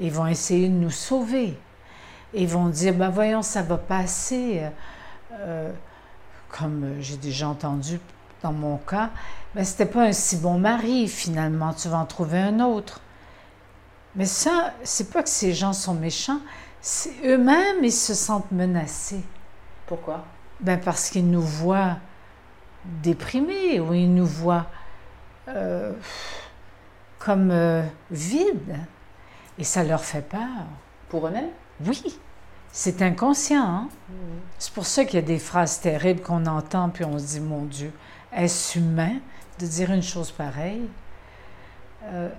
Ils 0.01 0.13
vont 0.13 0.27
essayer 0.27 0.69
de 0.69 0.75
nous 0.75 0.91
sauver. 0.91 1.57
Ils 2.35 2.49
vont 2.49 2.69
dire, 2.69 2.95
ben 2.95 3.11
voyons, 3.11 3.43
ça 3.43 3.63
va 3.63 3.79
passer. 3.79 4.63
Euh, 5.33 5.71
comme 6.53 6.97
j'ai 7.01 7.17
déjà 7.17 7.49
entendu 7.49 7.99
dans 8.43 8.53
mon 8.53 8.77
cas, 8.77 9.11
mais 9.55 9.65
c'était 9.65 9.87
pas 9.87 10.05
un 10.05 10.13
si 10.13 10.37
bon 10.37 10.59
mari 10.59 11.09
finalement, 11.09 11.73
tu 11.73 11.89
vas 11.89 11.99
en 11.99 12.07
trouver 12.07 12.39
un 12.39 12.61
autre. 12.61 13.01
Mais 14.15 14.27
ça, 14.27 14.75
c'est 14.85 15.11
pas 15.11 15.23
que 15.23 15.31
ces 15.31 15.55
gens 15.55 15.73
sont 15.73 15.95
méchants, 15.95 16.41
eux-mêmes, 17.25 17.83
ils 17.83 17.93
se 17.93 18.15
sentent 18.15 18.51
menacés. 18.51 19.25
Pourquoi? 19.87 20.25
Ben 20.61 20.79
parce 20.79 21.11
qu'ils 21.11 21.31
nous 21.31 21.43
voient 21.43 21.97
déprimés 22.85 23.81
ou 23.81 23.93
ils 23.95 24.13
nous 24.13 24.27
voient 24.27 24.67
euh, 25.49 25.93
comme 27.19 27.51
euh, 27.51 27.83
vides. 28.11 28.77
Et 29.59 29.65
ça 29.65 29.85
leur 29.85 30.05
fait 30.05 30.23
peur. 30.23 30.67
Pour 31.09 31.27
eux-mêmes? 31.27 31.51
Oui, 31.85 32.19
c'est 32.73 33.03
inconscient. 33.03 33.63
Hein? 33.63 33.89
C'est 34.59 34.73
pour 34.73 34.87
ça 34.87 35.05
qu'il 35.05 35.17
y 35.17 35.23
a 35.23 35.27
des 35.27 35.39
phrases 35.39 35.81
terribles 35.81 36.23
qu'on 36.23 36.47
entend, 36.47 36.89
puis 36.89 37.05
on 37.05 37.19
se 37.19 37.25
dit, 37.27 37.41
mon 37.41 37.65
Dieu, 37.65 37.93
est-ce 38.33 38.79
humain 38.79 39.17
de 39.59 39.67
dire 39.67 39.93
une 39.93 40.03
chose 40.03 40.31
pareille? 40.31 40.89
Euh, 42.05 42.31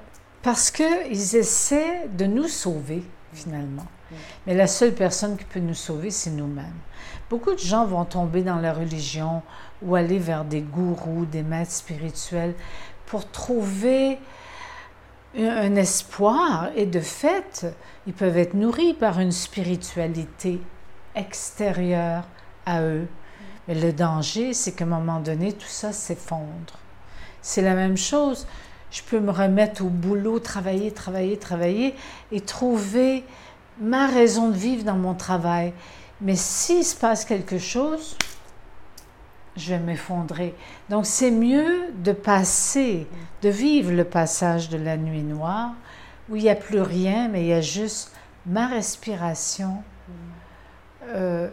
parce 0.41 0.71
qu'ils 0.71 1.35
essaient 1.35 2.07
de 2.09 2.25
nous 2.25 2.47
sauver, 2.47 3.03
finalement. 3.31 3.85
Mais 4.45 4.53
la 4.53 4.68
seule 4.68 4.93
personne 4.93 5.38
qui 5.38 5.45
peut 5.45 5.59
nous 5.59 5.74
sauver, 5.74 6.11
c'est 6.11 6.32
nous-mêmes. 6.32 6.80
Beaucoup 7.30 7.53
de 7.53 7.59
gens 7.59 7.86
vont 7.86 8.05
tomber 8.05 8.43
dans 8.43 8.59
la 8.59 8.74
religion 8.74 9.41
ou 9.82 9.95
aller 9.95 10.20
vers 10.20 10.45
des 10.45 10.61
gourous, 10.61 11.26
des 11.26 11.43
maîtres 11.43 11.72
spirituels 11.72 12.53
pour 13.05 13.30
trouver 13.30 14.20
un 15.38 15.76
espoir. 15.76 16.70
Et 16.76 16.86
de 16.86 16.99
fait, 16.99 17.66
ils 18.07 18.14
peuvent 18.14 18.38
être 18.38 18.53
nourris 18.53 18.93
par 18.93 19.20
une 19.20 19.32
spiritualité 19.32 20.61
extérieure 21.16 22.24
à 22.66 22.82
eux. 22.82 23.07
Mais 23.68 23.76
le 23.76 23.93
danger, 23.93 24.53
c'est 24.53 24.74
qu'à 24.74 24.84
un 24.84 24.88
moment 24.88 25.20
donné, 25.20 25.53
tout 25.53 25.68
ça 25.68 25.93
s'effondre. 25.93 26.80
C'est 27.41 27.61
la 27.61 27.76
même 27.76 27.97
chose. 27.97 28.45
Je 28.91 29.01
peux 29.01 29.20
me 29.20 29.32
remettre 29.32 29.84
au 29.84 29.89
boulot, 29.89 30.39
travailler, 30.39 30.91
travailler, 30.91 31.38
travailler 31.38 31.95
et 32.32 32.41
trouver 32.41 33.24
ma 33.80 34.07
raison 34.07 34.49
de 34.49 34.55
vivre 34.55 34.84
dans 34.84 34.95
mon 34.95 35.13
travail. 35.13 35.74
Mais 36.21 36.36
s'il 36.36 36.84
se 36.84 36.95
passe 36.95 37.26
quelque 37.26 37.57
chose, 37.57 38.15
je 39.55 39.69
vais 39.69 39.80
m'effondrer. 39.80 40.55
Donc 40.89 41.05
c'est 41.05 41.32
mieux 41.32 41.91
de 41.95 42.11
passer, 42.11 43.07
de 43.41 43.49
vivre 43.49 43.91
le 43.91 44.03
passage 44.03 44.69
de 44.69 44.78
la 44.78 44.97
nuit 44.97 45.24
noire, 45.24 45.74
où 46.30 46.36
il 46.36 46.43
n'y 46.43 46.49
a 46.49 46.55
plus 46.55 46.82
rien, 46.82 47.28
mais 47.28 47.41
il 47.41 47.47
y 47.47 47.53
a 47.53 47.61
juste 47.61 48.13
ma 48.45 48.67
respiration, 48.67 49.84
euh, 51.09 51.49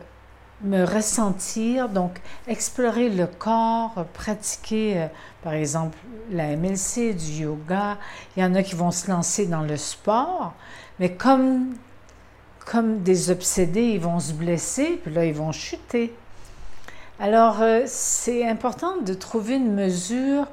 me 0.63 0.85
ressentir, 0.85 1.89
donc 1.89 2.21
explorer 2.47 3.09
le 3.09 3.27
corps, 3.27 4.07
pratiquer, 4.13 5.03
euh, 5.03 5.07
par 5.43 5.55
exemple, 5.55 5.97
la 6.31 6.57
MLC, 6.57 7.15
du 7.15 7.43
yoga. 7.43 7.97
Il 8.37 8.43
y 8.43 8.47
en 8.47 8.55
a 8.55 8.63
qui 8.63 8.75
vont 8.75 8.91
se 8.91 9.11
lancer 9.11 9.47
dans 9.47 9.63
le 9.63 9.77
sport, 9.77 10.53
mais 10.99 11.15
comme, 11.15 11.75
comme 12.71 13.03
des 13.03 13.33
obsédés, 13.33 13.83
ils 13.83 14.01
vont 14.01 14.21
se 14.21 14.33
blesser, 14.33 15.01
puis 15.03 15.13
là, 15.13 15.25
ils 15.25 15.35
vont 15.35 15.51
chuter. 15.51 16.15
Alors, 17.19 17.61
euh, 17.63 17.83
c'est 17.87 18.47
important 18.49 18.99
de 18.99 19.13
trouver 19.13 19.57
une 19.57 19.75
mesure 19.75 20.47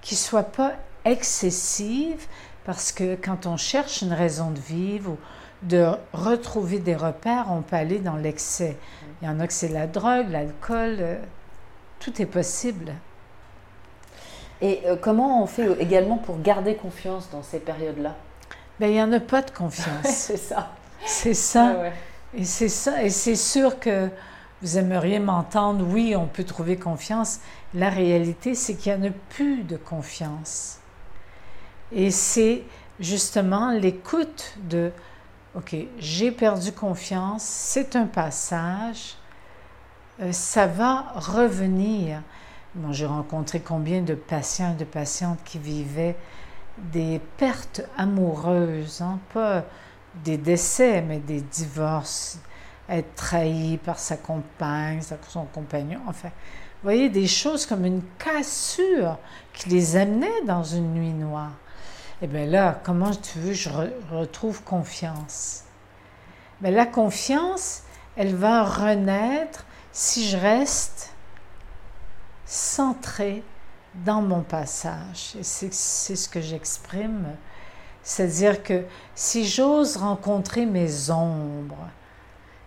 qui 0.00 0.16
soit 0.16 0.42
pas 0.42 0.72
excessive, 1.04 2.26
parce 2.64 2.90
que 2.90 3.14
quand 3.14 3.46
on 3.46 3.56
cherche 3.56 4.02
une 4.02 4.12
raison 4.12 4.50
de 4.50 4.58
vivre 4.58 5.12
ou 5.12 5.18
de 5.62 5.86
retrouver 6.12 6.80
des 6.80 6.96
repères, 6.96 7.46
on 7.48 7.62
peut 7.62 7.76
aller 7.76 8.00
dans 8.00 8.16
l'excès. 8.16 8.76
Il 9.20 9.28
y 9.28 9.30
en 9.30 9.38
a 9.38 9.46
que 9.46 9.52
c'est 9.52 9.68
la 9.68 9.86
drogue, 9.86 10.30
l'alcool, 10.30 10.96
euh, 10.98 11.16
tout 12.00 12.20
est 12.20 12.26
possible. 12.26 12.92
Et 14.60 14.80
euh, 14.86 14.96
comment 15.00 15.40
on 15.40 15.46
fait 15.46 15.80
également 15.80 16.18
pour 16.18 16.40
garder 16.40 16.74
confiance 16.74 17.30
dans 17.30 17.44
ces 17.44 17.60
périodes-là? 17.60 18.16
Bien, 18.80 18.88
il 18.88 18.94
n'y 18.94 19.02
en 19.02 19.12
a 19.12 19.20
pas 19.20 19.42
de 19.42 19.52
confiance. 19.52 20.02
C'est 20.06 20.36
ça. 20.36 20.72
C'est 21.04 21.34
ça. 21.34 21.74
Ah 21.74 21.80
ouais. 21.80 21.92
Et 22.34 22.44
c'est 22.44 22.68
ça. 22.68 23.02
Et 23.02 23.10
c'est 23.10 23.36
sûr 23.36 23.78
que 23.78 24.08
vous 24.62 24.78
aimeriez 24.78 25.18
m'entendre, 25.18 25.84
oui, 25.86 26.14
on 26.16 26.26
peut 26.26 26.44
trouver 26.44 26.76
confiance. 26.76 27.40
La 27.74 27.90
réalité, 27.90 28.54
c'est 28.54 28.76
qu'il 28.76 28.94
n'y 28.94 29.06
en 29.06 29.10
a 29.10 29.12
plus 29.30 29.64
de 29.64 29.76
confiance. 29.76 30.78
Et 31.90 32.10
c'est 32.10 32.62
justement 33.00 33.70
l'écoute 33.72 34.54
de, 34.68 34.92
OK, 35.54 35.74
j'ai 35.98 36.30
perdu 36.30 36.72
confiance, 36.72 37.42
c'est 37.42 37.96
un 37.96 38.06
passage, 38.06 39.16
euh, 40.20 40.32
ça 40.32 40.66
va 40.66 41.06
revenir. 41.16 42.22
Bon, 42.74 42.92
j'ai 42.92 43.06
rencontré 43.06 43.60
combien 43.60 44.00
de 44.00 44.14
patients 44.14 44.72
et 44.72 44.78
de 44.78 44.84
patientes 44.84 45.40
qui 45.44 45.58
vivaient 45.58 46.16
des 46.78 47.20
pertes 47.36 47.82
amoureuses, 47.98 49.02
hein, 49.02 49.18
pas 49.34 49.64
des 50.24 50.36
décès, 50.36 51.02
mais 51.02 51.18
des 51.18 51.40
divorces, 51.40 52.38
être 52.88 53.14
trahi 53.14 53.78
par 53.78 53.98
sa 53.98 54.16
compagne, 54.16 55.00
son 55.28 55.44
compagnon, 55.46 56.00
enfin, 56.06 56.28
vous 56.28 56.88
voyez, 56.88 57.08
des 57.08 57.28
choses 57.28 57.64
comme 57.64 57.84
une 57.84 58.02
cassure 58.18 59.18
qui 59.52 59.68
les 59.70 59.96
amenait 59.96 60.42
dans 60.46 60.64
une 60.64 60.92
nuit 60.94 61.12
noire. 61.12 61.52
Eh 62.20 62.26
bien 62.26 62.46
là, 62.46 62.80
comment 62.84 63.12
tu 63.12 63.38
veux 63.38 63.52
je 63.52 63.68
re- 63.68 63.92
retrouve 64.10 64.62
confiance? 64.62 65.62
Bien, 66.60 66.72
la 66.72 66.86
confiance, 66.86 67.82
elle 68.16 68.34
va 68.34 68.64
renaître 68.64 69.64
si 69.92 70.28
je 70.28 70.36
reste 70.36 71.14
centré 72.44 73.42
dans 73.94 74.22
mon 74.22 74.42
passage. 74.42 75.34
Et 75.38 75.42
c'est 75.42 75.72
ce 75.72 76.28
que 76.28 76.40
j'exprime. 76.40 77.26
C'est-à-dire 78.02 78.62
que 78.62 78.84
si 79.14 79.46
j'ose 79.46 79.96
rencontrer 79.96 80.66
mes 80.66 81.10
ombres, 81.10 81.88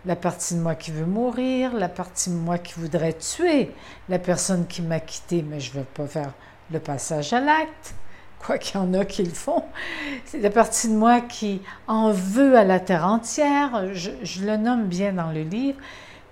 la 0.06 0.16
partie 0.16 0.56
de 0.56 0.60
moi 0.60 0.76
qui 0.76 0.92
veut 0.92 1.06
mourir, 1.06 1.74
la 1.74 1.90
partie 1.90 2.30
de 2.30 2.36
moi 2.36 2.58
qui 2.58 2.74
voudrait 2.80 3.14
tuer 3.14 3.72
la 4.08 4.20
personne 4.20 4.68
qui 4.68 4.82
m'a 4.82 5.00
quitté, 5.00 5.42
mais 5.42 5.60
je 5.60 5.74
ne 5.74 5.80
veux 5.80 5.86
pas 5.86 6.08
faire 6.08 6.32
le 6.72 6.80
passage 6.80 7.34
à 7.34 7.40
l'acte, 7.40 7.96
quoi 8.40 8.58
qu'il 8.58 8.80
y 8.80 8.84
en 8.84 8.94
a 8.94 9.04
qui 9.04 9.24
le 9.24 9.32
font. 9.32 9.64
C'est 10.26 10.40
la 10.40 10.50
partie 10.52 10.90
de 10.90 10.94
moi 10.96 11.22
qui 11.22 11.62
en 11.88 12.12
veut 12.12 12.56
à 12.58 12.64
la 12.64 12.80
terre 12.80 13.06
entière, 13.06 13.94
je, 13.94 14.12
le 14.44 14.58
nomme 14.58 14.86
bien 14.86 15.14
dans 15.14 15.32
le 15.32 15.42
livre, 15.42 15.80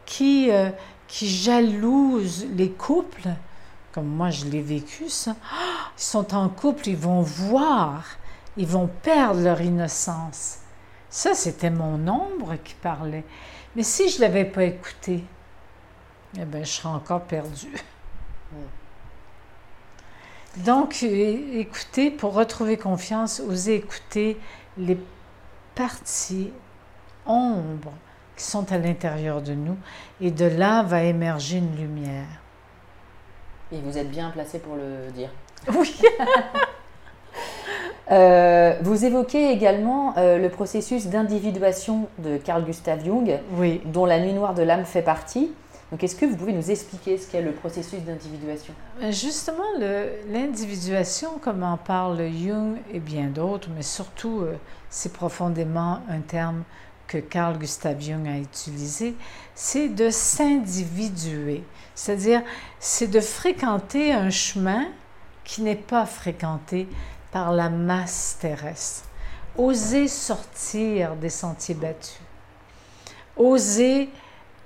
qui, 0.06 0.52
euh, 0.52 0.70
qui 1.08 1.28
jalouse 1.28 2.46
les 2.56 2.70
couples, 2.70 3.30
comme 3.92 4.08
moi 4.08 4.30
je 4.30 4.46
l'ai 4.46 4.62
vécu 4.62 5.10
ça. 5.10 5.36
Ah, 5.52 5.90
Ils 5.98 6.04
sont 6.04 6.36
en 6.36 6.50
couple, 6.50 6.90
ils 6.90 6.98
vont 6.98 7.22
voir, 7.22 8.04
ils 8.58 8.68
vont 8.68 8.88
perdre 8.88 9.42
leur 9.42 9.62
innocence. 9.62 10.60
Ça, 11.10 11.34
c'était 11.34 11.70
mon 11.70 12.08
ombre 12.08 12.56
qui 12.64 12.76
parlait. 12.76 13.24
Mais 13.76 13.84
si 13.84 14.10
je 14.10 14.18
ne 14.18 14.22
l'avais 14.22 14.46
pas 14.46 14.64
écouté, 14.64 15.24
eh 16.40 16.46
bien, 16.46 16.64
je 16.64 16.70
serais 16.70 16.90
encore 16.90 17.22
perdue. 17.22 17.78
Donc, 20.58 21.02
écoutez, 21.02 22.12
pour 22.12 22.34
retrouver 22.34 22.78
confiance, 22.78 23.40
osez 23.40 23.76
écouter 23.76 24.38
les 24.78 24.98
parties 25.74 26.52
ombres 27.26 27.94
qui 28.36 28.44
sont 28.44 28.72
à 28.72 28.78
l'intérieur 28.78 29.42
de 29.42 29.54
nous, 29.54 29.78
et 30.22 30.32
de 30.32 30.46
là 30.46 30.84
va 30.84 31.04
émerger 31.04 31.58
une 31.58 31.76
lumière. 31.76 32.28
Et 33.72 33.80
vous 33.80 33.98
êtes 33.98 34.10
bien 34.10 34.30
placé 34.30 34.60
pour 34.60 34.76
le 34.76 35.12
dire. 35.12 35.30
Oui. 35.74 35.96
Euh, 38.12 38.76
vous 38.82 39.06
évoquez 39.06 39.52
également 39.52 40.14
euh, 40.18 40.38
le 40.38 40.50
processus 40.50 41.08
d'individuation 41.08 42.08
de 42.20 42.38
Carl 42.38 42.64
Gustav 42.66 43.04
Jung, 43.04 43.40
Oui. 43.58 43.82
dont 43.86 44.06
la 44.06 44.20
nuit 44.20 44.34
noire 44.34 44.54
de 44.54 44.62
l'âme 44.64 44.86
fait 44.86 45.02
partie. 45.02 45.52
Donc, 45.92 46.04
est-ce 46.04 46.16
que 46.16 46.26
vous 46.26 46.36
pouvez 46.36 46.54
nous 46.54 46.72
expliquer 46.72 47.18
ce 47.18 47.28
qu'est 47.32 47.42
le 47.42 47.52
processus 47.52 48.02
d'individuation? 48.02 48.74
Euh, 49.02 49.12
Justement, 49.12 49.64
l'individuation, 50.30 51.38
comme 51.40 51.64
en 51.64 51.78
parle 51.78 52.18
Jung 52.32 52.78
et 52.92 53.00
bien 53.00 53.26
d'autres, 53.28 53.70
mais 53.76 53.84
surtout, 53.84 54.42
euh, 54.42 54.56
c'est 54.90 55.14
profondément 55.14 56.00
un 56.10 56.20
terme 56.22 56.64
que 57.08 57.20
Carl 57.20 57.58
Gustav 57.60 58.02
Jung 58.02 58.28
a 58.28 58.38
utilisé, 58.40 59.14
c'est 59.56 59.88
de 59.90 60.10
s'individuer. 60.10 61.64
C'est-à-dire, 61.96 62.42
c'est 62.80 63.08
de 63.12 63.20
fréquenter 63.20 64.12
un 64.14 64.30
chemin 64.32 64.86
qui 65.44 65.62
n'est 65.62 65.76
pas 65.76 66.06
fréquenté 66.06 66.88
par 67.34 67.52
la 67.52 67.70
masse 67.70 68.38
terrestre. 68.40 69.06
Oser 69.58 70.08
sortir 70.08 71.16
des 71.16 71.30
sentiers 71.30 71.76
battus. 71.76 72.22
Oser 73.36 74.10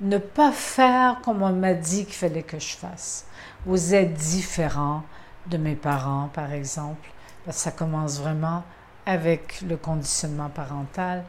ne 0.02 0.18
pas 0.18 0.52
faire 0.52 1.22
comme 1.22 1.42
on 1.42 1.54
m'a 1.54 1.74
dit 1.74 2.06
qu'il 2.06 2.14
fallait 2.14 2.44
que 2.44 2.60
je 2.60 2.76
fasse. 2.76 3.26
Oser 3.68 4.04
être 4.04 4.14
différent 4.14 5.04
de 5.48 5.58
mes 5.58 5.76
parents, 5.76 6.30
par 6.34 6.52
exemple. 6.52 7.10
Parce 7.46 7.58
que 7.58 7.64
ça 7.64 7.72
commence 7.72 8.20
vraiment 8.20 8.64
avec 9.06 9.62
le 9.62 9.78
conditionnement 9.78 10.50
parental. 10.50 11.24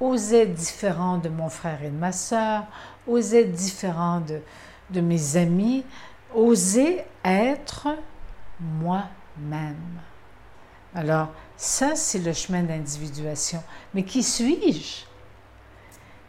Oser 0.00 0.42
être 0.42 0.54
différent 0.54 1.18
de 1.18 1.28
mon 1.28 1.48
frère 1.48 1.82
et 1.82 1.90
de 1.90 1.96
ma 1.96 2.10
sœur. 2.10 2.64
Oser 3.06 3.42
être 3.42 3.52
différent 3.52 4.20
de, 4.20 4.40
de 4.90 5.00
mes 5.00 5.36
amis, 5.36 5.84
oser 6.34 7.04
être 7.24 7.88
moi-même. 8.60 10.02
Alors, 10.94 11.28
ça, 11.56 11.96
c'est 11.96 12.18
le 12.18 12.32
chemin 12.32 12.62
d'individuation. 12.62 13.62
Mais 13.94 14.02
qui 14.02 14.22
suis-je? 14.22 15.04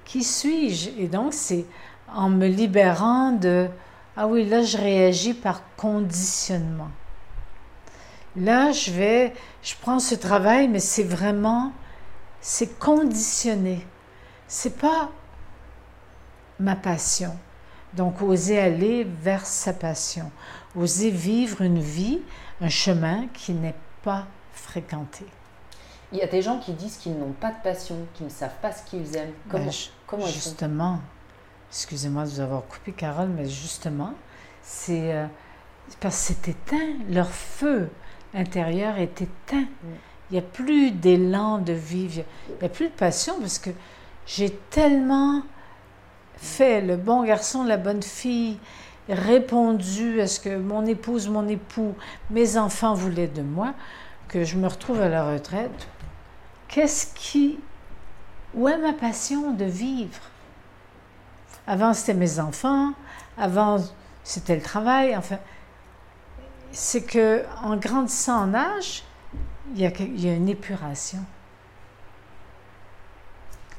Qui 0.05 0.23
suis-je? 0.23 0.89
Et 0.97 1.07
donc, 1.07 1.33
c'est 1.33 1.65
en 2.13 2.29
me 2.29 2.47
libérant 2.47 3.31
de, 3.31 3.67
ah 4.15 4.27
oui, 4.27 4.47
là, 4.47 4.63
je 4.63 4.77
réagis 4.77 5.33
par 5.33 5.61
conditionnement. 5.75 6.91
Là, 8.35 8.71
je 8.71 8.91
vais, 8.91 9.33
je 9.61 9.73
prends 9.81 9.99
ce 9.99 10.15
travail, 10.15 10.67
mais 10.67 10.79
c'est 10.79 11.03
vraiment, 11.03 11.71
c'est 12.39 12.79
conditionné. 12.79 13.85
C'est 14.47 14.77
pas 14.77 15.11
ma 16.59 16.75
passion. 16.75 17.35
Donc, 17.93 18.21
oser 18.21 18.59
aller 18.59 19.03
vers 19.03 19.45
sa 19.45 19.73
passion, 19.73 20.31
oser 20.75 21.11
vivre 21.11 21.61
une 21.61 21.79
vie, 21.79 22.21
un 22.61 22.69
chemin 22.69 23.27
qui 23.33 23.53
n'est 23.53 23.75
pas 24.03 24.25
fréquenté. 24.53 25.25
Il 26.11 26.19
y 26.19 26.21
a 26.21 26.27
des 26.27 26.41
gens 26.41 26.59
qui 26.59 26.73
disent 26.73 26.97
qu'ils 26.97 27.17
n'ont 27.17 27.31
pas 27.31 27.51
de 27.51 27.61
passion, 27.63 27.97
qui 28.13 28.23
ne 28.23 28.29
savent 28.29 28.55
pas 28.61 28.71
ce 28.71 28.83
qu'ils 28.83 29.15
aiment. 29.15 29.33
Comment, 29.49 29.65
Ben, 29.65 29.73
comment 30.05 30.25
justement, 30.27 30.99
excusez-moi 31.71 32.23
de 32.23 32.29
vous 32.29 32.39
avoir 32.39 32.63
coupé, 32.67 32.91
Carole, 32.91 33.29
mais 33.29 33.49
justement, 33.49 34.13
c'est 34.61 35.13
euh, 35.13 35.25
parce 35.99 36.15
que 36.15 36.35
c'est 36.35 36.47
éteint, 36.49 36.93
leur 37.09 37.29
feu 37.29 37.89
intérieur 38.33 38.97
est 38.97 39.21
éteint. 39.21 39.65
Il 40.29 40.33
n'y 40.33 40.39
a 40.39 40.43
plus 40.43 40.91
d'élan 40.91 41.57
de 41.57 41.73
vivre, 41.73 42.23
il 42.49 42.59
n'y 42.59 42.65
a 42.65 42.69
plus 42.69 42.87
de 42.87 42.93
passion 42.93 43.39
parce 43.39 43.59
que 43.59 43.71
j'ai 44.25 44.51
tellement 44.69 45.41
fait 46.37 46.81
le 46.81 46.95
bon 46.95 47.23
garçon, 47.23 47.63
la 47.63 47.77
bonne 47.77 48.03
fille, 48.03 48.57
répondu 49.09 50.21
à 50.21 50.27
ce 50.27 50.39
que 50.39 50.57
mon 50.57 50.85
épouse, 50.85 51.27
mon 51.27 51.47
époux, 51.47 51.95
mes 52.29 52.57
enfants 52.57 52.93
voulaient 52.93 53.27
de 53.27 53.41
moi, 53.41 53.73
que 54.33 54.43
je 54.43 54.57
me 54.57 54.67
retrouve 54.67 54.99
à 54.99 55.09
la 55.09 55.29
retraite. 55.29 55.87
Qu'est-ce 56.67 57.13
qui... 57.13 57.59
Où 58.55 58.67
est 58.67 58.79
ma 58.79 58.93
passion 58.93 59.53
de 59.53 59.65
vivre? 59.65 60.21
Avant, 61.67 61.93
c'était 61.93 62.15
mes 62.15 62.39
enfants. 62.39 62.93
Avant, 63.37 63.77
c'était 64.23 64.55
le 64.55 64.61
travail. 64.63 65.15
Enfin, 65.15 65.37
c'est 66.71 67.03
que 67.03 67.43
en 67.63 67.77
grandissant 67.77 68.49
en 68.49 68.53
âge, 68.55 69.03
il 69.75 69.81
y 69.81 69.85
a, 69.85 70.33
une 70.33 70.49
épuration. 70.49 71.19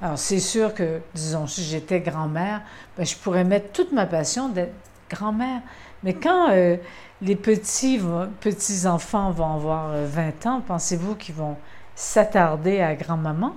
Alors, 0.00 0.18
c'est 0.18 0.40
sûr 0.40 0.72
que, 0.72 1.00
disons, 1.14 1.48
si 1.48 1.64
j'étais 1.64 2.00
grand-mère, 2.00 2.62
ben, 2.96 3.04
je 3.04 3.16
pourrais 3.16 3.44
mettre 3.44 3.72
toute 3.72 3.90
ma 3.90 4.06
passion 4.06 4.48
d'être 4.48 4.74
grand-mère. 5.10 5.62
Mais 6.04 6.14
quand 6.14 6.50
euh, 6.50 6.76
les 7.24 7.36
petits, 7.36 7.98
vont- 7.98 8.28
petits-enfants 8.40 9.30
vont 9.32 9.54
avoir 9.54 9.90
euh, 9.92 10.06
20 10.08 10.46
ans, 10.46 10.60
pensez-vous 10.66 11.14
qu'ils 11.16 11.34
vont 11.34 11.56
s'attarder 11.94 12.80
à 12.80 12.94
grand-maman? 12.94 13.54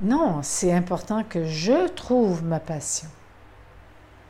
Non, 0.00 0.40
c'est 0.42 0.72
important 0.72 1.24
que 1.28 1.44
je 1.44 1.88
trouve 1.88 2.44
ma 2.44 2.60
passion. 2.60 3.08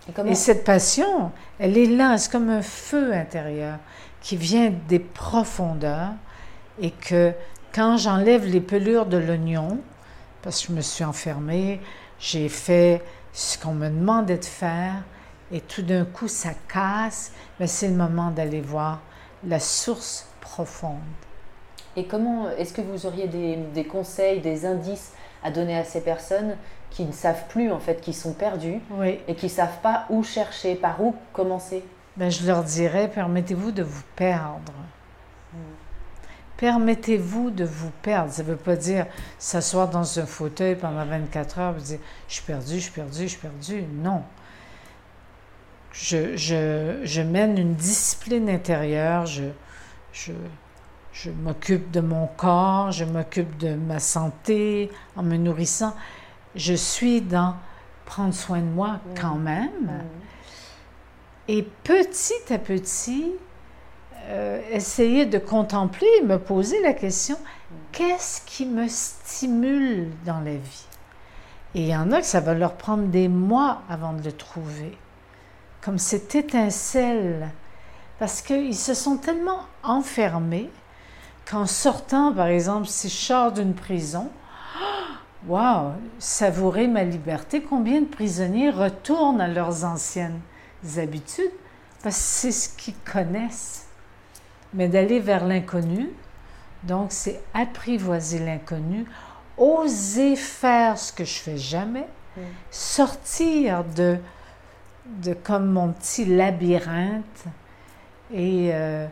Et 0.08 0.30
Et 0.30 0.34
cette 0.34 0.64
passion, 0.64 1.30
elle 1.58 1.76
est 1.76 1.86
là, 1.86 2.16
c'est 2.18 2.32
comme 2.32 2.48
un 2.48 2.62
feu 2.62 3.12
intérieur 3.12 3.78
qui 4.22 4.36
vient 4.36 4.72
des 4.88 4.98
profondeurs 4.98 6.12
et 6.80 6.90
que 6.90 7.32
quand 7.74 7.98
j'enlève 7.98 8.46
les 8.46 8.60
pelures 8.60 9.06
de 9.06 9.18
l'oignon, 9.18 9.78
parce 10.42 10.62
que 10.62 10.68
je 10.68 10.72
me 10.72 10.80
suis 10.80 11.04
enfermée, 11.04 11.80
j'ai 12.18 12.48
fait 12.48 13.02
ce 13.32 13.58
qu'on 13.58 13.74
me 13.74 13.88
demandait 13.88 14.38
de 14.38 14.44
faire 14.44 15.02
et 15.52 15.60
tout 15.60 15.82
d'un 15.82 16.04
coup 16.04 16.28
ça 16.28 16.50
casse, 16.72 17.32
mais 17.58 17.66
c'est 17.66 17.88
le 17.88 17.94
moment 17.94 18.30
d'aller 18.30 18.60
voir 18.60 19.00
la 19.46 19.60
source 19.60 20.26
profonde. 20.40 20.98
Et 21.96 22.06
comment 22.06 22.50
est-ce 22.50 22.72
que 22.72 22.80
vous 22.82 23.06
auriez 23.06 23.28
des, 23.28 23.56
des 23.56 23.84
conseils, 23.84 24.40
des 24.40 24.66
indices 24.66 25.12
à 25.42 25.50
donner 25.50 25.76
à 25.76 25.84
ces 25.84 26.00
personnes 26.00 26.56
qui 26.90 27.04
ne 27.04 27.12
savent 27.12 27.46
plus 27.48 27.70
en 27.70 27.78
fait, 27.78 28.00
qui 28.00 28.12
sont 28.12 28.32
perdues 28.32 28.80
Oui. 28.92 29.18
et 29.28 29.34
qui 29.34 29.46
ne 29.46 29.50
savent 29.50 29.80
pas 29.82 30.06
où 30.10 30.22
chercher, 30.22 30.74
par 30.74 31.02
où 31.02 31.14
commencer? 31.32 31.84
Ben, 32.16 32.30
je 32.30 32.46
leur 32.46 32.64
dirais, 32.64 33.08
permettez-vous 33.08 33.70
de 33.72 33.82
vous 33.82 34.02
perdre. 34.16 34.72
Permettez-vous 36.56 37.50
de 37.50 37.64
vous 37.64 37.90
perdre. 38.02 38.32
Ça 38.32 38.42
ne 38.42 38.48
veut 38.48 38.56
pas 38.56 38.74
dire 38.74 39.06
s'asseoir 39.38 39.88
dans 39.88 40.18
un 40.18 40.26
fauteuil 40.26 40.74
pendant 40.74 41.04
24 41.04 41.58
heures 41.60 41.76
et 41.78 41.82
dire 41.82 41.98
je 42.26 42.34
suis 42.34 42.42
perdu, 42.42 42.74
je 42.74 42.80
suis 42.80 42.90
perdu, 42.90 43.22
je 43.22 43.26
suis 43.28 43.38
perdu. 43.38 43.84
Non. 44.02 44.22
Je, 45.92 46.36
je, 46.36 47.00
je 47.02 47.22
mène 47.22 47.58
une 47.58 47.74
discipline 47.74 48.48
intérieure. 48.48 49.26
Je, 49.26 49.44
je, 50.12 50.32
je 51.12 51.30
m'occupe 51.30 51.90
de 51.90 52.00
mon 52.00 52.26
corps, 52.26 52.92
je 52.92 53.04
m'occupe 53.04 53.56
de 53.58 53.74
ma 53.74 53.98
santé 53.98 54.90
en 55.16 55.22
me 55.22 55.36
nourrissant. 55.36 55.94
Je 56.54 56.74
suis 56.74 57.20
dans 57.20 57.56
prendre 58.06 58.32
soin 58.32 58.60
de 58.60 58.64
moi 58.64 59.00
quand 59.20 59.36
même. 59.36 60.02
Et 61.46 61.62
petit 61.84 62.52
à 62.52 62.58
petit, 62.58 63.32
euh, 64.28 64.60
essayer 64.70 65.26
de 65.26 65.38
contempler, 65.38 66.08
me 66.24 66.38
poser 66.38 66.82
la 66.82 66.92
question, 66.92 67.36
qu'est-ce 67.92 68.42
qui 68.42 68.66
me 68.66 68.86
stimule 68.88 70.10
dans 70.24 70.40
la 70.40 70.56
vie? 70.56 70.86
Et 71.74 71.82
il 71.82 71.88
y 71.88 71.96
en 71.96 72.12
a 72.12 72.20
que 72.20 72.26
ça 72.26 72.40
va 72.40 72.54
leur 72.54 72.74
prendre 72.74 73.04
des 73.08 73.28
mois 73.28 73.82
avant 73.88 74.12
de 74.12 74.22
le 74.22 74.32
trouver. 74.32 74.96
Comme 75.88 75.96
cette 75.96 76.34
étincelle. 76.34 77.48
Parce 78.18 78.42
qu'ils 78.42 78.76
se 78.76 78.92
sont 78.92 79.16
tellement 79.16 79.60
enfermés 79.82 80.68
qu'en 81.50 81.64
sortant, 81.64 82.30
par 82.30 82.48
exemple, 82.48 82.86
si 82.86 83.08
je 83.08 83.16
sors 83.16 83.52
d'une 83.52 83.72
prison, 83.72 84.28
Wow, 85.46 85.92
savourer 86.18 86.88
ma 86.88 87.04
liberté. 87.04 87.62
Combien 87.62 88.02
de 88.02 88.06
prisonniers 88.06 88.68
retournent 88.68 89.40
à 89.40 89.48
leurs 89.48 89.86
anciennes 89.86 90.42
habitudes? 90.98 91.52
Parce 92.02 92.16
que 92.16 92.22
c'est 92.22 92.52
ce 92.52 92.68
qu'ils 92.68 92.98
connaissent. 93.10 93.86
Mais 94.74 94.88
d'aller 94.88 95.20
vers 95.20 95.46
l'inconnu, 95.46 96.10
donc 96.82 97.12
c'est 97.12 97.40
apprivoiser 97.54 98.40
l'inconnu, 98.40 99.06
oser 99.56 100.36
faire 100.36 100.98
ce 100.98 101.14
que 101.14 101.24
je 101.24 101.38
fais 101.38 101.56
jamais, 101.56 102.06
sortir 102.70 103.84
de, 103.96 104.18
de 105.22 105.34
comme 105.34 105.70
mon 105.72 105.92
petit 105.92 106.24
labyrinthe. 106.24 107.44
Et 108.32 108.70
euh, 108.72 109.06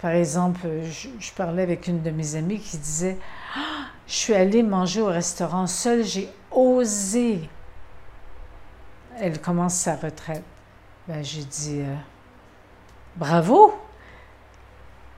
par 0.00 0.12
exemple, 0.12 0.66
je, 0.84 1.08
je 1.18 1.32
parlais 1.32 1.62
avec 1.62 1.86
une 1.86 2.02
de 2.02 2.10
mes 2.10 2.36
amies 2.36 2.60
qui 2.60 2.76
disait 2.78 3.16
Ah, 3.56 3.86
je 4.06 4.14
suis 4.14 4.34
allée 4.34 4.62
manger 4.62 5.00
au 5.00 5.06
restaurant 5.06 5.66
seule, 5.66 6.04
j'ai 6.04 6.28
osé. 6.50 7.48
Elle 9.20 9.40
commence 9.40 9.74
sa 9.74 9.96
retraite. 9.96 10.44
Ben, 11.08 11.24
j'ai 11.24 11.44
dit 11.44 11.80
euh, 11.80 11.94
bravo. 13.16 13.74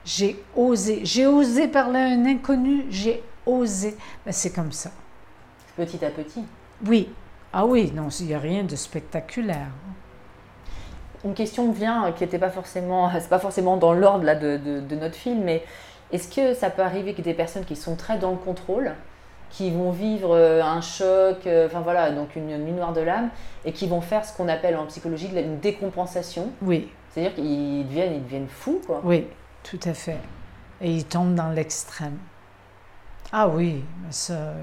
J'ai 0.03 0.43
osé. 0.55 1.01
J'ai 1.03 1.27
osé 1.27 1.67
parler 1.67 1.99
à 1.99 2.05
un 2.05 2.25
inconnu. 2.25 2.85
J'ai 2.89 3.21
osé. 3.45 3.95
Ben, 4.25 4.31
c'est 4.31 4.51
comme 4.51 4.71
ça. 4.71 4.91
Petit 5.75 6.03
à 6.03 6.09
petit. 6.09 6.43
Oui. 6.85 7.09
Ah 7.53 7.65
oui, 7.65 7.91
non, 7.93 8.07
il 8.07 8.27
n'y 8.27 8.33
a 8.33 8.39
rien 8.39 8.63
de 8.63 8.75
spectaculaire. 8.75 9.67
Une 11.23 11.33
question 11.33 11.67
me 11.67 11.73
vient 11.73 12.05
euh, 12.07 12.11
qui 12.11 12.23
n'était 12.23 12.39
pas 12.39 12.49
forcément, 12.49 13.09
c'est 13.19 13.29
pas 13.29 13.39
forcément 13.39 13.77
dans 13.77 13.93
l'ordre 13.93 14.23
là 14.23 14.35
de, 14.35 14.57
de- 14.57 14.79
de 14.79 14.95
notre 14.95 15.15
film, 15.15 15.43
mais 15.43 15.63
est-ce 16.11 16.33
que 16.33 16.53
ça 16.53 16.69
peut 16.69 16.81
arriver 16.81 17.13
que 17.13 17.21
des 17.21 17.33
personnes 17.33 17.63
qui 17.65 17.75
sont 17.75 17.95
très 17.95 18.17
dans 18.17 18.31
le 18.31 18.37
contrôle, 18.37 18.91
qui 19.49 19.69
vont 19.71 19.91
vivre 19.91 20.35
euh, 20.35 20.63
un 20.63 20.81
choc, 20.81 21.45
euh, 21.45 21.67
enfin 21.67 21.81
voilà, 21.81 22.11
donc 22.11 22.35
une, 22.35 22.49
une 22.49 22.63
nuit 22.65 22.71
noire 22.71 22.93
de 22.93 23.01
l'âme, 23.01 23.29
et 23.65 23.71
qui 23.73 23.87
vont 23.87 24.01
faire 24.01 24.25
ce 24.25 24.35
qu'on 24.35 24.47
appelle 24.47 24.75
en 24.77 24.85
psychologie 24.87 25.29
une 25.35 25.59
décompensation, 25.59 26.49
Oui, 26.61 26.89
c'est-à-dire 27.09 27.35
qu'ils 27.35 27.85
deviennent, 27.87 28.13
ils 28.15 28.23
deviennent 28.23 28.47
fous 28.49 28.81
quoi. 28.85 29.01
oui, 29.03 29.27
tout 29.63 29.79
à 29.85 29.93
fait. 29.93 30.17
Et 30.81 30.91
ils 30.91 31.05
tombent 31.05 31.35
dans 31.35 31.49
l'extrême. 31.49 32.17
Ah 33.31 33.47
oui, 33.47 33.83
ça, 34.09 34.53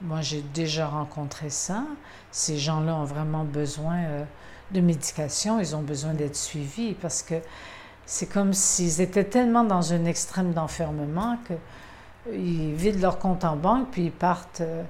moi 0.00 0.20
j'ai 0.20 0.40
déjà 0.40 0.86
rencontré 0.86 1.50
ça. 1.50 1.82
Ces 2.30 2.56
gens-là 2.58 2.94
ont 2.94 3.04
vraiment 3.04 3.44
besoin 3.44 3.96
euh, 4.04 4.24
de 4.72 4.80
médication, 4.80 5.60
ils 5.60 5.74
ont 5.76 5.82
besoin 5.82 6.14
d'être 6.14 6.36
suivis 6.36 6.94
parce 6.94 7.22
que 7.22 7.36
c'est 8.04 8.26
comme 8.26 8.52
s'ils 8.52 9.00
étaient 9.00 9.24
tellement 9.24 9.64
dans 9.64 9.92
un 9.92 10.04
extrême 10.04 10.52
d'enfermement 10.52 11.38
que 11.48 11.54
ils 12.32 12.74
vident 12.74 13.00
leur 13.00 13.18
compte 13.18 13.44
en 13.44 13.56
banque 13.56 13.88
puis 13.92 14.06
ils 14.06 14.12
partent 14.12 14.60
euh, 14.60 14.82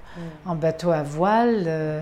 en 0.47 0.55
bateau 0.55 0.91
à 0.91 1.03
voile. 1.03 1.65
euh, 1.67 2.01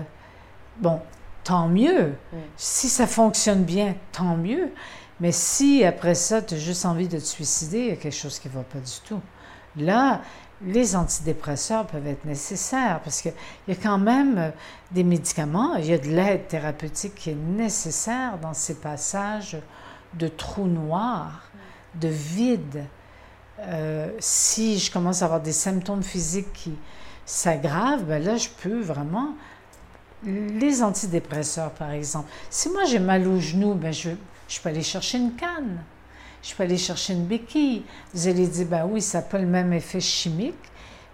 bon, 0.77 1.01
tant 1.43 1.67
mieux. 1.67 2.13
Si 2.57 2.87
ça 2.89 3.05
fonctionne 3.07 3.63
bien, 3.63 3.95
tant 4.11 4.37
mieux. 4.37 4.71
Mais 5.19 5.31
si 5.31 5.83
après 5.85 6.15
ça, 6.15 6.41
tu 6.41 6.55
as 6.55 6.57
juste 6.57 6.85
envie 6.85 7.07
de 7.07 7.17
te 7.19 7.23
suicider, 7.23 7.79
il 7.79 7.87
y 7.87 7.91
a 7.91 7.95
quelque 7.95 8.15
chose 8.15 8.39
qui 8.39 8.49
ne 8.49 8.53
va 8.53 8.63
pas 8.63 8.79
du 8.79 8.99
tout. 9.05 9.21
Là, 9.77 10.21
les 10.61 10.95
antidépresseurs 10.95 11.85
peuvent 11.85 12.07
être 12.07 12.25
nécessaires 12.25 13.01
parce 13.03 13.21
qu'il 13.21 13.33
y 13.67 13.71
a 13.71 13.75
quand 13.75 13.97
même 13.97 14.37
euh, 14.37 14.49
des 14.91 15.03
médicaments, 15.03 15.75
il 15.75 15.85
y 15.85 15.93
a 15.93 15.97
de 15.97 16.07
l'aide 16.07 16.47
thérapeutique 16.47 17.15
qui 17.15 17.31
est 17.31 17.35
nécessaire 17.35 18.37
dans 18.37 18.53
ces 18.53 18.75
passages 18.75 19.57
de 20.13 20.27
trous 20.27 20.67
noirs, 20.67 21.41
de 21.95 22.07
vide. 22.07 22.85
Euh, 23.59 24.09
si 24.19 24.79
je 24.79 24.91
commence 24.91 25.21
à 25.21 25.25
avoir 25.25 25.41
des 25.41 25.53
symptômes 25.53 26.03
physiques 26.03 26.53
qui 26.53 26.73
s'aggravent, 27.25 28.03
ben 28.03 28.23
là, 28.23 28.37
je 28.37 28.49
peux 28.61 28.81
vraiment... 28.81 29.35
Les 30.23 30.81
antidépresseurs, 30.81 31.69
par 31.71 31.91
exemple. 31.91 32.31
Si 32.49 32.69
moi 32.69 32.85
j'ai 32.85 32.97
mal 32.97 33.27
au 33.27 33.39
genou, 33.39 33.75
ben 33.75 33.93
je, 33.93 34.09
je 34.47 34.59
peux 34.59 34.69
aller 34.69 34.81
chercher 34.81 35.19
une 35.19 35.35
canne 35.35 35.83
je 36.45 36.53
peux 36.53 36.63
aller 36.63 36.77
chercher 36.77 37.13
une 37.13 37.25
béquille. 37.25 37.83
Vous 38.13 38.27
allez 38.27 38.47
dire, 38.47 38.67
ben 38.67 38.87
oui, 38.89 39.01
ça 39.01 39.19
n'a 39.19 39.23
pas 39.23 39.39
le 39.39 39.47
même 39.47 39.73
effet 39.73 39.99
chimique, 39.99 40.53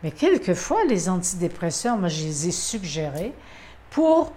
mais 0.03 0.11
quelquefois, 0.11 0.83
les 0.85 1.07
antidépresseurs, 1.07 1.97
moi, 1.97 2.09
je 2.09 2.23
les 2.23 2.47
ai 2.49 2.51
suggérés 2.51 3.33
pour 3.91 4.33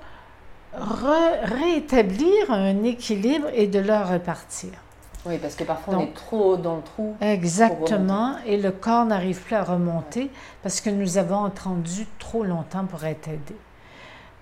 rétablir 0.72 2.50
un 2.50 2.84
équilibre 2.84 3.48
et 3.54 3.66
de 3.66 3.78
leur 3.80 4.08
repartir. 4.08 4.70
Oui, 5.26 5.38
parce 5.38 5.54
que 5.54 5.64
parfois 5.64 5.94
on 5.94 6.00
est 6.00 6.14
trop 6.14 6.56
dans 6.56 6.76
le 6.76 6.82
trou. 6.82 7.16
Exactement, 7.20 8.36
et 8.44 8.58
le 8.58 8.70
corps 8.70 9.06
n'arrive 9.06 9.40
plus 9.40 9.54
à 9.54 9.64
remonter 9.64 10.30
parce 10.62 10.82
que 10.82 10.90
nous 10.90 11.16
avons 11.16 11.44
attendu 11.44 12.06
trop 12.18 12.44
longtemps 12.44 12.84
pour 12.84 13.04
être 13.04 13.28
aidés. 13.28 13.56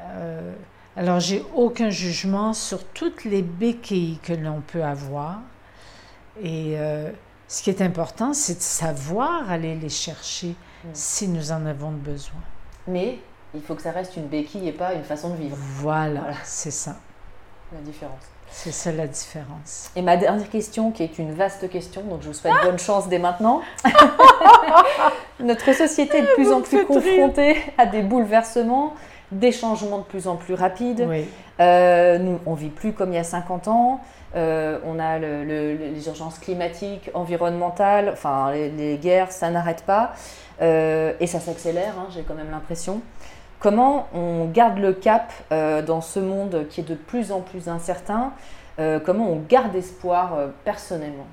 Euh, 0.00 0.52
alors, 0.96 1.20
j'ai 1.20 1.44
aucun 1.54 1.90
jugement 1.90 2.52
sur 2.52 2.84
toutes 2.84 3.24
les 3.24 3.42
béquilles 3.42 4.18
que 4.22 4.32
l'on 4.32 4.60
peut 4.60 4.82
avoir. 4.82 5.38
Et 6.40 6.74
euh, 6.78 7.10
ce 7.48 7.62
qui 7.62 7.70
est 7.70 7.82
important, 7.82 8.32
c'est 8.32 8.54
de 8.54 8.62
savoir 8.62 9.50
aller 9.50 9.74
les 9.74 9.88
chercher 9.88 10.48
mm. 10.84 10.88
si 10.92 11.28
nous 11.28 11.52
en 11.52 11.66
avons 11.66 11.90
besoin. 11.90 12.40
Mais 12.86 13.18
il 13.54 13.62
faut 13.62 13.74
que 13.74 13.82
ça 13.82 13.90
reste 13.90 14.16
une 14.16 14.26
béquille 14.26 14.68
et 14.68 14.72
pas 14.72 14.94
une 14.94 15.04
façon 15.04 15.30
de 15.30 15.36
vivre. 15.36 15.56
Voilà, 15.58 16.32
c'est 16.44 16.70
ça. 16.70 16.96
La 17.72 17.80
différence. 17.80 18.22
C'est 18.50 18.72
ça 18.72 18.92
la 18.92 19.06
différence. 19.06 19.90
Et 19.96 20.02
ma 20.02 20.18
dernière 20.18 20.48
question, 20.50 20.90
qui 20.90 21.02
est 21.02 21.18
une 21.18 21.32
vaste 21.32 21.68
question, 21.70 22.02
donc 22.02 22.20
je 22.22 22.28
vous 22.28 22.34
souhaite 22.34 22.52
bonne 22.62 22.78
chance 22.78 23.08
dès 23.08 23.18
maintenant. 23.18 23.62
Notre 25.40 25.72
société 25.74 26.18
est 26.18 26.22
de 26.22 26.34
plus 26.34 26.52
en 26.52 26.60
plus 26.60 26.84
confrontée 26.84 27.56
à 27.78 27.86
des 27.86 28.02
bouleversements, 28.02 28.94
des 29.32 29.52
changements 29.52 29.98
de 29.98 30.04
plus 30.04 30.28
en 30.28 30.36
plus 30.36 30.54
rapides. 30.54 31.06
Oui. 31.08 31.26
Euh, 31.60 32.18
nous, 32.18 32.38
on 32.46 32.54
vit 32.54 32.70
plus 32.70 32.92
comme 32.92 33.12
il 33.12 33.16
y 33.16 33.18
a 33.18 33.24
50 33.24 33.68
ans. 33.68 34.00
Euh, 34.34 34.78
on 34.84 34.98
a 34.98 35.18
les 35.18 36.06
urgences 36.06 36.38
climatiques, 36.38 37.10
environnementales, 37.14 38.10
enfin 38.12 38.52
les, 38.52 38.96
guerres, 38.96 39.32
ça 39.32 39.50
n'arrête 39.50 39.84
pas. 39.84 40.14
Euh, 40.60 41.12
et 41.20 41.26
ça 41.26 41.40
s'accélère, 41.40 41.94
hein, 41.98 42.06
j'ai 42.10 42.22
quand 42.22 42.34
même 42.34 42.50
l'impression. 42.50 43.02
Comment 43.58 44.08
on 44.12 44.46
garde 44.46 44.78
le 44.78 44.92
cap 44.92 45.32
euh, 45.52 45.82
dans 45.82 46.00
ce 46.00 46.18
monde 46.18 46.66
qui 46.68 46.80
est 46.80 46.88
de 46.88 46.94
plus 46.94 47.32
en 47.32 47.40
plus 47.40 47.68
incertain? 47.68 48.32
Comment 49.04 49.30
on 49.30 49.38
garde 49.48 49.76
espoir 49.76 50.32
personnellement? 50.64 51.26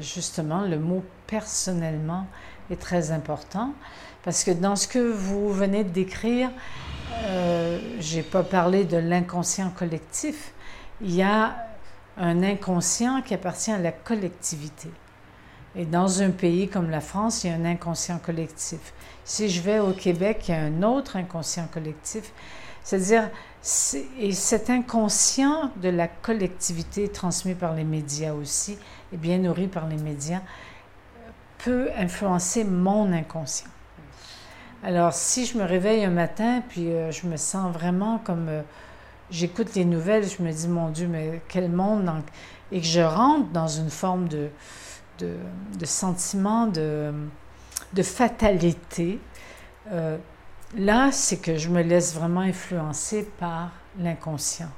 Justement, 0.00 0.62
le 0.62 0.76
mot 0.76 1.04
personnellement 1.28 2.26
est 2.68 2.80
très 2.80 3.12
important 3.12 3.70
parce 4.26 4.42
que 4.42 4.50
dans 4.50 4.74
ce 4.74 4.88
que 4.88 4.98
vous 4.98 5.52
venez 5.52 5.84
de 5.84 5.88
décrire, 5.88 6.50
j'ai 8.00 8.22
pas 8.22 8.42
parlé 8.42 8.84
de 8.84 8.96
l'inconscient 8.96 9.70
collectif. 9.70 10.52
Il 11.00 11.14
y 11.14 11.22
a 11.22 11.56
un 12.18 12.42
inconscient 12.42 13.22
qui 13.22 13.34
appartient 13.34 13.70
à 13.70 13.78
la 13.78 13.92
collectivité. 13.92 14.90
Et 15.76 15.84
dans 15.84 16.22
un 16.22 16.30
pays 16.30 16.68
comme 16.68 16.90
la 16.90 17.00
France, 17.00 17.44
il 17.44 17.50
y 17.50 17.52
a 17.52 17.54
un 17.54 17.64
inconscient 17.64 18.18
collectif. 18.18 18.94
Si 19.24 19.48
je 19.48 19.60
vais 19.60 19.78
au 19.78 19.92
Québec, 19.92 20.46
il 20.48 20.50
y 20.50 20.54
a 20.54 20.60
un 20.60 20.82
autre 20.82 21.14
inconscient 21.14 21.68
collectif. 21.72 22.32
C'est-à-dire, 22.82 23.30
et 24.18 24.32
cet 24.32 24.70
inconscient 24.70 25.70
de 25.76 25.88
la 25.88 26.08
collectivité 26.08 27.06
transmis 27.08 27.54
par 27.54 27.74
les 27.74 27.84
médias 27.84 28.32
aussi, 28.32 28.76
et 29.12 29.16
bien 29.18 29.38
nourri 29.38 29.68
par 29.68 29.86
les 29.86 29.98
médias, 29.98 30.40
peut 31.58 31.90
influencer 31.96 32.64
mon 32.64 33.12
inconscient. 33.12 33.68
Alors, 34.82 35.12
si 35.12 35.46
je 35.46 35.58
me 35.58 35.64
réveille 35.64 36.04
un 36.04 36.10
matin, 36.10 36.62
puis 36.68 36.92
euh, 36.92 37.10
je 37.10 37.26
me 37.26 37.36
sens 37.36 37.72
vraiment 37.72 38.18
comme... 38.18 38.48
Euh, 38.48 38.62
j'écoute 39.30 39.74
les 39.74 39.84
nouvelles, 39.84 40.28
je 40.28 40.42
me 40.42 40.52
dis, 40.52 40.68
mon 40.68 40.90
Dieu, 40.90 41.08
mais 41.08 41.42
quel 41.48 41.70
monde, 41.70 42.10
et 42.70 42.80
que 42.80 42.86
je 42.86 43.00
rentre 43.00 43.48
dans 43.50 43.66
une 43.66 43.90
forme 43.90 44.28
de, 44.28 44.48
de, 45.18 45.84
sentiment 45.84 46.66
de, 46.66 47.12
de 47.92 48.02
fatalité, 48.02 49.18
euh, 49.90 50.16
là, 50.76 51.10
c'est 51.10 51.38
que 51.38 51.56
je 51.56 51.68
me 51.68 51.82
laisse 51.82 52.14
vraiment 52.14 52.40
influencer 52.40 53.28
par 53.38 53.72
l'inconscient 53.98 54.70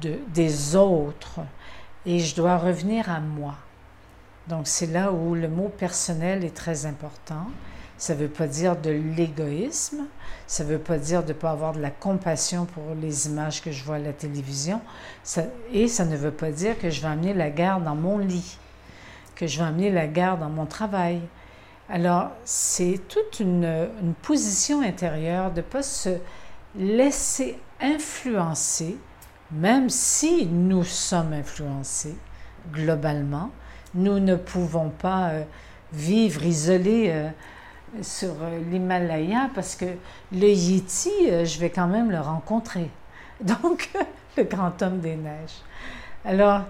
de, 0.00 0.18
des 0.28 0.76
autres, 0.76 1.40
et 2.06 2.18
je 2.18 2.34
dois 2.34 2.56
revenir 2.56 3.10
à 3.10 3.20
moi. 3.20 3.54
Donc, 4.48 4.66
c'est 4.66 4.86
là 4.86 5.12
où 5.12 5.34
le 5.34 5.48
mot 5.48 5.68
personnel 5.68 6.44
est 6.44 6.56
très 6.56 6.86
important. 6.86 7.46
Ça 8.00 8.14
ne 8.14 8.20
veut 8.20 8.28
pas 8.28 8.46
dire 8.46 8.76
de 8.76 8.88
l'égoïsme, 8.88 10.06
ça 10.46 10.64
ne 10.64 10.70
veut 10.70 10.78
pas 10.78 10.96
dire 10.96 11.22
de 11.22 11.28
ne 11.28 11.32
pas 11.34 11.50
avoir 11.50 11.74
de 11.74 11.82
la 11.82 11.90
compassion 11.90 12.64
pour 12.64 12.94
les 12.98 13.26
images 13.26 13.60
que 13.60 13.72
je 13.72 13.84
vois 13.84 13.96
à 13.96 13.98
la 13.98 14.14
télévision, 14.14 14.80
et 15.70 15.86
ça 15.86 16.06
ne 16.06 16.16
veut 16.16 16.30
pas 16.30 16.50
dire 16.50 16.78
que 16.78 16.88
je 16.88 17.02
vais 17.02 17.08
amener 17.08 17.34
la 17.34 17.50
guerre 17.50 17.78
dans 17.78 17.94
mon 17.94 18.16
lit, 18.16 18.56
que 19.36 19.46
je 19.46 19.58
vais 19.58 19.66
amener 19.66 19.90
la 19.90 20.06
guerre 20.06 20.38
dans 20.38 20.48
mon 20.48 20.64
travail. 20.64 21.20
Alors, 21.90 22.30
c'est 22.46 23.02
toute 23.06 23.38
une, 23.38 23.90
position 24.22 24.80
intérieure 24.80 25.50
de 25.50 25.58
ne 25.58 25.66
pas 25.66 25.82
se 25.82 26.16
laisser 26.78 27.58
influencer, 27.82 28.96
même 29.52 29.90
si 29.90 30.46
nous 30.46 30.84
sommes 30.84 31.34
influencés 31.34 32.16
globalement. 32.72 33.50
Nous 33.94 34.20
ne 34.20 34.36
pouvons 34.36 34.88
pas 34.88 35.32
euh, 35.32 35.42
vivre 35.92 36.42
isolés. 36.44 37.10
Euh, 37.10 37.28
sur 38.02 38.30
euh, 38.42 38.60
l'Himalaya 38.70 39.50
parce 39.54 39.74
que 39.74 39.86
le 40.32 40.48
Yeti, 40.48 41.10
euh, 41.28 41.44
je 41.44 41.58
vais 41.58 41.70
quand 41.70 41.86
même 41.86 42.10
le 42.10 42.20
rencontrer. 42.20 42.90
Donc, 43.40 43.90
le 44.36 44.44
grand 44.44 44.80
homme 44.82 45.00
des 45.00 45.16
neiges. 45.16 45.62
Alors, 46.24 46.62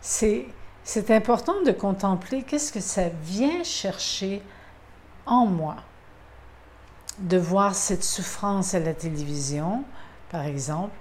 c'est, 0.00 0.46
c'est 0.84 1.10
important 1.10 1.62
de 1.64 1.72
contempler 1.72 2.42
qu'est-ce 2.42 2.72
que 2.72 2.80
ça 2.80 3.08
vient 3.22 3.62
chercher 3.62 4.42
en 5.24 5.46
moi. 5.46 5.76
De 7.18 7.38
voir 7.38 7.74
cette 7.74 8.04
souffrance 8.04 8.74
à 8.74 8.80
la 8.80 8.92
télévision, 8.92 9.84
par 10.30 10.44
exemple. 10.44 10.94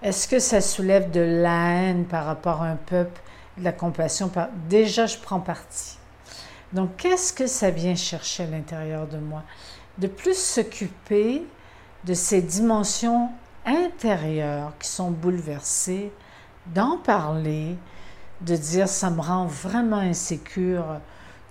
Est-ce 0.00 0.28
que 0.28 0.38
ça 0.38 0.60
soulève 0.60 1.10
de 1.10 1.20
la 1.20 1.72
haine 1.72 2.04
par 2.04 2.24
rapport 2.24 2.62
à 2.62 2.68
un 2.68 2.76
peuple, 2.76 3.20
de 3.56 3.64
la 3.64 3.72
compassion? 3.72 4.30
Déjà, 4.68 5.06
je 5.06 5.18
prends 5.18 5.40
parti. 5.40 5.97
Donc, 6.72 6.96
qu'est-ce 6.96 7.32
que 7.32 7.46
ça 7.46 7.70
vient 7.70 7.94
chercher 7.94 8.44
à 8.44 8.46
l'intérieur 8.46 9.06
de 9.06 9.18
moi? 9.18 9.42
De 9.96 10.06
plus 10.06 10.36
s'occuper 10.36 11.42
de 12.04 12.14
ces 12.14 12.42
dimensions 12.42 13.30
intérieures 13.64 14.72
qui 14.78 14.88
sont 14.88 15.10
bouleversées, 15.10 16.12
d'en 16.66 16.98
parler, 16.98 17.76
de 18.42 18.56
dire 18.56 18.88
ça 18.88 19.10
me 19.10 19.20
rend 19.20 19.46
vraiment 19.46 19.96
insécure, 19.96 21.00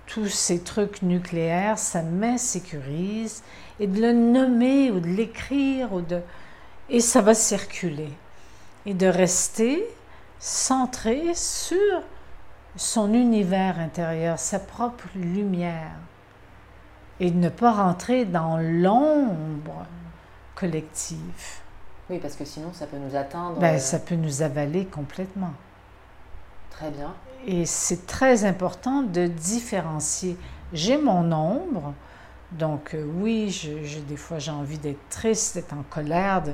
tous 0.06 0.28
ces 0.28 0.60
trucs 0.60 1.02
nucléaires, 1.02 1.78
ça 1.78 2.02
m'insécurise, 2.02 3.42
et 3.78 3.86
de 3.86 4.00
le 4.00 4.12
nommer 4.12 4.90
ou 4.90 5.00
de 5.00 5.08
l'écrire, 5.08 5.90
de... 6.00 6.20
et 6.88 7.00
ça 7.00 7.20
va 7.20 7.34
circuler. 7.34 8.10
Et 8.86 8.94
de 8.94 9.06
rester 9.06 9.84
centré 10.38 11.34
sur 11.34 12.02
son 12.78 13.12
univers 13.12 13.78
intérieur, 13.80 14.38
sa 14.38 14.60
propre 14.60 15.08
lumière, 15.14 15.96
et 17.20 17.30
de 17.30 17.36
ne 17.36 17.48
pas 17.48 17.72
rentrer 17.72 18.24
dans 18.24 18.56
l'ombre 18.56 19.84
collective. 20.54 21.60
Oui, 22.08 22.18
parce 22.20 22.36
que 22.36 22.44
sinon 22.44 22.72
ça 22.72 22.86
peut 22.86 22.96
nous 22.96 23.16
atteindre. 23.16 23.58
Ben, 23.58 23.78
ça 23.78 23.98
peut 23.98 24.14
nous 24.14 24.42
avaler 24.42 24.86
complètement. 24.86 25.52
Très 26.70 26.90
bien. 26.90 27.14
Et 27.46 27.66
c'est 27.66 28.06
très 28.06 28.44
important 28.44 29.02
de 29.02 29.26
différencier. 29.26 30.36
J'ai 30.72 30.96
mon 30.96 31.32
ombre, 31.32 31.94
donc 32.52 32.94
euh, 32.94 33.04
oui, 33.16 33.50
je, 33.50 33.98
des 33.98 34.16
fois 34.16 34.38
j'ai 34.38 34.50
envie 34.52 34.78
d'être 34.78 35.08
triste, 35.10 35.56
d'être 35.56 35.72
en 35.72 35.82
colère, 35.90 36.42
de, 36.42 36.52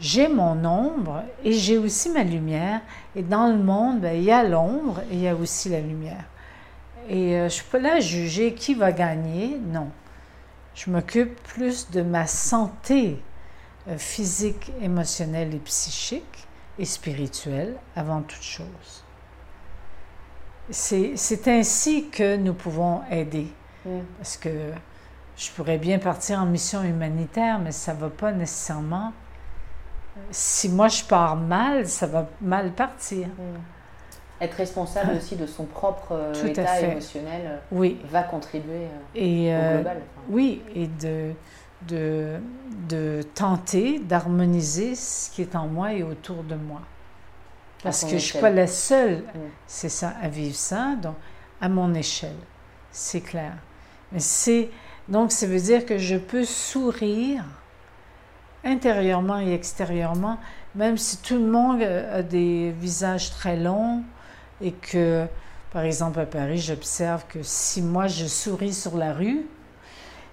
j'ai 0.00 0.28
mon 0.28 0.64
ombre 0.64 1.22
et 1.42 1.52
j'ai 1.52 1.78
aussi 1.78 2.10
ma 2.10 2.24
lumière. 2.24 2.80
Et 3.16 3.22
dans 3.22 3.48
le 3.48 3.58
monde, 3.58 4.00
ben, 4.00 4.16
il 4.16 4.24
y 4.24 4.32
a 4.32 4.42
l'ombre 4.42 5.00
et 5.10 5.14
il 5.14 5.20
y 5.20 5.28
a 5.28 5.34
aussi 5.34 5.68
la 5.68 5.80
lumière. 5.80 6.24
Et 7.08 7.36
euh, 7.36 7.48
je 7.48 7.58
ne 7.58 7.62
peux 7.62 7.78
pas 7.78 7.94
là 7.94 8.00
juger 8.00 8.54
qui 8.54 8.74
va 8.74 8.92
gagner, 8.92 9.58
non. 9.58 9.90
Je 10.74 10.90
m'occupe 10.90 11.40
plus 11.42 11.90
de 11.90 12.02
ma 12.02 12.26
santé 12.26 13.20
euh, 13.88 13.98
physique, 13.98 14.72
émotionnelle 14.80 15.54
et 15.54 15.58
psychique 15.58 16.48
et 16.78 16.84
spirituelle 16.84 17.76
avant 17.94 18.22
toute 18.22 18.42
chose. 18.42 19.04
C'est 20.70 21.46
ainsi 21.46 22.08
que 22.08 22.36
nous 22.36 22.54
pouvons 22.54 23.02
aider 23.10 23.48
Mm. 23.84 24.00
Parce 24.18 24.36
que 24.36 24.72
je 25.36 25.50
pourrais 25.50 25.78
bien 25.78 25.98
partir 25.98 26.40
en 26.40 26.46
mission 26.46 26.82
humanitaire, 26.82 27.58
mais 27.58 27.72
ça 27.72 27.94
ne 27.94 28.00
va 28.00 28.10
pas 28.10 28.32
nécessairement. 28.32 29.12
Si 30.30 30.68
moi 30.68 30.88
je 30.88 31.04
pars 31.04 31.36
mal, 31.36 31.86
ça 31.86 32.06
va 32.06 32.28
mal 32.40 32.72
partir. 32.72 33.26
Mm. 33.28 34.40
Être 34.40 34.54
responsable 34.54 35.12
aussi 35.16 35.36
de 35.36 35.46
son 35.46 35.64
propre 35.64 36.12
euh, 36.12 36.46
état 36.46 36.80
émotionnel 36.80 37.42
euh, 37.44 37.58
oui. 37.70 37.98
va 38.10 38.22
contribuer 38.24 38.88
et, 39.14 39.54
au 39.54 39.74
global. 39.74 40.00
Oui, 40.28 40.62
et 40.74 40.86
de, 40.86 41.32
de, 41.88 42.40
de 42.88 43.22
tenter 43.34 44.00
d'harmoniser 44.00 44.96
ce 44.96 45.30
qui 45.30 45.42
est 45.42 45.54
en 45.54 45.66
moi 45.68 45.92
et 45.92 46.02
autour 46.02 46.42
de 46.42 46.56
moi. 46.56 46.80
Parce 47.82 48.02
que 48.02 48.10
je 48.10 48.14
ne 48.14 48.20
suis 48.20 48.38
pas 48.38 48.50
la 48.50 48.66
seule, 48.66 49.18
mm. 49.18 49.38
c'est 49.66 49.88
ça, 49.88 50.14
à 50.20 50.28
vivre 50.28 50.56
ça, 50.56 50.96
donc 51.00 51.14
à 51.60 51.68
mon 51.68 51.94
échelle, 51.94 52.36
c'est 52.90 53.20
clair. 53.20 53.52
Mais 54.10 54.20
c'est, 54.20 54.70
donc 55.08 55.32
ça 55.32 55.46
veut 55.46 55.60
dire 55.60 55.86
que 55.86 55.98
je 55.98 56.16
peux 56.16 56.44
sourire 56.44 57.44
intérieurement 58.64 59.38
et 59.38 59.52
extérieurement, 59.52 60.38
même 60.74 60.96
si 60.96 61.18
tout 61.18 61.34
le 61.34 61.46
monde 61.46 61.82
a 61.82 62.22
des 62.22 62.72
visages 62.72 63.30
très 63.30 63.56
longs 63.56 64.02
et 64.60 64.72
que, 64.72 65.26
par 65.72 65.82
exemple, 65.82 66.20
à 66.20 66.26
Paris, 66.26 66.58
j'observe 66.58 67.24
que 67.28 67.40
si 67.42 67.82
moi 67.82 68.06
je 68.06 68.26
souris 68.26 68.72
sur 68.72 68.96
la 68.96 69.12
rue, 69.12 69.46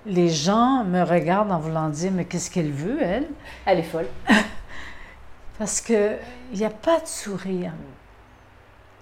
les 0.05 0.29
gens 0.29 0.83
me 0.83 1.03
regardent 1.03 1.51
en 1.51 1.59
voulant 1.59 1.89
dire 1.89 2.11
Mais 2.11 2.25
qu'est-ce 2.25 2.49
qu'elle 2.49 2.71
veut, 2.71 2.97
elle? 3.01 3.27
Elle 3.65 3.79
est 3.79 3.83
folle. 3.83 4.07
Parce 5.59 5.81
qu'il 5.81 6.17
n'y 6.53 6.65
a 6.65 6.69
pas 6.69 6.99
de 6.99 7.07
sourire. 7.07 7.73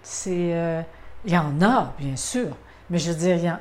C'est. 0.04 0.54
Euh, 0.54 0.82
il 1.26 1.34
y 1.34 1.38
en 1.38 1.62
a, 1.62 1.94
bien 2.00 2.16
sûr, 2.16 2.56
mais 2.90 2.98
je 2.98 3.12
veux 3.12 3.18
dire, 3.18 3.36
il 3.36 3.42
n'y 3.42 3.48
a, 3.50 3.60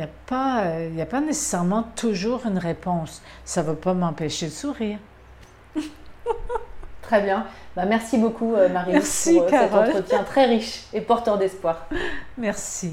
a, 0.00 0.06
pas, 0.26 0.64
a 0.98 1.06
pas 1.06 1.20
nécessairement 1.20 1.84
toujours 1.96 2.46
une 2.46 2.58
réponse. 2.58 3.22
Ça 3.44 3.62
ne 3.62 3.68
va 3.68 3.74
pas 3.74 3.94
m'empêcher 3.94 4.46
de 4.46 4.52
sourire. 4.52 4.98
Très 7.02 7.20
bien. 7.20 7.46
Bah, 7.76 7.84
merci 7.84 8.18
beaucoup, 8.18 8.54
euh, 8.54 8.68
Marie, 8.68 8.92
pour 8.92 9.00
euh, 9.02 9.48
cet 9.48 9.74
entretien 9.74 10.22
très 10.24 10.46
riche 10.46 10.84
et 10.92 11.00
porteur 11.00 11.38
d'espoir. 11.38 11.86
Merci. 12.38 12.92